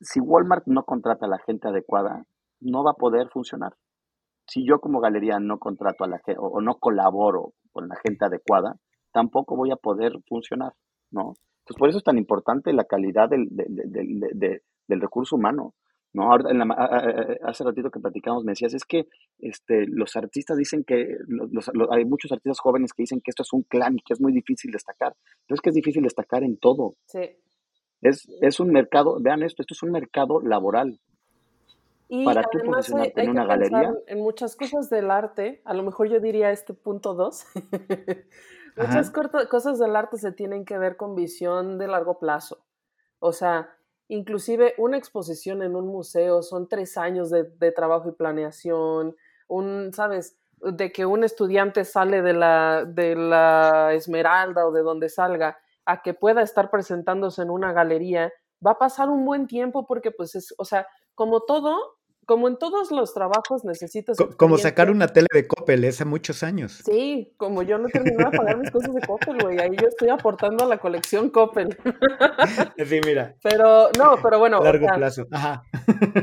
[0.00, 2.24] si Walmart no contrata a la gente adecuada,
[2.60, 3.74] no va a poder funcionar.
[4.46, 8.24] Si yo como galería no contrato a la gente o, no colaboro con la gente
[8.24, 8.76] adecuada,
[9.12, 10.72] tampoco voy a poder funcionar,
[11.10, 11.34] ¿no?
[11.60, 15.74] Entonces, por eso es tan importante la calidad del, del recurso humano.
[16.16, 16.32] ¿No?
[17.44, 19.06] hace ratito que platicamos me decías, es que
[19.38, 21.18] este, los artistas dicen que,
[21.90, 24.32] hay muchos artistas jóvenes que dicen que esto es un clan y que es muy
[24.32, 25.14] difícil destacar,
[25.46, 26.94] pero es que es difícil destacar en todo.
[27.06, 27.36] Sí.
[28.00, 30.98] Es, es un mercado, vean esto, esto es un mercado laboral.
[32.08, 33.92] Y para tú posicionarte en una galería.
[34.06, 37.44] En muchas cosas del arte, a lo mejor yo diría este punto dos.
[38.76, 42.64] muchas cosas del arte se tienen que ver con visión de largo plazo.
[43.18, 43.75] O sea,
[44.08, 49.16] inclusive una exposición en un museo son tres años de, trabajo y planeación,
[49.48, 50.36] un, ¿sabes?
[50.60, 56.02] De que un estudiante sale de la, de la Esmeralda o de donde salga a
[56.02, 58.32] que pueda estar presentándose en una galería,
[58.64, 61.95] va a pasar un buen tiempo porque pues es, o sea, como todo,
[62.26, 64.16] como en todos los trabajos necesitas...
[64.36, 66.82] como sacar una tele de Coppel, hace muchos años.
[66.84, 70.08] Sí, como yo no terminé de pagar mis cosas de Coppel, güey, ahí yo estoy
[70.08, 71.76] aportando a la colección Coppel.
[72.86, 73.34] Sí, mira.
[73.42, 74.62] Pero, no, pero bueno.
[74.62, 75.64] Largo plazo, ajá.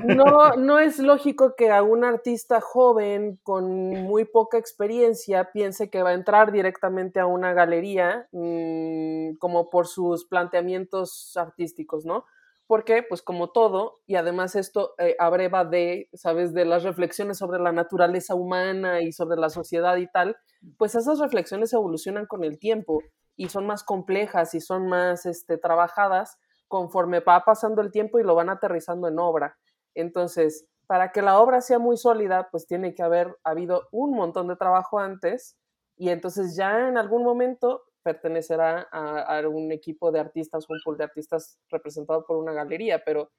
[0.06, 6.04] No, no es lógico que a un artista joven con muy poca experiencia piense que
[6.04, 12.26] va a entrar directamente a una galería mmm, como por sus planteamientos artísticos, ¿no?
[12.68, 17.60] Porque pues como todo, y además esto eh, abreva de, sabes, de las reflexiones sobre
[17.60, 20.38] la naturaleza humana y sobre la sociedad y tal,
[20.78, 23.02] pues esas reflexiones evolucionan con el tiempo
[23.36, 26.38] y son más complejas y son más este, trabajadas
[26.68, 29.58] conforme va pasando el tiempo y lo van aterrizando en obra.
[29.94, 34.48] Entonces, para que la obra sea muy sólida, pues tiene que haber habido un montón
[34.48, 35.58] de trabajo antes
[35.96, 41.06] y entonces ya en algún momento pertenecerá a, un equipo de artistas, un pool de
[41.06, 43.32] artistas representado por una galería, pero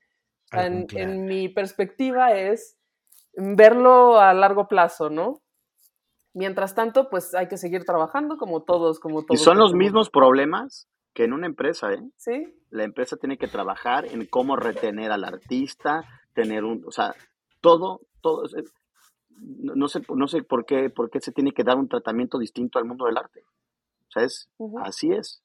[0.52, 2.76] en, mi perspectiva es
[3.34, 5.42] verlo a largo plazo, ¿no?
[6.32, 9.40] Mientras tanto, pues hay que seguir trabajando como todos, como todos.
[9.40, 12.02] Y son los mismos problemas que en una empresa, ¿eh?
[12.16, 12.52] Sí.
[12.70, 16.02] La empresa tiene que trabajar en cómo retener al artista,
[16.34, 17.14] tener un, o sea,
[17.60, 18.42] todo, todo,
[19.38, 22.80] no sé, no sé por qué, por qué se tiene que dar un tratamiento distinto
[22.80, 23.44] al mundo del arte
[24.14, 24.48] sea,
[24.84, 25.42] así es.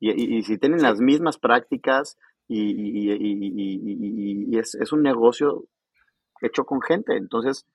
[0.00, 2.18] Y, si tienen las mismas prácticas
[2.48, 5.64] y, es, un negocio
[6.42, 7.66] hecho con gente, entonces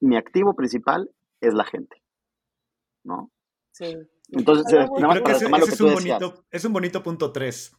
[0.00, 1.10] mi activo principal
[1.40, 1.96] es la gente,
[3.04, 3.32] ¿no?
[3.72, 3.96] Sí.
[4.30, 7.76] Entonces, nada más es, un bonito, es un bonito punto 3.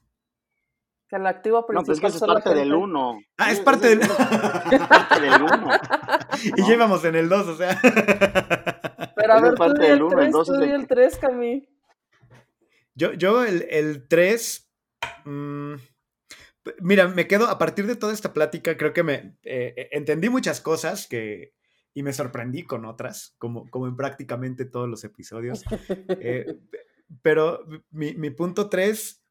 [1.07, 3.19] Que el activo principal no, pues es que es parte del 1.
[3.37, 4.01] Ah, es parte del
[5.41, 5.69] 1.
[6.57, 7.79] y ya íbamos en el 2, o sea.
[9.15, 11.78] Pero a ver, tú el 1, el 2 el 3, Cami.
[12.99, 14.69] Yo, yo el, 3,
[15.23, 15.73] mm,
[16.81, 20.27] mira, me quedo, a partir de toda esta plática, creo que me eh, eh, entendí
[20.27, 21.53] muchas cosas que,
[21.93, 25.63] y me sorprendí con otras, como, como en prácticamente todos los episodios.
[26.21, 26.57] Eh,
[27.21, 29.23] pero mi, mi punto 3,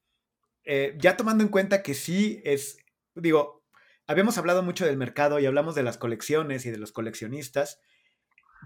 [0.97, 2.79] ya tomando en cuenta que sí es,
[3.15, 3.67] digo,
[4.07, 7.81] habíamos hablado mucho del mercado y hablamos de las colecciones y de los coleccionistas,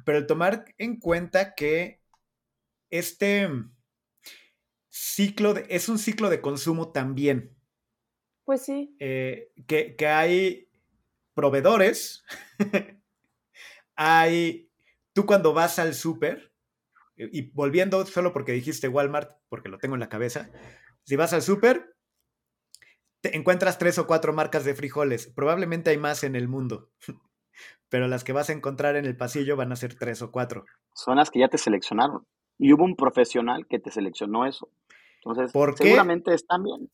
[0.04, 2.00] pero el tomar en cuenta que
[2.90, 3.50] este
[4.92, 7.56] ciclo, de, es un ciclo de consumo también.
[8.44, 8.94] Pues sí.
[9.00, 10.68] Eh, que, hay
[11.34, 12.24] proveedores,
[13.96, 14.70] hay,
[15.14, 16.52] tú cuando vas al súper,
[17.16, 20.50] y volviendo solo porque dijiste Walmart, porque lo tengo en la cabeza,
[21.04, 21.96] si vas al súper,
[23.22, 26.90] te encuentras tres o cuatro marcas de frijoles, probablemente hay más en el mundo,
[27.88, 30.64] pero las que vas a encontrar en el pasillo van a ser tres o cuatro.
[30.94, 32.26] Son las que ya te seleccionaron.
[32.62, 34.70] Y hubo un profesional que te seleccionó eso.
[35.24, 36.90] Entonces, seguramente están bien.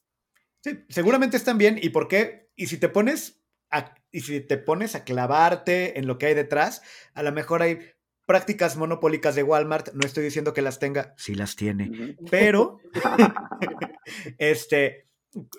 [0.63, 1.79] Sí, seguramente están bien.
[1.81, 2.49] ¿Y por qué?
[2.57, 6.35] Y si te pones a, y si te pones a clavarte en lo que hay
[6.35, 6.83] detrás,
[7.13, 7.81] a lo mejor hay
[8.25, 9.93] prácticas monopólicas de Walmart.
[9.93, 12.79] No estoy diciendo que las tenga, sí las tiene, pero
[14.39, 15.09] este,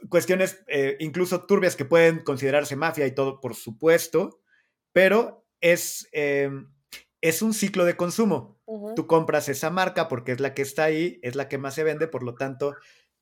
[0.10, 4.41] cuestiones eh, incluso turbias que pueden considerarse mafia y todo, por supuesto,
[4.91, 6.72] pero es, em,
[7.21, 8.57] es un ciclo de consumo.
[8.95, 11.83] Tú compras esa marca porque es la que está ahí, es la que más se
[11.83, 12.75] vende, por lo tanto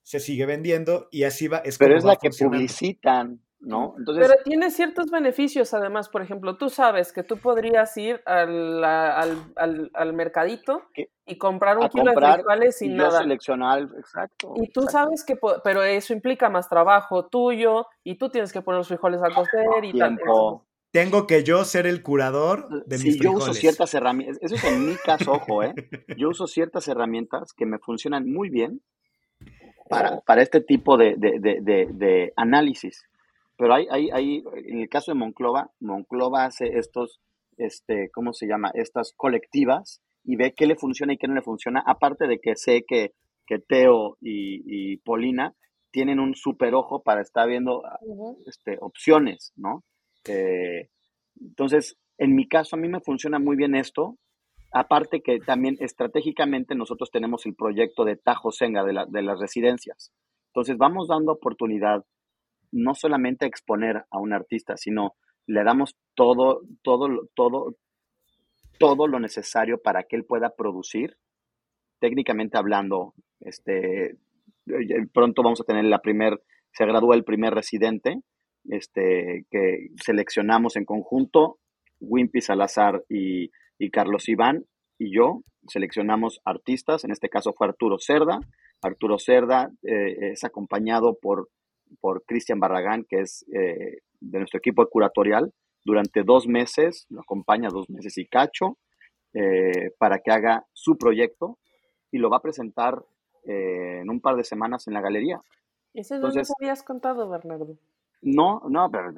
[0.04, 1.58] se sigue vendiendo y así va.
[1.58, 3.96] Es Pero es la que publicitan, ¿no?
[3.98, 4.28] Entonces...
[4.28, 10.14] Pero tiene ciertos beneficios además, por ejemplo, tú sabes que tú podrías ir al, al,
[10.14, 10.84] mercadito
[11.26, 13.20] y comprar un kilo de frijoles sin nada.
[13.20, 14.54] seleccionar, exacto.
[14.56, 18.80] Y tú sabes que, pero eso implica más trabajo tuyo y tú tienes que poner
[18.80, 20.18] los frijoles a cocer y tal
[20.98, 24.64] tengo que yo ser el curador de mis sí, yo uso ciertas herramientas, eso es
[24.64, 25.76] en mi caso, ojo, ¿eh?
[26.18, 28.82] Yo uso ciertas herramientas que me funcionan muy bien
[29.90, 33.04] para, para este tipo de, de, de, de, análisis.
[33.58, 37.20] Pero hay, hay, hay, en el caso de Monclova, Monclova hace estos,
[37.58, 38.72] este, ¿cómo se llama?
[38.74, 42.56] Estas colectivas y ve qué le funciona y qué no le funciona, aparte de que
[42.56, 43.14] sé que,
[43.46, 45.54] que Teo y, y Polina
[45.92, 47.84] tienen un super ojo para estar viendo
[48.48, 49.84] este, opciones, ¿no?
[50.26, 50.90] Eh,
[51.40, 54.18] entonces, en mi caso, a mí me funciona muy bien esto.
[54.72, 60.12] Aparte que también estratégicamente nosotros tenemos el proyecto de Tajo Senga de, de las residencias.
[60.50, 62.04] Entonces, vamos dando oportunidad
[62.72, 65.16] no solamente a exponer a un artista, sino
[65.46, 67.76] le damos todo, todo, todo,
[68.78, 71.18] todo lo necesario para que él pueda producir.
[72.00, 74.18] Técnicamente hablando, este,
[75.14, 76.42] pronto vamos a tener la primer,
[76.72, 78.22] se gradúa el primer residente
[78.70, 81.60] este, que seleccionamos en conjunto,
[82.00, 83.50] Wimpy Salazar y,
[83.92, 84.66] Carlos Iván
[84.98, 88.40] y yo seleccionamos artistas, en este caso fue Arturo Cerda.
[88.82, 91.50] Arturo Cerda eh, es acompañado por,
[92.00, 95.54] por Cristian Barragán, que es eh, de nuestro equipo curatorial.
[95.84, 98.78] Durante dos meses, lo acompaña dos meses y cacho,
[99.34, 101.60] eh, para que haga su proyecto
[102.12, 103.04] y lo va a presentar
[103.50, 105.40] en un par de semanas en la galería.
[105.94, 107.78] ¿Eso es lo que habías contado, Bernardo?
[108.22, 109.12] No, no, pero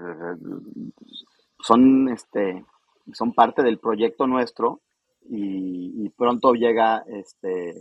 [1.61, 2.65] son, este,
[3.13, 4.81] son parte del proyecto nuestro
[5.29, 7.75] y, pronto llega este,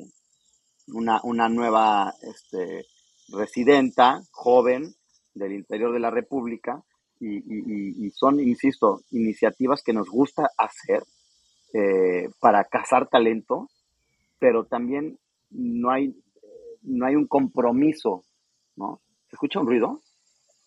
[0.89, 2.87] una, una nueva este,
[3.29, 4.95] residenta joven
[5.35, 6.83] del interior de la República
[7.21, 11.03] y, son, insisto, iniciativas que nos gusta hacer
[11.75, 13.69] eh, para cazar talento,
[14.39, 15.19] pero también
[15.51, 16.15] no hay,
[16.83, 18.23] no hay un compromiso,
[18.77, 19.01] ¿no?
[19.29, 20.01] ¿Se escucha un ruido?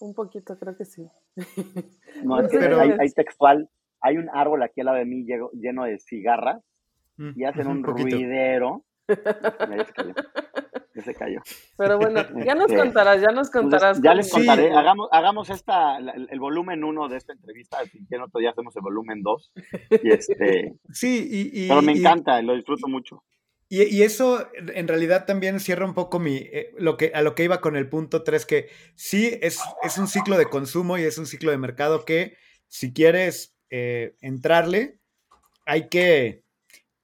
[0.01, 1.07] Un poquito, creo que sí.
[2.25, 3.69] No, es que hay, textual,
[4.01, 6.61] hay un árbol aquí al lado de mí lleno de cigarras
[7.17, 8.83] mm, y hacen un, ruidero.
[10.93, 11.39] Ya se cayó.
[11.77, 14.01] Pero bueno, ya nos este, contarás, ya nos contarás.
[14.01, 18.41] ya les contaré, hagamos, hagamos esta, el, volumen uno de esta entrevista, si quieren otro
[18.41, 19.53] día hacemos el volumen dos.
[19.89, 23.23] Y este, sí, y, pero me encanta, lo disfruto mucho.
[23.73, 27.45] Y, eso en realidad también cierra un poco mi, eh, lo que, a lo que
[27.45, 31.17] iba con el punto 3, que sí es, es un ciclo de consumo y es
[31.17, 32.35] un ciclo de mercado que
[32.67, 34.99] si quieres eh, entrarle,
[35.65, 36.43] hay que,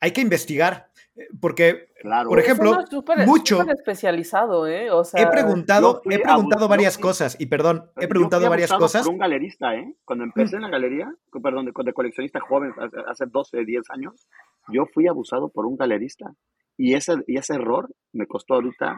[0.01, 0.91] hay que investigar.
[1.39, 1.86] Porque,
[2.27, 2.77] por ejemplo,
[3.25, 4.87] mucho especializado, ¿eh?
[5.15, 9.03] he preguntado, he preguntado varias cosas y perdón, he preguntado varias cosas.
[9.03, 9.95] Por un galerista, ¿eh?
[10.05, 11.11] Cuando empecé en la galería,
[11.41, 12.71] perdón, de, coleccionista joven
[13.07, 14.27] hace 12, 10 años,
[14.69, 16.33] yo fui abusado por un galerista
[16.77, 18.97] y ese, y ese error me costó ahorita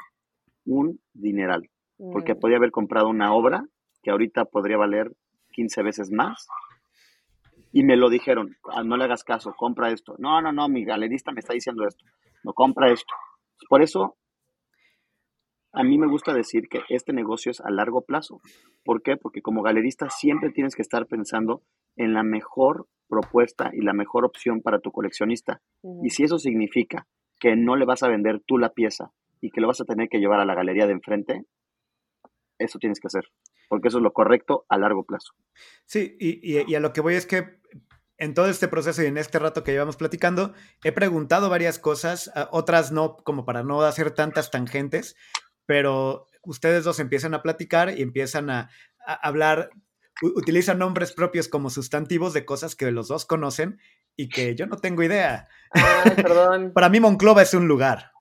[0.66, 2.40] un dineral, porque mm.
[2.40, 3.64] podía haber comprado una obra
[4.04, 5.12] que ahorita podría valer
[5.52, 6.48] 15 veces más.
[7.72, 10.16] Y me lo dijeron, ah, no le hagas caso, compra esto.
[10.18, 12.04] No, no, no, mi galerista me está diciendo esto.
[12.44, 13.14] No, compra esto.
[13.70, 14.18] Por eso,
[15.72, 18.42] a mí me gusta decir que este negocio es a largo plazo.
[18.84, 19.18] ¿Por qué?
[19.18, 21.64] Porque como galerista siempre tienes que estar pensando
[21.96, 25.62] en la mejor propuesta y la mejor opción para tu coleccionista.
[26.04, 27.08] Y si eso significa
[27.40, 29.12] que no le vas a vender tú la pieza
[29.42, 31.46] y que lo vas a tener que llevar a la galería de enfrente,
[32.60, 33.24] eso tienes que hacer,
[33.70, 35.34] porque eso es lo correcto a largo plazo.
[35.86, 37.59] Sí, y, a lo que voy es que
[38.20, 42.32] en todo este proceso y en este rato que llevamos platicando, he preguntado varias cosas,
[42.52, 45.16] otras no, como para no hacer tantas tangentes,
[45.66, 48.70] pero ustedes dos empiezan a platicar y empiezan a,
[49.06, 49.70] a hablar,
[50.22, 53.80] utilizan nombres propios como sustantivos de cosas que los dos conocen
[54.18, 55.48] y que yo no tengo idea.
[55.72, 56.72] Ay, perdón.
[56.76, 58.12] Para mí Monclova es un lugar.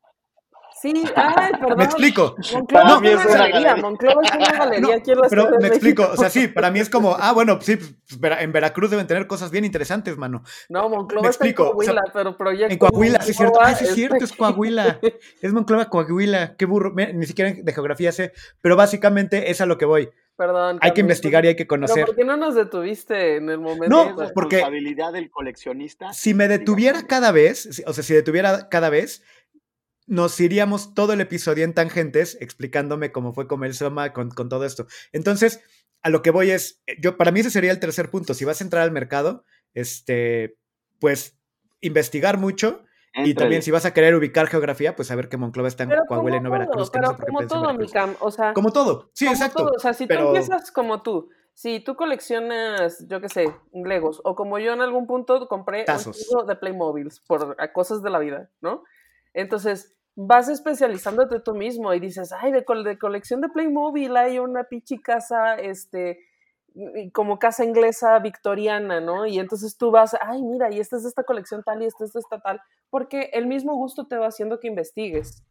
[0.81, 1.79] Sí, ay, perdón.
[1.79, 2.37] Me explico.
[2.53, 3.77] Monclova es una galería.
[3.77, 6.89] Monclova es una galería aquí en Pero me explico, o sea, sí, para mí es
[6.89, 10.43] como, ah, bueno, sí, pues, en Veracruz deben tener cosas bien interesantes, mano.
[10.69, 12.73] No, Monclova está en Coahuila, pero proyecto.
[12.73, 13.61] En Coahuila, sí es cierto.
[13.61, 15.01] Ah, sí es cierto, es Coahuila.
[15.41, 16.57] Es Monclova, Coahuila.
[16.57, 20.11] Qué burro, ni siquiera de geografía sé, pero básicamente es a lo que voy.
[20.39, 20.79] Perdón.
[20.83, 22.07] Hay que investigar y hay que conocer.
[22.07, 23.89] ¿Por qué no nos detuviste en el momento?
[23.89, 24.65] No, porque.
[24.97, 26.13] La del coleccionista.
[26.13, 29.25] Si me detuviera cada vez, o sea, si detuviera cada vez,
[30.09, 34.65] nos iríamos todo el episodio en tangentes explicándome cómo fue comer Soma con, con todo
[34.65, 34.87] esto.
[35.13, 35.61] Entonces,
[36.03, 38.35] a lo que voy es, yo, para mí ese sería el tercer punto.
[38.35, 39.45] Si vas a entrar al mercado,
[39.75, 40.57] este,
[40.99, 41.39] pues
[41.81, 45.85] investigar mucho y también si vas a querer ubicar geografía, pues saber que Monclova está
[45.85, 46.91] en Coahuila y no Veracruz.
[46.91, 48.55] Pero como todo, Micam, o sea...
[48.55, 49.71] Como todo, sí, exacto.
[49.75, 54.37] O sea, si tú empiezas como tú, si tú coleccionas, yo qué sé, Legos, o
[54.37, 58.85] como yo en algún punto compré un de Playmobiles por cosas de la vida, ¿no?
[59.35, 64.99] Entonces, vas especializándote tú mismo y dices, ay, de, colección de Playmobil hay una pichi
[64.99, 66.19] casa, este
[67.13, 69.27] como casa inglesa victoriana, ¿no?
[69.27, 72.15] Y entonces tú vas, ay, mira, y esta es esta colección tal y esta es
[72.15, 75.45] esta tal, porque el mismo gusto te va haciendo que investigues.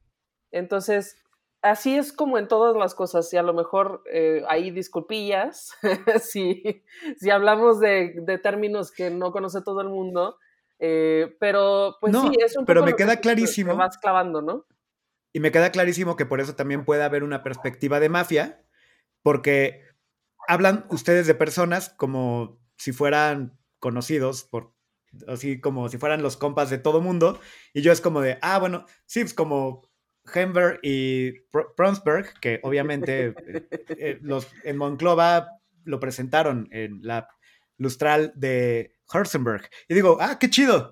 [0.51, 1.21] Entonces,
[1.61, 5.71] así es como en todas las cosas, y a lo mejor eh, hay disculpillas
[6.21, 6.83] si,
[7.17, 10.37] si hablamos de, de, términos que no conoce todo el mundo,
[10.79, 13.71] eh, pero pues sí, es un pero me queda clarísimo.
[13.71, 14.65] Te vas clavando, ¿no?
[15.33, 18.63] Y me queda clarísimo que por eso también puede haber una perspectiva de mafia,
[19.21, 19.83] porque
[20.47, 24.73] hablan ustedes de personas como si fueran conocidos, por,
[25.27, 27.39] así como si fueran los compas de todo mundo,
[27.73, 29.89] y yo es como de, ah, bueno, sí, es como
[30.33, 31.41] Hember y
[31.75, 37.29] Pronsberg, que obviamente eh, eh, los, en Monclova lo presentaron en la
[37.77, 39.69] lustral de Herzenberg.
[39.87, 40.91] Y digo, ah, qué chido.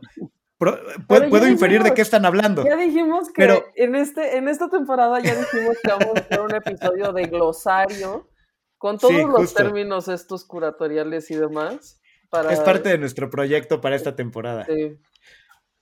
[0.57, 2.63] puedo, inferir de qué están hablando.
[2.63, 6.55] Ya dijimos que en, este, en esta temporada ya dijimos que vamos a hacer un
[6.55, 8.29] episodio de glosario
[8.77, 12.01] Con todos los términos estos curatoriales y demás.
[12.29, 12.51] Para...
[12.51, 14.65] Es parte de nuestro proyecto para esta temporada.
[14.65, 14.97] Sí.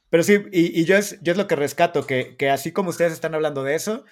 [0.09, 3.13] Pero sí, y, yo, es, yo es lo que rescato, que, que así como ustedes
[3.13, 4.05] están hablando de eso,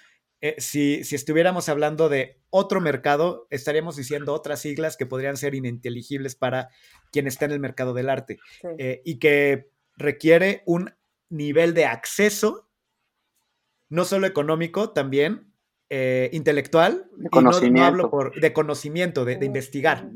[0.44, 5.54] eh, si, si, estuviéramos hablando de otro mercado, estaríamos diciendo otras siglas que podrían ser
[5.54, 6.68] ininteligibles para
[7.12, 8.40] quien está en el mercado del arte
[8.76, 10.92] eh, y que requiere un
[11.30, 12.68] nivel de acceso,
[13.88, 15.52] no solo económico, también
[15.90, 20.10] eh, intelectual, de conocimiento, no, hablo por, de, conocimiento de, investigar,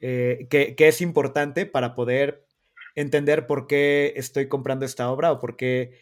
[0.00, 2.44] que, que, es importante para poder
[2.96, 5.92] entender por qué estoy comprando esta obra o por qué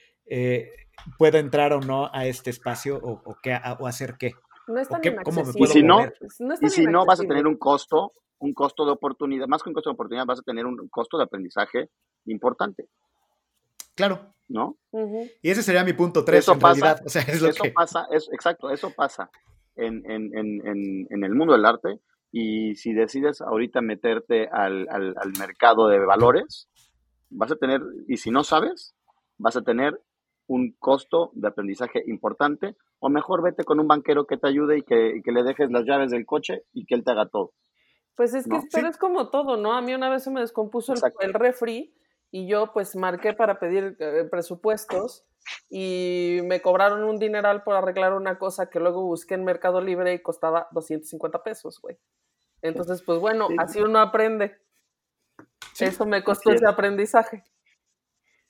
[1.19, 4.33] puedo entrar o no a este espacio o, qué, o hacer qué.
[4.67, 6.01] No es tan ¿Cómo me puedo y si no,
[6.61, 9.75] y si no vas a tener un costo, un costo de oportunidad, más que un
[9.75, 11.91] costo de oportunidad, vas a tener un costo de aprendizaje
[12.27, 12.89] importante.
[13.95, 14.31] Claro.
[14.47, 14.77] ¿No?
[15.43, 17.01] Y ese sería mi punto 3 en realidad.
[17.05, 19.31] O sea, es lo eso pasa, es, exacto, eso pasa
[19.75, 22.01] en, en, en, en, el mundo del arte.
[22.31, 26.69] Y si decides ahorita meterte al, al, al mercado de valores,
[27.31, 28.95] vas a tener, y si no sabes,
[29.39, 29.99] vas a tener
[30.47, 34.83] un costo de aprendizaje importante, o mejor vete con un banquero que te ayude y
[34.83, 37.53] que, le dejes las llaves del coche y que él te haga todo.
[38.17, 39.73] Pues es que pero es como todo, ¿no?
[39.73, 41.95] A mí una vez se me descompuso el, el, refri
[42.31, 45.25] y yo pues marqué para pedir eh, presupuestos
[45.69, 50.15] y me cobraron un dineral por arreglar una cosa que luego busqué en Mercado Libre
[50.15, 51.99] y costaba 250 pesos, güey.
[52.63, 54.57] Entonces, pues bueno, así uno aprende.
[55.79, 57.45] Eso me costó ese aprendizaje.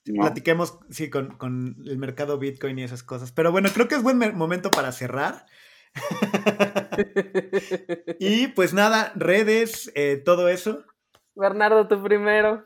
[0.05, 3.31] Platiquemos, sí, con, el mercado Bitcoin y esas cosas.
[3.31, 5.47] Pero bueno, creo que es buen momento para cerrar.
[8.19, 10.83] y pues nada, redes, eh, todo eso.
[11.33, 12.63] Bernardo, tú primero.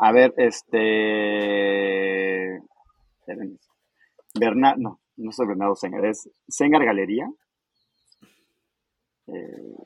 [0.00, 2.60] A ver, este.
[4.38, 7.26] Bernardo, no, no soy Bernardo Sengar, es Sengar Galería.
[9.28, 9.76] Eh,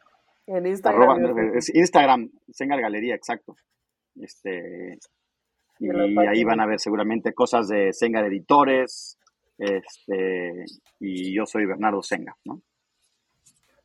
[0.46, 1.56] en Instagram.
[1.56, 3.56] es Instagram, Sengar Galería, exacto.
[4.16, 4.98] Este,
[5.84, 9.18] y ahí van a ver seguramente cosas de Senga de Editores,
[9.58, 10.64] este,
[10.98, 12.60] y yo soy Bernardo Senga, ¿no?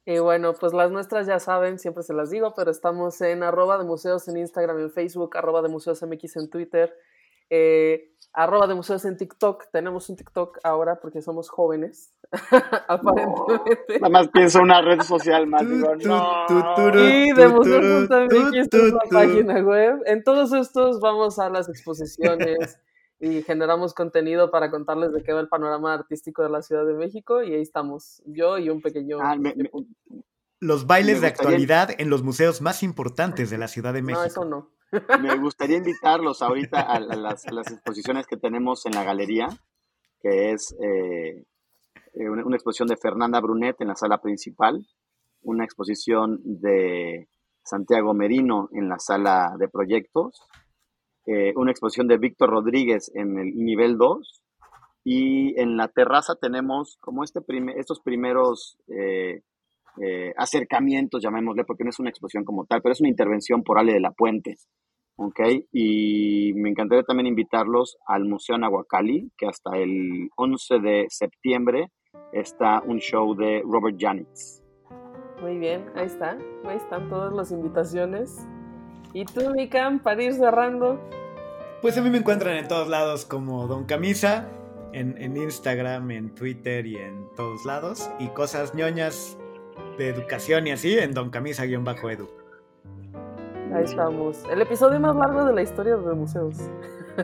[0.06, 3.78] Y bueno, pues las nuestras ya saben, siempre se las digo, pero estamos en arroba
[3.78, 6.96] de museos en Instagram, en Facebook, arroba de museos MX en Twitter,
[7.52, 9.66] eh, arroba de museos en TikTok.
[9.72, 12.12] Tenemos un TikTok ahora porque somos jóvenes,
[12.88, 14.00] aparentemente.
[14.00, 15.68] nada más pienso una red social más.
[15.68, 17.46] Digo, y de
[18.60, 20.02] es la página web.
[20.06, 22.80] En todos estos vamos a las exposiciones
[23.20, 26.94] y generamos contenido para contarles de qué va el panorama artístico de la Ciudad de
[26.94, 29.20] México y ahí estamos, yo y un pequeño...
[29.22, 29.36] Ah,
[30.62, 34.22] los bailes de actualidad en los museos más importantes de la Ciudad de México.
[34.22, 34.72] No, eso no.
[35.22, 39.48] Me gustaría invitarlos ahorita a, las, exposiciones que tenemos en la galería,
[40.20, 41.46] que es eh,
[42.14, 44.86] eh, una, exposición de Fernanda Brunet en la sala principal,
[45.42, 47.28] una exposición de
[47.64, 50.42] Santiago Merino en la sala de proyectos,
[51.26, 54.42] eh, una exposición de Víctor Rodríguez en el nivel 2
[55.04, 57.40] y en la terraza tenemos como este
[57.78, 59.42] estos primeros eh,
[60.38, 63.94] acercamientos, llamémosle, porque no es una exposición como tal, pero es una intervención por Ale
[63.94, 64.56] de la Puente.
[65.20, 65.40] ¿ok?
[65.74, 71.92] Y me encantaría también invitarlos al Museo Nahuacali, que hasta el 11 de septiembre
[72.34, 74.62] está un show de Robert Janitz.
[75.42, 78.48] Muy bien, ahí está, ahí están todas las invitaciones.
[79.14, 81.00] ¿Y tú, Mikam, para ir cerrando?
[81.82, 84.50] Pues a mí me encuentran en todos lados como Don Camisa,
[84.92, 88.10] en, en Instagram, en Twitter y en todos lados.
[88.20, 89.38] Y cosas ñoñas
[89.98, 92.30] de educación y así en Don Camisa-Edu.
[93.74, 94.44] Ahí estamos.
[94.52, 96.58] El episodio más largo de la historia de museos.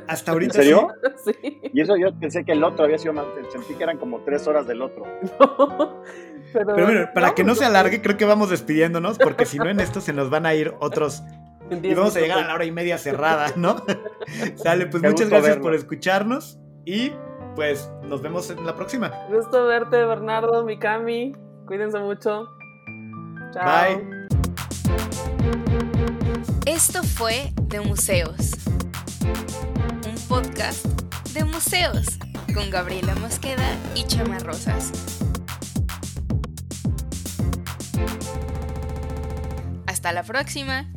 [0.07, 0.57] ¿Hasta ahorita?
[0.57, 0.87] ¿En serio?
[1.25, 1.59] Sí.
[1.73, 3.25] Y eso yo pensé que el otro había sido más.
[3.51, 5.05] Sentí que eran como tres horas del otro.
[6.53, 9.79] pero, bueno, para que no se alargue, creo que vamos despidiéndonos, porque si no, en
[9.79, 11.23] esto se nos van a ir otros.
[11.81, 13.77] Y vamos a llegar a la hora y media cerrada, ¿no?
[14.55, 17.11] Sale, pues muchas gracias por escucharnos y
[17.55, 19.11] pues nos vemos en la próxima.
[19.31, 21.31] Gusto verte, Bernardo, Mikami.
[21.65, 22.47] Cuídense mucho.
[23.55, 24.15] Bye.
[26.65, 28.51] Esto fue De Museos,
[30.27, 30.85] podcast
[31.33, 32.05] de museos
[32.53, 34.91] con Gabriela Mosqueda y Chama Rosas.
[39.87, 40.87] Hasta la próxima.